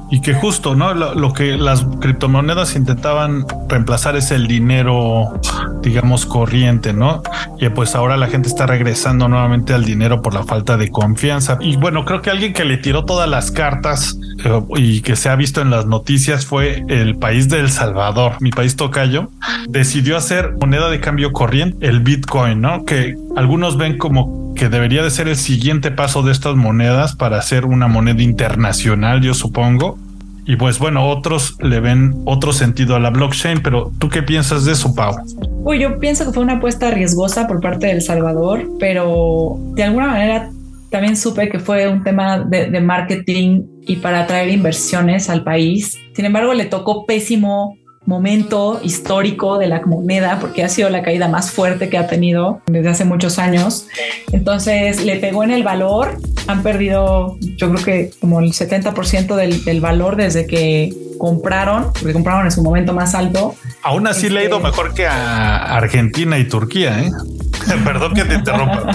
Y 0.09 0.21
que 0.21 0.33
justo, 0.33 0.75
¿no? 0.75 0.93
Lo, 0.93 1.33
que 1.33 1.57
las 1.57 1.85
criptomonedas 1.99 2.75
intentaban 2.75 3.45
reemplazar 3.73 4.15
es 4.15 4.29
el 4.31 4.47
dinero, 4.47 5.39
digamos, 5.81 6.25
corriente, 6.25 6.93
¿no? 6.93 7.23
Y 7.59 7.69
pues 7.69 7.95
ahora 7.95 8.17
la 8.17 8.27
gente 8.27 8.47
está 8.47 8.67
regresando 8.67 9.27
nuevamente 9.27 9.73
al 9.73 9.83
dinero 9.83 10.21
por 10.21 10.33
la 10.33 10.43
falta 10.43 10.77
de 10.77 10.89
confianza. 10.89 11.57
Y 11.59 11.75
bueno, 11.77 12.05
creo 12.05 12.21
que 12.21 12.29
alguien 12.29 12.53
que 12.53 12.65
le 12.65 12.77
tiró 12.77 13.03
todas 13.03 13.27
las 13.27 13.49
cartas 13.51 14.17
eh, 14.45 14.61
y 14.77 15.01
que 15.01 15.15
se 15.15 15.29
ha 15.29 15.35
visto 15.35 15.61
en 15.61 15.71
las 15.71 15.87
noticias 15.87 16.45
fue 16.45 16.83
el 16.87 17.15
país 17.15 17.49
de 17.49 17.59
El 17.59 17.71
Salvador, 17.71 18.33
mi 18.39 18.51
país 18.51 18.75
tocayo, 18.75 19.29
decidió 19.67 20.17
hacer 20.17 20.53
moneda 20.59 20.89
de 20.89 20.99
cambio 20.99 21.33
corriente, 21.33 21.87
el 21.87 22.01
Bitcoin, 22.01 22.61
¿no? 22.61 22.85
Que 22.85 23.15
algunos 23.35 23.77
ven 23.77 23.97
como 23.97 24.53
que 24.53 24.69
debería 24.69 25.01
de 25.01 25.09
ser 25.09 25.27
el 25.27 25.35
siguiente 25.35 25.89
paso 25.89 26.21
de 26.21 26.31
estas 26.31 26.55
monedas 26.55 27.15
para 27.15 27.39
hacer 27.39 27.65
una 27.65 27.87
moneda 27.87 28.21
internacional, 28.21 29.21
yo 29.21 29.33
supongo. 29.33 29.97
Y 30.45 30.57
pues 30.57 30.77
bueno, 30.79 31.09
otros 31.09 31.55
le 31.61 31.79
ven 31.79 32.13
otro 32.25 32.51
sentido 32.51 32.95
a 32.95 32.99
la 32.99 33.09
blockchain, 33.09 33.61
pero 33.61 33.91
¿tú 33.97 34.09
qué 34.09 34.23
piensas 34.23 34.65
de 34.65 34.73
eso, 34.73 34.93
Pau? 34.93 35.15
Uy, 35.63 35.79
yo 35.79 35.97
pienso 35.99 36.25
que 36.25 36.33
fue 36.33 36.43
una 36.43 36.57
apuesta 36.57 36.91
riesgosa 36.91 37.47
por 37.47 37.61
parte 37.61 37.87
de 37.87 37.93
El 37.93 38.01
Salvador, 38.01 38.69
pero 38.79 39.57
de 39.75 39.83
alguna 39.83 40.07
manera 40.07 40.49
también 40.89 41.15
supe 41.15 41.49
que 41.49 41.59
fue 41.59 41.87
un 41.87 42.03
tema 42.03 42.39
de, 42.39 42.69
de 42.69 42.81
marketing 42.81 43.63
y 43.81 43.95
para 43.97 44.21
atraer 44.21 44.49
inversiones 44.49 45.29
al 45.29 45.43
país. 45.43 45.97
Sin 46.13 46.25
embargo, 46.25 46.53
le 46.53 46.65
tocó 46.65 47.05
pésimo 47.05 47.77
momento 48.05 48.79
histórico 48.83 49.57
de 49.57 49.67
la 49.67 49.81
moneda 49.85 50.37
porque 50.39 50.63
ha 50.63 50.69
sido 50.69 50.89
la 50.89 51.03
caída 51.03 51.27
más 51.27 51.51
fuerte 51.51 51.89
que 51.89 51.97
ha 51.97 52.07
tenido 52.07 52.61
desde 52.67 52.89
hace 52.89 53.05
muchos 53.05 53.39
años. 53.39 53.87
Entonces 54.31 55.03
le 55.03 55.17
pegó 55.17 55.43
en 55.43 55.51
el 55.51 55.63
valor. 55.63 56.17
Han 56.47 56.63
perdido 56.63 57.37
yo 57.39 57.71
creo 57.71 57.85
que 57.85 58.11
como 58.19 58.39
el 58.39 58.51
70% 58.51 59.35
del, 59.35 59.63
del 59.63 59.81
valor 59.81 60.15
desde 60.15 60.45
que 60.45 60.93
compraron, 61.17 61.93
porque 61.93 62.13
compraron 62.13 62.45
en 62.45 62.51
su 62.51 62.61
momento 62.61 62.93
más 62.93 63.15
alto. 63.15 63.55
Aún 63.81 64.07
así 64.07 64.29
le 64.29 64.41
ha 64.41 64.43
ido 64.43 64.57
este, 64.57 64.67
mejor 64.67 64.93
que 64.93 65.07
a 65.07 65.75
Argentina 65.75 66.37
y 66.37 66.47
Turquía. 66.47 66.99
¿eh? 66.99 67.11
Perdón 67.85 68.13
que 68.13 68.25
te 68.25 68.35
interrumpa. 68.35 68.93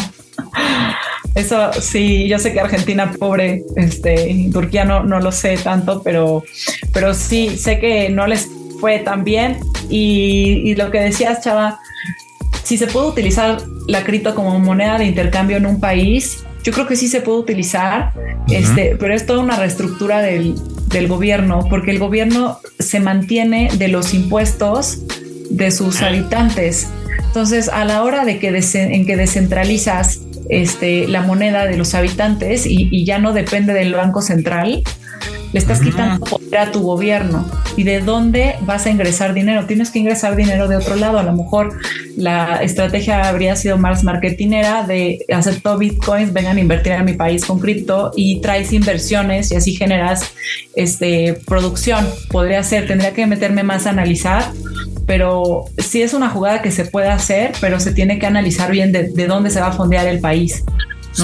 Eso 1.34 1.72
sí, 1.72 2.26
yo 2.28 2.38
sé 2.38 2.52
que 2.52 2.60
Argentina, 2.60 3.12
pobre, 3.18 3.62
este, 3.76 4.50
Turquía 4.52 4.84
no, 4.84 5.04
no 5.04 5.20
lo 5.20 5.30
sé 5.30 5.56
tanto, 5.56 6.02
pero, 6.02 6.42
pero 6.92 7.14
sí, 7.14 7.56
sé 7.56 7.78
que 7.78 8.10
no 8.10 8.26
les 8.26 8.48
fue 8.80 8.98
también. 9.00 9.58
Y, 9.88 10.62
y 10.64 10.74
lo 10.74 10.90
que 10.90 11.00
decías, 11.00 11.42
Chava, 11.42 11.80
si 12.62 12.76
se 12.76 12.86
puede 12.86 13.08
utilizar 13.08 13.62
la 13.86 14.04
cripto 14.04 14.34
como 14.34 14.58
moneda 14.58 14.98
de 14.98 15.06
intercambio 15.06 15.56
en 15.56 15.66
un 15.66 15.80
país, 15.80 16.44
yo 16.62 16.72
creo 16.72 16.86
que 16.86 16.96
sí 16.96 17.08
se 17.08 17.22
puede 17.22 17.38
utilizar, 17.38 18.12
este, 18.50 18.96
pero 19.00 19.14
es 19.14 19.24
toda 19.24 19.40
una 19.40 19.56
reestructura 19.56 20.20
del, 20.20 20.54
del, 20.88 21.08
gobierno, 21.08 21.64
porque 21.70 21.92
el 21.92 21.98
gobierno 21.98 22.58
se 22.78 23.00
mantiene 23.00 23.70
de 23.78 23.88
los 23.88 24.12
impuestos 24.12 24.98
de 25.48 25.70
sus 25.70 26.02
habitantes. 26.02 26.88
Entonces, 27.24 27.70
a 27.70 27.86
la 27.86 28.02
hora 28.02 28.26
de 28.26 28.38
que 28.38 28.48
en 28.48 29.06
que 29.06 29.16
descentralizas 29.16 30.20
este, 30.50 31.08
la 31.08 31.22
moneda 31.22 31.64
de 31.64 31.78
los 31.78 31.94
habitantes 31.94 32.66
y, 32.66 32.88
y, 32.90 33.06
ya 33.06 33.18
no 33.18 33.32
depende 33.32 33.72
del 33.72 33.94
Banco 33.94 34.20
Central, 34.20 34.82
le 35.52 35.58
estás 35.58 35.80
quitando 35.80 36.22
poder 36.24 36.37
a 36.56 36.70
tu 36.72 36.82
gobierno. 36.82 37.50
¿Y 37.76 37.84
de 37.84 38.00
dónde 38.00 38.56
vas 38.62 38.86
a 38.86 38.90
ingresar 38.90 39.34
dinero? 39.34 39.66
Tienes 39.66 39.90
que 39.90 39.98
ingresar 39.98 40.36
dinero 40.36 40.68
de 40.68 40.76
otro 40.76 40.96
lado. 40.96 41.18
A 41.18 41.22
lo 41.22 41.32
mejor 41.32 41.78
la 42.16 42.62
estrategia 42.62 43.28
habría 43.28 43.54
sido 43.56 43.78
más 43.78 44.04
marketinera 44.04 44.84
de 44.84 45.24
hacer 45.32 45.60
todo 45.60 45.78
bitcoins, 45.78 46.32
vengan 46.32 46.56
a 46.56 46.60
invertir 46.60 46.92
en 46.92 47.04
mi 47.04 47.14
país 47.14 47.44
con 47.44 47.60
cripto 47.60 48.12
y 48.16 48.40
traes 48.40 48.72
inversiones 48.72 49.50
y 49.52 49.56
así 49.56 49.74
generas 49.74 50.32
este, 50.74 51.38
producción. 51.46 52.06
Podría 52.30 52.62
ser, 52.62 52.86
tendría 52.86 53.12
que 53.12 53.26
meterme 53.26 53.62
más 53.62 53.86
a 53.86 53.90
analizar 53.90 54.44
pero 55.06 55.64
sí 55.78 56.02
es 56.02 56.12
una 56.12 56.28
jugada 56.28 56.60
que 56.60 56.70
se 56.70 56.84
puede 56.84 57.08
hacer, 57.08 57.52
pero 57.62 57.80
se 57.80 57.92
tiene 57.92 58.18
que 58.18 58.26
analizar 58.26 58.70
bien 58.70 58.92
de, 58.92 59.04
de 59.04 59.26
dónde 59.26 59.48
se 59.48 59.58
va 59.58 59.68
a 59.68 59.72
fondear 59.72 60.06
el 60.06 60.20
país. 60.20 60.62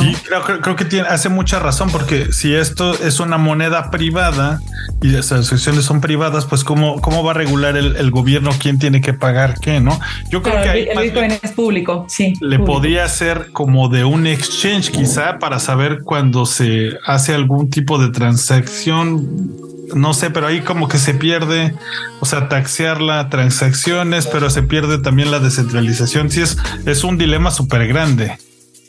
Sí, 0.01 0.17
creo, 0.27 0.61
creo, 0.61 0.77
que 0.77 0.85
tiene, 0.85 1.09
hace 1.09 1.29
mucha 1.29 1.59
razón, 1.59 1.91
porque 1.91 2.33
si 2.33 2.55
esto 2.55 2.95
es 2.95 3.21
una 3.21 3.39
moneda 3.39 3.91
privada 3.91 4.61
y 5.03 5.09
las 5.09 5.33
asociaciones 5.33 5.85
son 5.85 6.01
privadas, 6.01 6.47
pues 6.47 6.65
cómo, 6.65 7.01
cómo 7.01 7.23
va 7.23 7.33
a 7.33 7.35
regular 7.35 7.77
el, 7.77 8.11
gobierno 8.11 8.51
quién 8.59 8.79
tiene 8.79 9.01
que 9.01 9.13
pagar 9.13 9.59
qué, 9.61 9.81
¿no? 9.81 9.99
Yo 10.31 10.43
creo 10.43 10.63
que 10.63 10.91
el 10.91 10.99
Bitcoin 10.99 11.33
es 11.43 11.53
público, 11.53 12.07
sí. 12.09 12.35
Le 12.41 12.59
podría 12.59 13.09
ser 13.09 13.51
como 13.53 13.89
de 13.89 14.05
un 14.05 14.27
exchange 14.27 14.91
quizá 14.91 15.39
para 15.39 15.59
saber 15.59 16.01
cuando 16.03 16.47
se 16.47 16.99
hace 17.07 17.35
algún 17.35 17.71
tipo 17.71 17.99
de 17.99 18.11
transacción 18.11 19.75
no 19.95 20.15
sé, 20.15 20.31
pero 20.31 20.47
ahí 20.47 20.63
como 20.63 20.89
que 20.89 20.99
se 20.99 21.15
pierde, 21.15 21.75
o 22.21 22.27
sea, 22.27 22.49
taxear 22.49 23.01
las 23.01 23.29
transacciones, 23.29 24.27
pero 24.27 24.51
se 24.51 24.63
pierde 24.63 24.99
también 24.99 25.31
la 25.31 25.41
descentralización. 25.41 26.31
Sí, 26.31 26.43
es, 26.43 26.57
es 26.87 27.05
un 27.05 27.19
dilema 27.19 27.51
súper 27.51 27.87
grande. 27.87 28.37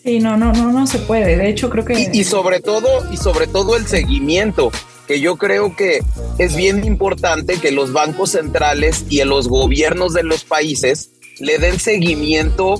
Sí, 0.06 0.20
no, 0.20 0.38
no, 0.38 0.54
no, 0.54 0.72
no 0.72 0.86
se 0.86 1.00
puede. 1.00 1.36
De 1.36 1.50
hecho, 1.50 1.68
creo 1.72 1.84
que. 1.84 2.12
Y, 2.14 2.24
sobre 2.26 2.60
todo, 2.60 2.88
y 3.12 3.18
sobre 3.18 3.48
todo 3.48 3.76
el 3.76 3.88
seguimiento, 3.88 4.72
que 5.08 5.20
yo 5.20 5.36
creo 5.36 5.76
que 5.76 6.04
es 6.38 6.56
bien 6.56 6.86
importante 6.86 7.60
que 7.60 7.72
los 7.72 7.92
bancos 7.92 8.32
centrales 8.32 9.06
y 9.10 9.24
los 9.24 9.48
gobiernos 9.48 10.14
de 10.14 10.22
los 10.22 10.44
países 10.44 11.10
le 11.40 11.58
den 11.58 11.80
seguimiento 11.80 12.76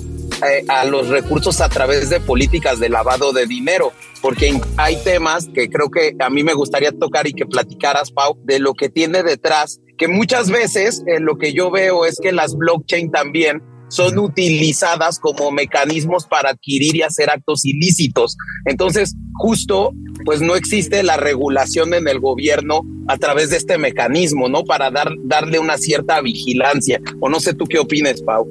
eh, 0.48 0.64
a 0.68 0.84
los 0.84 1.08
recursos 1.08 1.60
a 1.60 1.68
través 1.68 2.10
de 2.10 2.20
políticas 2.20 2.78
de 2.78 2.90
lavado 2.90 3.32
de 3.32 3.46
dinero, 3.46 3.92
porque 4.22 4.60
hay 4.76 4.96
temas 5.02 5.48
que 5.52 5.68
creo 5.68 5.90
que 5.90 6.14
a 6.20 6.30
mí 6.30 6.44
me 6.44 6.54
gustaría 6.54 6.92
tocar 6.92 7.26
y 7.26 7.32
que 7.32 7.44
platicaras, 7.44 8.12
Pau, 8.12 8.38
de 8.44 8.60
lo 8.60 8.74
que 8.74 8.88
tiene 8.88 9.24
detrás, 9.24 9.80
que 9.98 10.06
muchas 10.06 10.48
veces 10.48 11.02
eh, 11.08 11.18
lo 11.18 11.38
que 11.38 11.52
yo 11.52 11.72
veo 11.72 12.06
es 12.06 12.20
que 12.22 12.30
las 12.30 12.54
blockchain 12.54 13.10
también 13.10 13.62
son 13.88 14.18
utilizadas 14.18 15.18
como 15.18 15.50
mecanismos 15.50 16.26
para 16.26 16.50
adquirir 16.50 16.96
y 16.96 17.02
hacer 17.02 17.30
actos 17.30 17.64
ilícitos. 17.64 18.36
Entonces, 18.64 19.14
justo, 19.34 19.92
pues 20.24 20.40
no 20.40 20.56
existe 20.56 21.02
la 21.02 21.16
regulación 21.16 21.94
en 21.94 22.08
el 22.08 22.20
gobierno 22.20 22.82
a 23.08 23.16
través 23.16 23.50
de 23.50 23.56
este 23.56 23.78
mecanismo, 23.78 24.48
¿no? 24.48 24.64
Para 24.64 24.90
dar, 24.90 25.10
darle 25.24 25.58
una 25.58 25.78
cierta 25.78 26.20
vigilancia. 26.20 27.00
O 27.20 27.28
no 27.28 27.40
sé 27.40 27.54
tú 27.54 27.66
qué 27.66 27.78
opines, 27.78 28.22
Pau. 28.22 28.46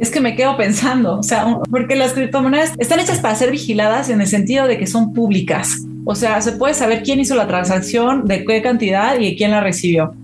es 0.00 0.10
que 0.10 0.20
me 0.20 0.36
quedo 0.36 0.56
pensando, 0.56 1.18
o 1.18 1.22
sea, 1.22 1.58
porque 1.70 1.96
las 1.96 2.12
criptomonedas 2.12 2.74
están 2.78 3.00
hechas 3.00 3.18
para 3.18 3.34
ser 3.34 3.50
vigiladas 3.50 4.10
en 4.10 4.20
el 4.20 4.26
sentido 4.26 4.66
de 4.66 4.78
que 4.78 4.86
son 4.86 5.12
públicas. 5.12 5.82
O 6.04 6.14
sea, 6.14 6.40
se 6.40 6.52
puede 6.52 6.74
saber 6.74 7.02
quién 7.02 7.18
hizo 7.18 7.34
la 7.34 7.48
transacción, 7.48 8.26
de 8.26 8.44
qué 8.44 8.62
cantidad 8.62 9.18
y 9.18 9.36
quién 9.36 9.50
la 9.50 9.60
recibió. 9.60 10.14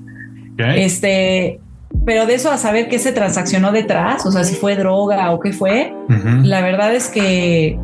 Este, 0.56 1.58
pero 2.04 2.26
de 2.26 2.34
eso 2.34 2.50
a 2.50 2.58
saber 2.58 2.88
qué 2.88 2.98
se 2.98 3.12
transaccionó 3.12 3.72
detrás, 3.72 4.26
o 4.26 4.32
sea, 4.32 4.44
si 4.44 4.54
fue 4.54 4.76
droga 4.76 5.30
o 5.30 5.40
qué 5.40 5.52
fue, 5.52 5.94
la 6.42 6.60
verdad 6.60 6.94
es 6.94 7.08
que 7.08 7.78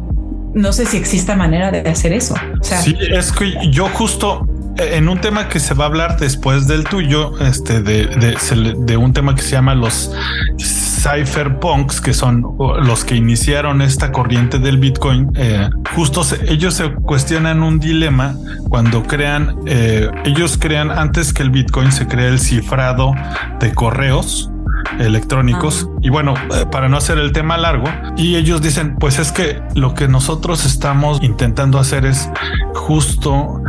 no 0.54 0.72
sé 0.72 0.86
si 0.86 0.96
exista 0.96 1.36
manera 1.36 1.70
de 1.70 1.88
hacer 1.88 2.12
eso. 2.12 2.34
O 2.60 2.64
sea, 2.64 2.80
sí, 2.80 2.96
es 3.12 3.32
que 3.32 3.52
yo 3.70 3.88
justo 3.88 4.46
en 4.78 5.08
un 5.08 5.20
tema 5.20 5.48
que 5.48 5.60
se 5.60 5.74
va 5.74 5.84
a 5.84 5.86
hablar 5.88 6.18
después 6.18 6.66
del 6.66 6.84
tuyo, 6.84 7.38
este, 7.40 7.82
de, 7.82 8.06
de, 8.06 8.74
de 8.78 8.96
un 8.96 9.12
tema 9.12 9.34
que 9.34 9.42
se 9.42 9.52
llama 9.52 9.74
los 9.74 10.10
cypherpunks, 10.58 12.00
que 12.00 12.12
son 12.12 12.44
los 12.58 13.04
que 13.04 13.16
iniciaron 13.16 13.82
esta 13.82 14.12
corriente 14.12 14.58
del 14.58 14.78
Bitcoin, 14.78 15.30
eh, 15.36 15.68
justo 15.94 16.22
ellos 16.48 16.74
se 16.74 16.92
cuestionan 16.92 17.62
un 17.62 17.78
dilema 17.78 18.34
cuando 18.68 19.02
crean, 19.02 19.56
eh, 19.66 20.10
ellos 20.24 20.58
crean 20.58 20.90
antes 20.90 21.32
que 21.32 21.42
el 21.42 21.50
Bitcoin 21.50 21.92
se 21.92 22.06
crea 22.06 22.28
el 22.28 22.38
cifrado 22.38 23.12
de 23.60 23.72
correos 23.74 24.50
electrónicos. 24.98 25.88
Y 26.08 26.10
bueno, 26.10 26.32
eh, 26.54 26.64
para 26.64 26.88
no 26.88 26.96
hacer 26.96 27.18
el 27.18 27.32
tema 27.32 27.58
largo, 27.58 27.84
y 28.16 28.36
ellos 28.36 28.62
dicen, 28.62 28.96
pues 28.98 29.18
es 29.18 29.30
que 29.30 29.60
lo 29.74 29.92
que 29.92 30.08
nosotros 30.08 30.64
estamos 30.64 31.22
intentando 31.22 31.78
hacer 31.78 32.06
es 32.06 32.30
justo 32.74 33.60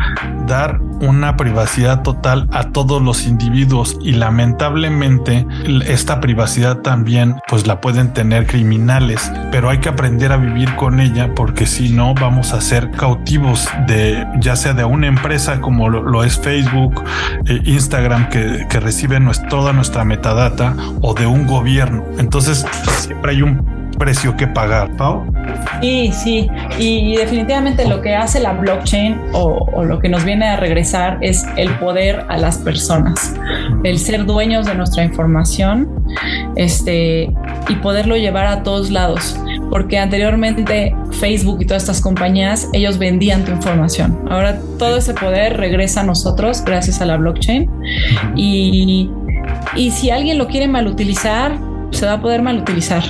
dar 0.48 0.80
una 1.02 1.38
privacidad 1.38 2.02
total 2.02 2.48
a 2.52 2.72
todos 2.72 3.02
los 3.02 3.26
individuos 3.26 3.98
y 4.02 4.14
lamentablemente 4.14 5.46
esta 5.86 6.20
privacidad 6.20 6.80
también 6.80 7.36
pues 7.48 7.68
la 7.68 7.80
pueden 7.80 8.14
tener 8.14 8.48
criminales, 8.48 9.32
pero 9.52 9.70
hay 9.70 9.78
que 9.78 9.90
aprender 9.90 10.32
a 10.32 10.38
vivir 10.38 10.76
con 10.76 11.00
ella 11.00 11.34
porque 11.36 11.66
si 11.66 11.90
no 11.90 12.14
vamos 12.16 12.54
a 12.54 12.62
ser 12.62 12.92
cautivos 12.92 13.70
de 13.88 14.26
ya 14.40 14.56
sea 14.56 14.74
de 14.74 14.84
una 14.84 15.08
empresa 15.08 15.62
como 15.62 15.90
lo, 15.90 16.24
es 16.24 16.40
Facebook, 16.40 17.04
eh, 17.46 17.62
Instagram 17.66 18.30
que, 18.30 18.66
que 18.70 18.80
recibe 18.80 19.20
toda 19.50 19.74
nuestra 19.74 20.04
metadata 20.04 20.76
o 21.02 21.14
de 21.14 21.28
un 21.28 21.46
gobierno. 21.46 22.04
Siempre 23.00 23.32
hay 23.32 23.42
un 23.42 23.90
precio 23.98 24.36
que 24.38 24.48
pagar, 24.48 24.96
Pau. 24.96 25.26
Sí, 25.82 26.12
sí, 26.14 26.48
y, 26.78 27.18
definitivamente 27.18 27.88
lo 27.88 28.02
que 28.02 28.16
hace 28.16 28.40
la 28.40 28.54
blockchain 28.54 29.20
o, 29.34 29.84
lo 29.84 30.00
que 30.00 30.08
nos 30.10 30.24
viene 30.24 30.48
a 30.48 30.56
regresar 30.56 31.18
es 31.22 31.46
el 31.58 31.70
poder 31.80 32.26
a 32.30 32.38
las 32.38 32.58
personas, 32.60 33.36
el 33.84 34.00
ser 34.00 34.26
dueños 34.26 34.68
de 34.68 34.76
nuestra 34.76 35.04
información 35.04 35.90
este, 36.56 37.34
y 37.68 37.76
poderlo 37.82 38.16
llevar 38.16 38.48
a 38.48 38.64
todos 38.64 38.90
lados, 38.90 39.38
porque 39.70 39.98
anteriormente 39.98 40.96
Facebook 41.20 41.62
y 41.62 41.66
todas 41.66 41.84
estas 41.84 42.02
compañías, 42.02 42.70
ellos 42.74 42.98
vendían 42.98 43.44
tu 43.44 43.52
información. 43.52 44.18
Ahora 44.30 44.60
todo 44.78 44.98
ese 44.98 45.14
poder 45.14 45.58
regresa 45.58 46.02
a 46.02 46.04
nosotros 46.04 46.64
gracias 46.64 47.02
a 47.02 47.06
la 47.06 47.18
blockchain 47.18 47.70
y 48.36 49.10
y 49.76 49.92
si 49.92 50.10
alguien 50.10 50.38
lo 50.38 50.48
quiere 50.48 50.68
malutilizar, 50.68 51.58
se 51.92 52.06
va 52.06 52.14
a 52.14 52.22
poder 52.22 52.42
malutilizar. 52.42 53.04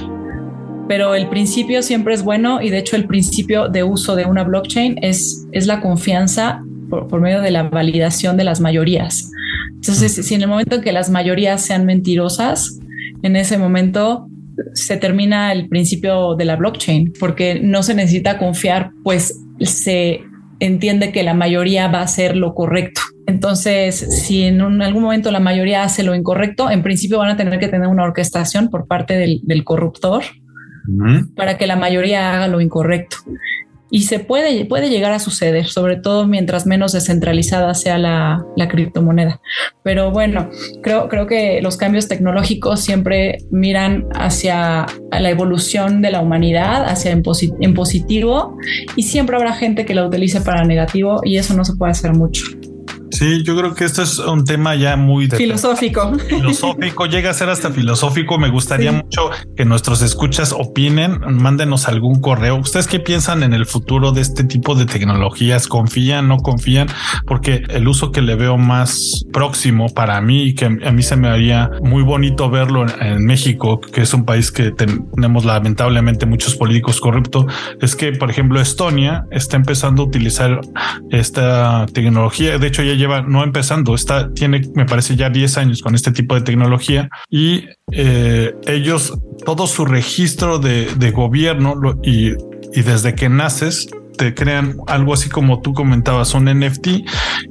Pero 0.87 1.13
el 1.13 1.29
principio 1.29 1.83
siempre 1.83 2.13
es 2.13 2.23
bueno 2.23 2.61
y 2.61 2.69
de 2.69 2.79
hecho 2.79 2.95
el 2.95 3.05
principio 3.05 3.69
de 3.69 3.83
uso 3.83 4.15
de 4.15 4.25
una 4.25 4.43
blockchain 4.43 4.97
es, 5.03 5.45
es 5.51 5.67
la 5.67 5.81
confianza 5.81 6.63
por, 6.89 7.21
medio 7.21 7.41
de 7.41 7.51
la 7.51 7.63
validación 7.63 8.37
de 8.37 8.43
las 8.43 8.59
mayorías. 8.59 9.31
Entonces, 9.75 10.25
si 10.25 10.33
en 10.33 10.41
el 10.41 10.47
momento 10.47 10.77
en 10.77 10.81
que 10.81 10.91
las 10.91 11.09
mayorías 11.09 11.61
sean 11.61 11.85
mentirosas, 11.85 12.79
en 13.21 13.35
ese 13.35 13.57
momento 13.57 14.27
se 14.73 14.97
termina 14.97 15.51
el 15.51 15.69
principio 15.69 16.35
de 16.35 16.45
la 16.45 16.55
blockchain, 16.55 17.13
porque 17.19 17.59
no 17.61 17.83
se 17.83 17.93
necesita 17.93 18.37
confiar, 18.37 18.91
pues 19.03 19.39
se 19.61 20.21
entiende 20.59 21.11
que 21.11 21.23
la 21.23 21.33
mayoría 21.33 21.87
va 21.87 21.99
a 21.99 22.03
hacer 22.03 22.35
lo 22.35 22.53
correcto. 22.55 23.01
Entonces, 23.29 24.23
si 24.25 24.41
en 24.41 24.59
algún 24.81 25.03
momento 25.03 25.29
la 25.29 25.39
mayoría 25.39 25.83
hace 25.83 26.01
lo 26.01 26.15
incorrecto, 26.15 26.71
en 26.71 26.81
principio 26.81 27.19
van 27.19 27.29
a 27.29 27.37
tener 27.37 27.59
que 27.59 27.67
tener 27.67 27.87
una 27.87 28.03
orquestación 28.03 28.69
por 28.69 28.87
parte 28.87 29.13
del, 29.17 29.63
corruptor 29.63 30.23
para 31.35 31.55
que 31.55 31.67
la 31.67 31.75
mayoría 31.75 32.33
haga 32.33 32.47
lo 32.47 32.59
incorrecto. 32.59 33.17
Y 33.91 34.03
se 34.03 34.17
puede, 34.17 34.65
puede 34.65 34.89
llegar 34.89 35.11
a 35.11 35.19
suceder, 35.19 35.67
sobre 35.67 35.95
todo 35.95 36.25
mientras 36.25 36.65
menos 36.65 36.91
descentralizada 36.91 37.75
sea 37.75 37.99
la, 37.99 38.43
criptomoneda. 38.67 39.39
Pero 39.83 40.09
bueno, 40.09 40.49
creo, 40.81 41.07
creo 41.07 41.27
que 41.27 41.61
los 41.61 41.77
cambios 41.77 42.07
tecnológicos 42.07 42.79
siempre 42.79 43.37
miran 43.51 44.07
hacia 44.15 44.87
la 45.11 45.29
evolución 45.29 46.01
de 46.01 46.09
la 46.09 46.21
humanidad, 46.21 46.85
hacia 46.89 47.11
en, 47.11 47.21
en 47.61 47.73
positivo, 47.75 48.57
y 48.95 49.03
siempre 49.03 49.35
habrá 49.35 49.53
gente 49.53 49.85
que 49.85 49.93
la 49.93 50.07
utilice 50.07 50.41
para 50.41 50.63
negativo 50.63 51.21
y 51.23 51.37
eso 51.37 51.53
no 51.53 51.63
se 51.63 51.75
puede 51.75 51.91
hacer 51.91 52.13
mucho. 52.13 52.58
Sí, 53.19 53.43
yo 53.43 53.57
creo 53.57 53.75
que 53.75 53.83
esto 53.83 54.01
es 54.01 54.17
un 54.17 54.45
tema 54.45 54.75
ya 54.75 54.95
muy 54.95 55.27
filosófico. 55.27 56.17
Filosófico, 56.29 57.05
llega 57.05 57.31
a 57.31 57.33
ser 57.33 57.49
hasta 57.49 57.69
filosófico. 57.69 58.39
Me 58.39 58.49
gustaría 58.49 58.93
mucho 58.93 59.29
que 59.57 59.65
nuestros 59.65 60.01
escuchas 60.01 60.53
opinen, 60.57 61.19
mándenos 61.27 61.89
algún 61.89 62.21
correo. 62.21 62.55
¿Ustedes 62.55 62.87
qué 62.87 63.01
piensan 63.01 63.43
en 63.43 63.51
el 63.51 63.65
futuro 63.65 64.13
de 64.13 64.21
este 64.21 64.45
tipo 64.45 64.73
de 64.73 64.85
tecnologías? 64.85 65.67
¿Confían, 65.67 66.29
no 66.29 66.37
confían? 66.37 66.87
Porque 67.25 67.61
el 67.67 67.89
uso 67.89 68.13
que 68.13 68.21
le 68.21 68.35
veo 68.35 68.57
más 68.57 69.25
próximo 69.33 69.89
para 69.89 70.21
mí 70.21 70.43
y 70.43 70.55
que 70.55 70.67
a 70.67 70.91
mí 70.93 71.03
se 71.03 71.17
me 71.17 71.27
haría 71.27 71.71
muy 71.81 72.03
bonito 72.03 72.49
verlo 72.49 72.85
en, 73.01 73.25
México, 73.25 73.81
que 73.81 74.03
es 74.03 74.13
un 74.13 74.23
país 74.23 74.49
que 74.49 74.71
tenemos 74.71 75.43
lamentablemente 75.43 76.25
muchos 76.25 76.55
políticos 76.55 77.01
corruptos, 77.01 77.47
es 77.81 77.97
que, 77.97 78.13
por 78.13 78.29
ejemplo, 78.31 78.61
Estonia 78.61 79.25
está 79.29 79.57
empezando 79.57 80.03
a 80.03 80.05
utilizar 80.05 80.61
esta 81.11 81.85
tecnología. 81.93 82.57
De 82.57 82.67
hecho, 82.67 82.81
ya 82.81 82.93
lleva 82.93 83.08
no 83.21 83.43
empezando, 83.43 83.95
está, 83.95 84.33
tiene, 84.33 84.61
me 84.75 84.85
parece 84.85 85.15
ya 85.15 85.29
10 85.29 85.57
años 85.57 85.81
con 85.81 85.95
este 85.95 86.11
tipo 86.11 86.35
de 86.35 86.41
tecnología 86.41 87.09
y 87.29 87.65
eh, 87.91 88.53
ellos, 88.67 89.13
todo 89.45 89.67
su 89.67 89.85
registro 89.85 90.59
de, 90.59 91.11
gobierno 91.11 91.75
y, 92.03 92.29
y 92.73 92.81
desde 92.83 93.15
que 93.15 93.29
naces, 93.29 93.87
te 94.19 94.33
crean 94.33 94.75
algo 94.87 95.13
así 95.13 95.29
como 95.29 95.61
tú 95.61 95.73
comentabas, 95.73 96.33
un 96.33 96.45
NFT 96.45 96.87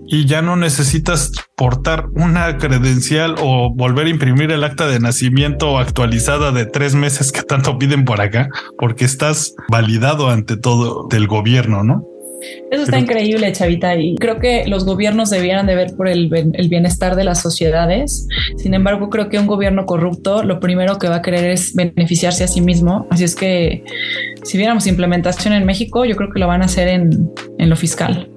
y 0.06 0.26
ya 0.26 0.42
no 0.42 0.54
necesitas 0.54 1.32
portar 1.56 2.08
una 2.14 2.58
credencial 2.58 3.36
o 3.40 3.74
volver 3.74 4.06
a 4.06 4.10
imprimir 4.10 4.50
el 4.52 4.62
acta 4.62 4.86
de 4.86 5.00
nacimiento 5.00 5.78
actualizada 5.78 6.52
de 6.52 6.66
tres 6.66 6.94
meses 6.94 7.32
que 7.32 7.42
tanto 7.42 7.78
piden 7.78 8.04
por 8.04 8.20
acá, 8.20 8.50
porque 8.78 9.06
estás 9.06 9.54
validado 9.70 10.28
ante 10.28 10.58
todo 10.58 11.08
del 11.08 11.26
gobierno, 11.26 11.84
¿no? 11.84 12.04
Eso 12.70 12.82
está 12.82 12.98
increíble, 12.98 13.50
Chavita, 13.52 13.96
y 13.96 14.14
creo 14.16 14.38
que 14.38 14.66
los 14.66 14.84
gobiernos 14.84 15.30
debieran 15.30 15.66
de 15.66 15.74
ver 15.74 15.96
por 15.96 16.08
el, 16.08 16.28
bienestar 16.28 17.16
de 17.16 17.24
las 17.24 17.40
sociedades. 17.40 18.28
Sin 18.56 18.74
embargo, 18.74 19.10
creo 19.10 19.28
que 19.28 19.38
un 19.38 19.46
gobierno 19.46 19.86
corrupto 19.86 20.42
lo 20.42 20.60
primero 20.60 20.98
que 20.98 21.08
va 21.08 21.16
a 21.16 21.22
querer 21.22 21.50
es 21.50 21.74
beneficiarse 21.74 22.44
a 22.44 22.48
sí 22.48 22.60
mismo. 22.60 23.06
Así 23.10 23.24
es 23.24 23.34
que 23.34 23.82
si 24.42 24.56
viéramos 24.58 24.86
implementación 24.86 25.54
en 25.54 25.64
México, 25.64 26.04
yo 26.04 26.16
creo 26.16 26.30
que 26.32 26.38
lo 26.38 26.46
van 26.46 26.62
a 26.62 26.66
hacer 26.66 26.88
en, 26.88 27.32
lo 27.58 27.76
fiscal. 27.76 28.30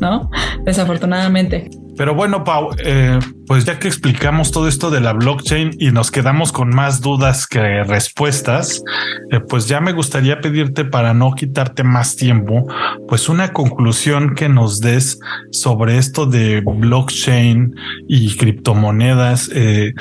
¿No? 0.00 0.30
Desafortunadamente. 0.64 1.70
Pero 2.02 2.16
bueno, 2.16 2.42
Pau, 2.42 2.70
eh, 2.84 3.20
pues 3.46 3.64
ya 3.64 3.78
que 3.78 3.86
explicamos 3.86 4.50
todo 4.50 4.66
esto 4.66 4.90
de 4.90 5.00
la 5.00 5.12
blockchain 5.12 5.76
y 5.78 5.92
nos 5.92 6.10
quedamos 6.10 6.50
con 6.50 6.70
más 6.70 7.00
dudas 7.00 7.46
que 7.46 7.84
respuestas, 7.84 8.82
eh, 9.30 9.38
pues 9.38 9.68
ya 9.68 9.80
me 9.80 9.92
gustaría 9.92 10.40
pedirte 10.40 10.84
para 10.84 11.14
no 11.14 11.32
quitarte 11.36 11.84
más 11.84 12.16
tiempo, 12.16 12.66
pues 13.06 13.28
una 13.28 13.52
conclusión 13.52 14.34
que 14.34 14.48
nos 14.48 14.80
des 14.80 15.20
sobre 15.52 15.96
esto 15.96 16.26
de 16.26 16.60
blockchain 16.62 17.72
y 18.08 18.36
criptomonedas. 18.36 19.48
Eh, 19.54 19.94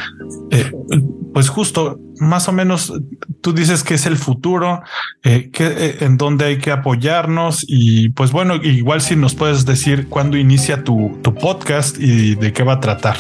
pues 1.35 1.49
justo 1.49 1.99
más 2.21 2.47
o 2.47 2.51
menos 2.51 2.93
tú 3.41 3.51
dices 3.51 3.83
que 3.83 3.95
es 3.95 4.05
el 4.05 4.15
futuro, 4.15 4.83
eh, 5.23 5.49
que, 5.51 5.65
eh, 5.65 5.97
en 6.01 6.17
dónde 6.17 6.45
hay 6.45 6.59
que 6.59 6.71
apoyarnos 6.71 7.65
y 7.67 8.09
pues 8.09 8.31
bueno, 8.31 8.55
igual 8.57 9.01
si 9.01 9.15
nos 9.15 9.33
puedes 9.33 9.65
decir 9.65 10.07
cuándo 10.07 10.37
inicia 10.37 10.83
tu, 10.83 11.17
tu 11.23 11.33
podcast 11.33 11.97
y 11.99 12.35
de 12.35 12.53
qué 12.53 12.61
va 12.61 12.73
a 12.73 12.79
tratar. 12.79 13.17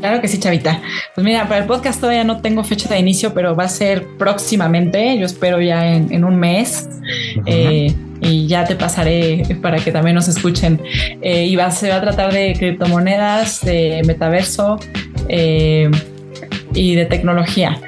Claro 0.00 0.20
que 0.22 0.28
sí, 0.28 0.40
Chavita. 0.40 0.80
Pues 1.14 1.24
mira, 1.24 1.46
para 1.46 1.60
el 1.60 1.66
podcast 1.66 2.00
todavía 2.00 2.24
no 2.24 2.40
tengo 2.40 2.64
fecha 2.64 2.88
de 2.88 2.98
inicio, 2.98 3.34
pero 3.34 3.54
va 3.54 3.64
a 3.64 3.68
ser 3.68 4.06
próximamente. 4.18 5.16
Yo 5.18 5.26
espero 5.26 5.60
ya 5.60 5.94
en, 5.94 6.24
un 6.24 6.36
mes. 6.36 6.88
Eh, 7.46 7.94
y 8.20 8.46
ya 8.46 8.64
te 8.64 8.74
pasaré 8.74 9.58
para 9.60 9.78
que 9.78 9.92
también 9.92 10.16
nos 10.16 10.26
escuchen. 10.26 10.80
y 11.22 11.54
va, 11.54 11.70
se 11.70 11.90
va 11.90 11.96
a 11.96 12.00
tratar 12.00 12.32
de 12.32 12.54
criptomonedas, 12.58 13.60
de 13.60 14.02
metaverso 14.04 14.78
y 16.74 16.94
de 16.94 17.06
tecnología. 17.06 17.78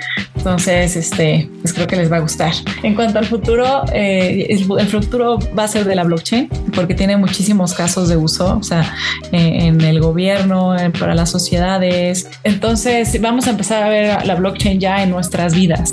Entonces, 0.44 0.94
este, 0.94 1.48
pues 1.62 1.72
creo 1.72 1.86
que 1.86 1.96
les 1.96 2.12
va 2.12 2.18
a 2.18 2.20
gustar. 2.20 2.52
En 2.82 2.94
cuanto 2.94 3.18
al 3.18 3.24
futuro, 3.24 3.82
eh, 3.94 4.46
el, 4.50 4.62
futuro 4.88 5.38
va 5.58 5.64
a 5.64 5.68
ser 5.68 5.86
de 5.86 5.94
la 5.94 6.04
blockchain 6.04 6.50
porque 6.74 6.94
tiene 6.94 7.16
muchísimos 7.16 7.72
casos 7.72 8.10
de 8.10 8.18
uso, 8.18 8.58
o 8.58 8.62
sea, 8.62 8.94
en 9.32 9.80
el 9.80 10.00
gobierno, 10.00 10.76
para 11.00 11.14
las 11.14 11.30
sociedades. 11.30 12.28
Entonces, 12.42 13.18
vamos 13.22 13.46
a 13.46 13.52
empezar 13.52 13.84
a 13.84 13.88
ver 13.88 14.26
la 14.26 14.34
blockchain 14.34 14.78
ya 14.78 15.02
en 15.02 15.08
nuestras 15.08 15.54
vidas. 15.54 15.92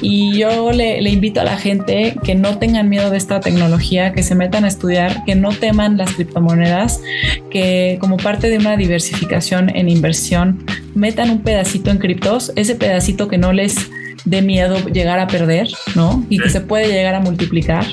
Y 0.00 0.38
yo 0.38 0.72
le, 0.72 1.02
le 1.02 1.10
invito 1.10 1.42
a 1.42 1.44
la 1.44 1.58
gente 1.58 2.16
que 2.24 2.34
no 2.34 2.56
tengan 2.56 2.88
miedo 2.88 3.10
de 3.10 3.18
esta 3.18 3.40
tecnología, 3.40 4.14
que 4.14 4.22
se 4.22 4.34
metan 4.34 4.64
a 4.64 4.68
estudiar, 4.68 5.26
que 5.26 5.34
no 5.34 5.50
teman 5.50 5.98
las 5.98 6.14
criptomonedas, 6.14 7.02
que 7.50 7.98
como 8.00 8.16
parte 8.16 8.48
de 8.48 8.56
una 8.56 8.78
diversificación 8.78 9.68
en 9.76 9.90
inversión, 9.90 10.64
metan 10.94 11.30
un 11.30 11.42
pedacito 11.42 11.90
en 11.90 11.98
criptos, 11.98 12.52
ese 12.56 12.74
pedacito 12.74 13.28
que 13.28 13.38
no 13.38 13.52
les 13.52 13.90
de 14.24 14.42
miedo 14.42 14.78
llegar 14.86 15.18
a 15.18 15.26
perder, 15.26 15.68
¿no? 15.94 16.24
Y 16.28 16.38
que 16.38 16.48
se 16.48 16.60
puede 16.60 16.88
llegar 16.88 17.14
a 17.14 17.20
multiplicar, 17.20 17.84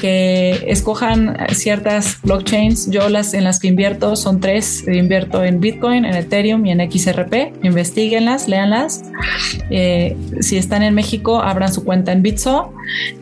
que 0.00 0.64
escojan 0.66 1.36
ciertas 1.52 2.18
blockchains. 2.22 2.90
Yo 2.90 3.08
las 3.08 3.34
en 3.34 3.44
las 3.44 3.60
que 3.60 3.68
invierto 3.68 4.16
son 4.16 4.40
tres. 4.40 4.86
Invierto 4.88 5.44
en 5.44 5.60
Bitcoin, 5.60 6.04
en 6.04 6.14
Ethereum 6.14 6.64
y 6.66 6.72
en 6.72 6.90
XRP. 6.90 7.64
Investíguenlas, 7.64 8.48
léanlas. 8.48 9.02
Eh, 9.70 10.16
si 10.40 10.56
están 10.56 10.82
en 10.82 10.94
México, 10.94 11.40
abran 11.40 11.72
su 11.72 11.84
cuenta 11.84 12.12
en 12.12 12.22
Bitso 12.22 12.72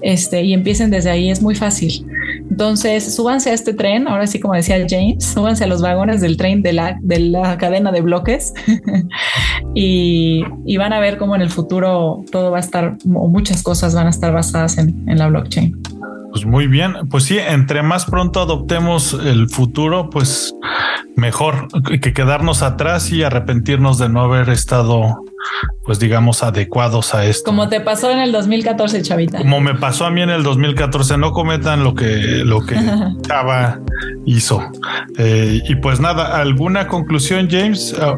este, 0.03 0.43
y 0.43 0.55
empiecen 0.55 0.91
desde 0.91 1.11
ahí. 1.11 1.31
Es 1.31 1.43
muy 1.43 1.55
fácil. 1.55 2.07
Entonces, 2.51 3.15
súbanse 3.15 3.51
a 3.51 3.55
este 3.55 3.73
tren, 3.73 4.09
ahora 4.09 4.27
sí 4.27 4.41
como 4.41 4.55
decía 4.55 4.85
James, 4.89 5.25
súbanse 5.25 5.65
a 5.65 5.67
los 5.67 5.81
vagones 5.81 6.21
del 6.21 6.37
tren 6.37 6.63
de 6.63 6.73
la, 6.73 6.99
de 7.01 7.21
la 7.21 7.57
cadena 7.59 7.93
de 7.93 8.01
bloques 8.01 8.53
y, 9.75 10.43
y, 10.67 10.77
van 10.77 10.93
a 10.93 11.01
ver 11.01 11.19
cómo 11.19 11.37
en 11.37 11.43
el 11.43 11.51
futuro 11.51 12.25
todo 12.33 12.51
va 12.51 12.57
a 12.59 12.61
estar, 12.61 12.97
o 13.15 13.29
muchas 13.29 13.63
cosas 13.63 13.95
van 13.95 14.07
a 14.07 14.11
estar 14.11 14.33
basadas 14.33 14.79
en, 14.79 15.09
en 15.09 15.19
la 15.19 15.29
blockchain. 15.29 15.77
Pues 16.31 16.45
muy 16.45 16.67
bien, 16.67 16.95
pues 17.11 17.25
sí, 17.25 17.39
entre 17.39 17.83
más 17.83 18.05
pronto 18.05 18.41
adoptemos 18.41 19.15
el 19.15 19.49
futuro, 19.49 20.11
pues 20.11 20.55
mejor 21.17 21.69
que 22.01 22.13
quedarnos 22.13 22.63
atrás 22.63 23.11
y 23.11 23.23
arrepentirnos 23.23 23.99
de 23.99 24.09
no 24.09 24.21
haber 24.21 24.51
estado, 24.51 25.25
pues 25.85 25.99
digamos, 25.99 26.43
adecuados 26.43 27.15
a 27.15 27.25
esto. 27.25 27.45
Como 27.51 27.69
te 27.69 27.81
pasó 27.81 28.11
en 28.11 28.19
el 28.19 28.31
2014, 28.31 29.03
Chavita. 29.03 29.39
Como 29.39 29.61
me 29.61 29.75
pasó 29.75 30.05
a 30.05 30.11
mí 30.11 30.23
en 30.23 30.31
el 30.31 30.43
2014, 30.43 31.17
no 31.17 31.33
cometan 31.33 31.83
lo 31.83 31.95
que, 31.95 32.43
lo 32.45 32.65
que 32.65 32.77
Chava 33.23 33.81
hizo. 34.27 34.63
Eh, 35.17 35.61
y 35.67 35.75
pues 35.77 35.99
nada, 35.99 36.39
¿alguna 36.41 36.87
conclusión, 36.87 37.49
James? 37.51 37.97
Ah, 38.01 38.17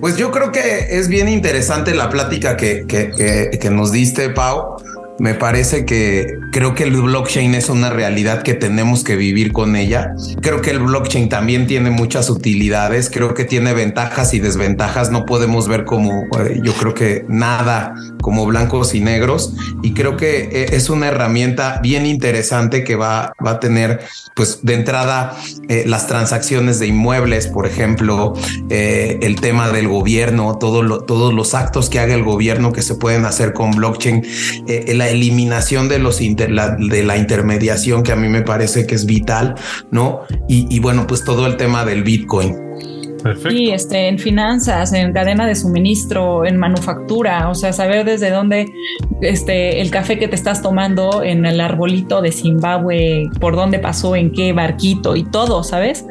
pues 0.00 0.16
yo 0.16 0.32
creo 0.32 0.50
que 0.50 0.98
es 0.98 1.08
bien 1.08 1.28
interesante 1.28 1.94
la 1.94 2.10
plática 2.10 2.56
que, 2.56 2.86
que, 2.88 3.12
que, 3.16 3.58
que 3.58 3.70
nos 3.70 3.92
diste, 3.92 4.30
Pau 4.30 4.76
me 5.18 5.34
parece 5.34 5.84
que 5.86 6.26
creo 6.52 6.74
que 6.74 6.84
el 6.84 6.92
blockchain 6.92 7.54
es 7.54 7.70
una 7.70 7.90
realidad 7.90 8.42
que 8.42 8.52
tenemos 8.52 9.02
que 9.02 9.16
vivir 9.16 9.52
con 9.52 9.74
ella. 9.74 10.14
Creo 10.42 10.60
que 10.60 10.70
el 10.70 10.80
blockchain 10.80 11.28
también 11.30 11.66
tiene 11.66 11.90
muchas 11.90 12.28
utilidades, 12.28 13.10
creo 13.10 13.32
que 13.34 13.44
tiene 13.44 13.72
ventajas 13.72 14.34
y 14.34 14.38
desventajas, 14.38 15.10
no 15.10 15.24
podemos 15.24 15.66
ver 15.66 15.84
como 15.84 16.24
eh, 16.38 16.60
yo 16.62 16.74
creo 16.74 16.92
que 16.92 17.24
nada 17.26 17.94
como 18.20 18.44
blancos 18.46 18.94
y 18.94 19.00
negros 19.00 19.54
y 19.82 19.94
creo 19.94 20.16
que 20.16 20.50
eh, 20.52 20.66
es 20.72 20.90
una 20.90 21.08
herramienta 21.08 21.80
bien 21.82 22.04
interesante 22.04 22.84
que 22.84 22.96
va, 22.96 23.32
a 23.38 23.60
tener 23.60 24.00
pues 24.36 24.60
de 24.62 24.74
entrada 24.74 25.36
eh, 25.68 25.84
las 25.86 26.06
transacciones 26.06 26.78
de 26.78 26.86
inmuebles, 26.86 27.46
por 27.46 27.66
ejemplo, 27.66 28.34
el 28.68 29.40
tema 29.40 29.70
del 29.70 29.88
gobierno, 29.88 30.58
todo 30.58 31.04
todos 31.04 31.32
los 31.32 31.54
actos 31.54 31.88
que 31.88 31.98
haga 31.98 32.14
el 32.14 32.22
gobierno 32.22 32.72
que 32.72 32.82
se 32.82 32.94
pueden 32.94 33.24
hacer 33.24 33.54
con 33.54 33.70
blockchain, 33.72 34.22
la 34.88 35.08
eliminación 35.08 35.88
de 35.88 35.98
los 35.98 36.20
de 36.46 37.02
la 37.02 37.16
intermediación 37.16 38.02
que 38.02 38.12
a 38.12 38.16
mí 38.16 38.28
me 38.28 38.42
parece 38.42 38.86
que 38.86 38.94
es 38.94 39.06
vital, 39.06 39.54
¿no? 39.90 40.22
Y, 40.48 40.66
y 40.74 40.80
bueno, 40.80 41.06
pues 41.06 41.24
todo 41.24 41.46
el 41.46 41.56
tema 41.56 41.84
del 41.84 42.02
Bitcoin. 42.02 42.71
Sí, 43.48 43.70
este, 43.70 44.08
en 44.08 44.18
finanzas, 44.18 44.92
en 44.92 45.12
cadena 45.12 45.46
de 45.46 45.54
suministro, 45.54 46.44
en 46.44 46.56
manufactura, 46.56 47.48
o 47.48 47.54
sea, 47.54 47.72
saber 47.72 48.04
desde 48.04 48.30
dónde 48.30 48.72
este, 49.20 49.80
el 49.80 49.90
café 49.90 50.18
que 50.18 50.28
te 50.28 50.34
estás 50.34 50.62
tomando 50.62 51.22
en 51.22 51.46
el 51.46 51.60
arbolito 51.60 52.20
de 52.20 52.32
Zimbabue, 52.32 53.28
por 53.40 53.54
dónde 53.54 53.78
pasó, 53.78 54.16
en 54.16 54.32
qué 54.32 54.52
barquito 54.52 55.16
y 55.16 55.24
todo, 55.24 55.62
¿sabes? 55.62 56.04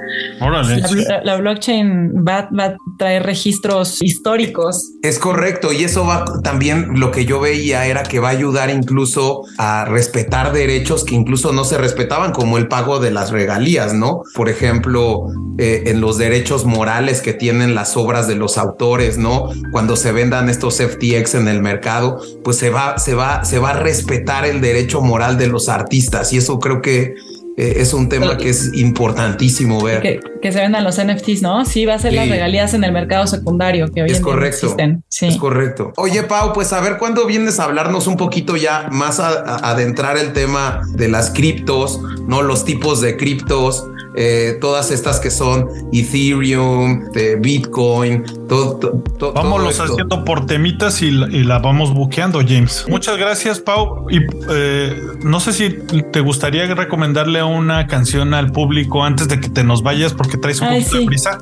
La, 1.24 1.36
blockchain 1.38 2.26
va, 2.28 2.50
va, 2.58 2.66
a 2.66 2.76
traer 2.98 3.24
registros 3.24 4.02
históricos. 4.02 4.92
Es 5.04 5.20
correcto, 5.20 5.74
y 5.74 5.84
eso 5.84 6.06
va 6.06 6.26
también 6.44 7.00
lo 7.00 7.12
que 7.12 7.26
yo 7.26 7.40
veía 7.40 7.86
era 7.86 8.04
que 8.04 8.20
va 8.20 8.30
a 8.30 8.32
ayudar 8.32 8.70
incluso 8.70 9.44
a 9.58 9.86
respetar 9.86 10.54
derechos 10.54 11.04
que 11.04 11.16
incluso 11.16 11.52
no 11.52 11.66
se 11.66 11.78
respetaban, 11.78 12.32
como 12.32 12.58
el 12.58 12.68
pago 12.68 13.00
de 13.00 13.12
las 13.12 13.32
regalías, 13.32 13.94
¿no? 13.94 14.22
Por 14.36 14.50
ejemplo, 14.50 15.28
eh, 15.58 15.84
en 15.88 16.02
los 16.02 16.18
derechos 16.18 16.66
morales 16.66 17.01
que 17.22 17.34
tienen 17.34 17.76
las 17.76 17.98
obras 17.98 18.28
de 18.28 18.36
los 18.36 18.58
autores, 18.58 19.18
¿no? 19.18 19.50
Cuando 19.72 19.96
se 19.96 20.12
vendan 20.12 20.50
estos 20.50 20.78
FTX 20.78 21.36
en 21.36 21.48
el 21.48 21.62
mercado, 21.62 22.22
pues 22.44 22.58
se 22.58 22.70
va, 22.70 22.98
se 22.98 23.16
va, 23.16 23.44
se 23.44 23.60
va 23.60 23.72
a 23.72 23.80
respetar 23.80 24.46
el 24.46 24.62
derecho 24.62 25.02
moral 25.02 25.38
de 25.38 25.48
los 25.48 25.70
artistas 25.70 26.32
y 26.34 26.38
eso 26.38 26.60
creo 26.60 26.82
que 26.82 27.16
eh, 27.58 27.82
es 27.82 27.94
un 27.94 28.08
tema 28.08 28.38
que 28.38 28.50
es 28.50 28.74
importantísimo 28.74 29.82
ver. 29.84 30.02
Que, 30.42 30.52
se 30.52 30.60
vendan 30.60 30.84
los 30.84 31.00
NFTs, 31.04 31.42
¿no? 31.42 31.66
Sí, 31.66 31.86
va 31.86 31.96
a 31.96 32.00
ser 32.00 32.14
las 32.14 32.30
regalías 32.30 32.74
en 32.74 32.84
el 32.84 32.92
mercado 32.92 33.28
secundario 33.28 33.92
que 33.92 34.04
hoy 34.04 34.10
es 34.10 34.22
correcto, 34.22 34.68
existen. 34.68 35.04
Sí. 35.10 35.28
Es 35.28 35.38
correcto. 35.38 35.92
Oye, 35.98 36.24
Pau, 36.24 36.54
pues 36.54 36.72
a 36.74 36.80
ver 36.80 36.98
cuándo 36.98 37.26
vienes 37.26 37.60
a 37.60 37.66
hablarnos 37.66 38.08
un 38.08 38.16
poquito 38.16 38.56
ya 38.56 38.88
más 38.92 39.20
a 39.20 39.58
adentrar 39.70 40.18
el 40.18 40.34
tema 40.34 40.82
de 40.96 41.10
las 41.10 41.30
criptos, 41.30 42.00
¿no? 42.28 42.42
Los 42.42 42.66
tipos 42.66 43.02
de 43.02 43.18
criptos, 43.18 43.86
eh, 44.16 44.58
todas 44.60 44.92
estas 44.92 45.20
que 45.20 45.32
son 45.32 45.68
Ethereum, 45.94 47.12
de 47.12 47.38
Bitcoin, 47.38 48.24
todo. 48.48 49.02
todo 49.18 49.34
Vámonos 49.34 49.80
haciendo 49.80 50.26
por 50.26 50.46
temitas 50.46 51.02
y 51.02 51.12
la, 51.12 51.60
vamos 51.60 51.94
buqueando, 51.94 52.40
James. 52.40 52.86
Muchas 52.90 53.18
gracias, 53.18 53.60
Pau. 53.60 54.08
Y 54.10 54.20
eh, 54.50 54.96
no 55.24 55.40
sé 55.40 55.54
si 55.54 55.70
te 56.12 56.20
gustaría 56.20 56.66
recomendarle 56.74 57.42
una 57.44 57.88
canción 57.88 58.34
al 58.34 58.52
público 58.52 59.04
antes 59.04 59.28
de 59.30 59.40
que 59.40 59.50
te 59.50 59.64
nos 59.64 59.82
vayas 59.82 60.14
porque 60.14 60.38
traes 60.38 60.60
un 60.62 60.70
poquito 60.70 61.00
de 61.00 61.06
prisa. 61.06 61.38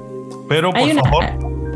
Pero 0.48 0.72
por 0.72 0.94
favor. 0.94 1.26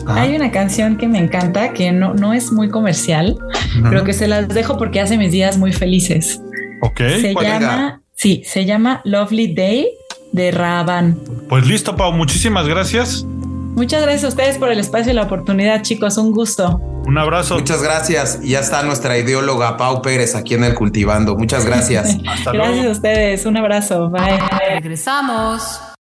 Hay 0.07 0.35
una 0.35 0.51
canción 0.51 0.97
que 0.97 1.07
me 1.07 1.17
encanta 1.17 1.73
que 1.73 1.91
no, 1.91 2.13
no 2.13 2.33
es 2.33 2.51
muy 2.51 2.69
comercial, 2.69 3.37
pero 3.83 4.03
que 4.03 4.13
se 4.13 4.27
las 4.27 4.49
dejo 4.49 4.77
porque 4.77 4.99
hace 4.99 5.17
mis 5.17 5.31
días 5.31 5.57
muy 5.57 5.71
felices. 5.71 6.41
Ok. 6.81 6.99
Se 7.21 7.33
llama, 7.33 8.01
sí, 8.13 8.43
se 8.45 8.65
llama 8.65 9.01
Lovely 9.05 9.53
Day 9.53 9.87
de 10.33 10.51
Raban. 10.51 11.17
Pues 11.47 11.65
listo, 11.65 11.95
Pau, 11.95 12.11
muchísimas 12.11 12.67
gracias. 12.67 13.25
Muchas 13.75 14.01
gracias 14.03 14.25
a 14.25 14.27
ustedes 14.27 14.57
por 14.57 14.69
el 14.69 14.79
espacio 14.79 15.11
y 15.11 15.15
la 15.15 15.23
oportunidad, 15.23 15.81
chicos. 15.81 16.17
Un 16.17 16.31
gusto. 16.31 16.79
Un 17.05 17.17
abrazo. 17.17 17.55
Muchas 17.55 17.81
gracias. 17.81 18.39
Ya 18.41 18.59
está 18.59 18.83
nuestra 18.83 19.17
ideóloga 19.17 19.77
Pau 19.77 20.01
Pérez 20.01 20.35
aquí 20.35 20.53
en 20.53 20.63
el 20.63 20.73
Cultivando. 20.73 21.35
Muchas 21.35 21.65
gracias. 21.65 22.17
gracias 22.45 22.85
a 22.85 22.89
ustedes. 22.89 23.45
Un 23.45 23.57
abrazo. 23.57 24.09
Bye. 24.09 24.39
Regresamos. 24.75 25.92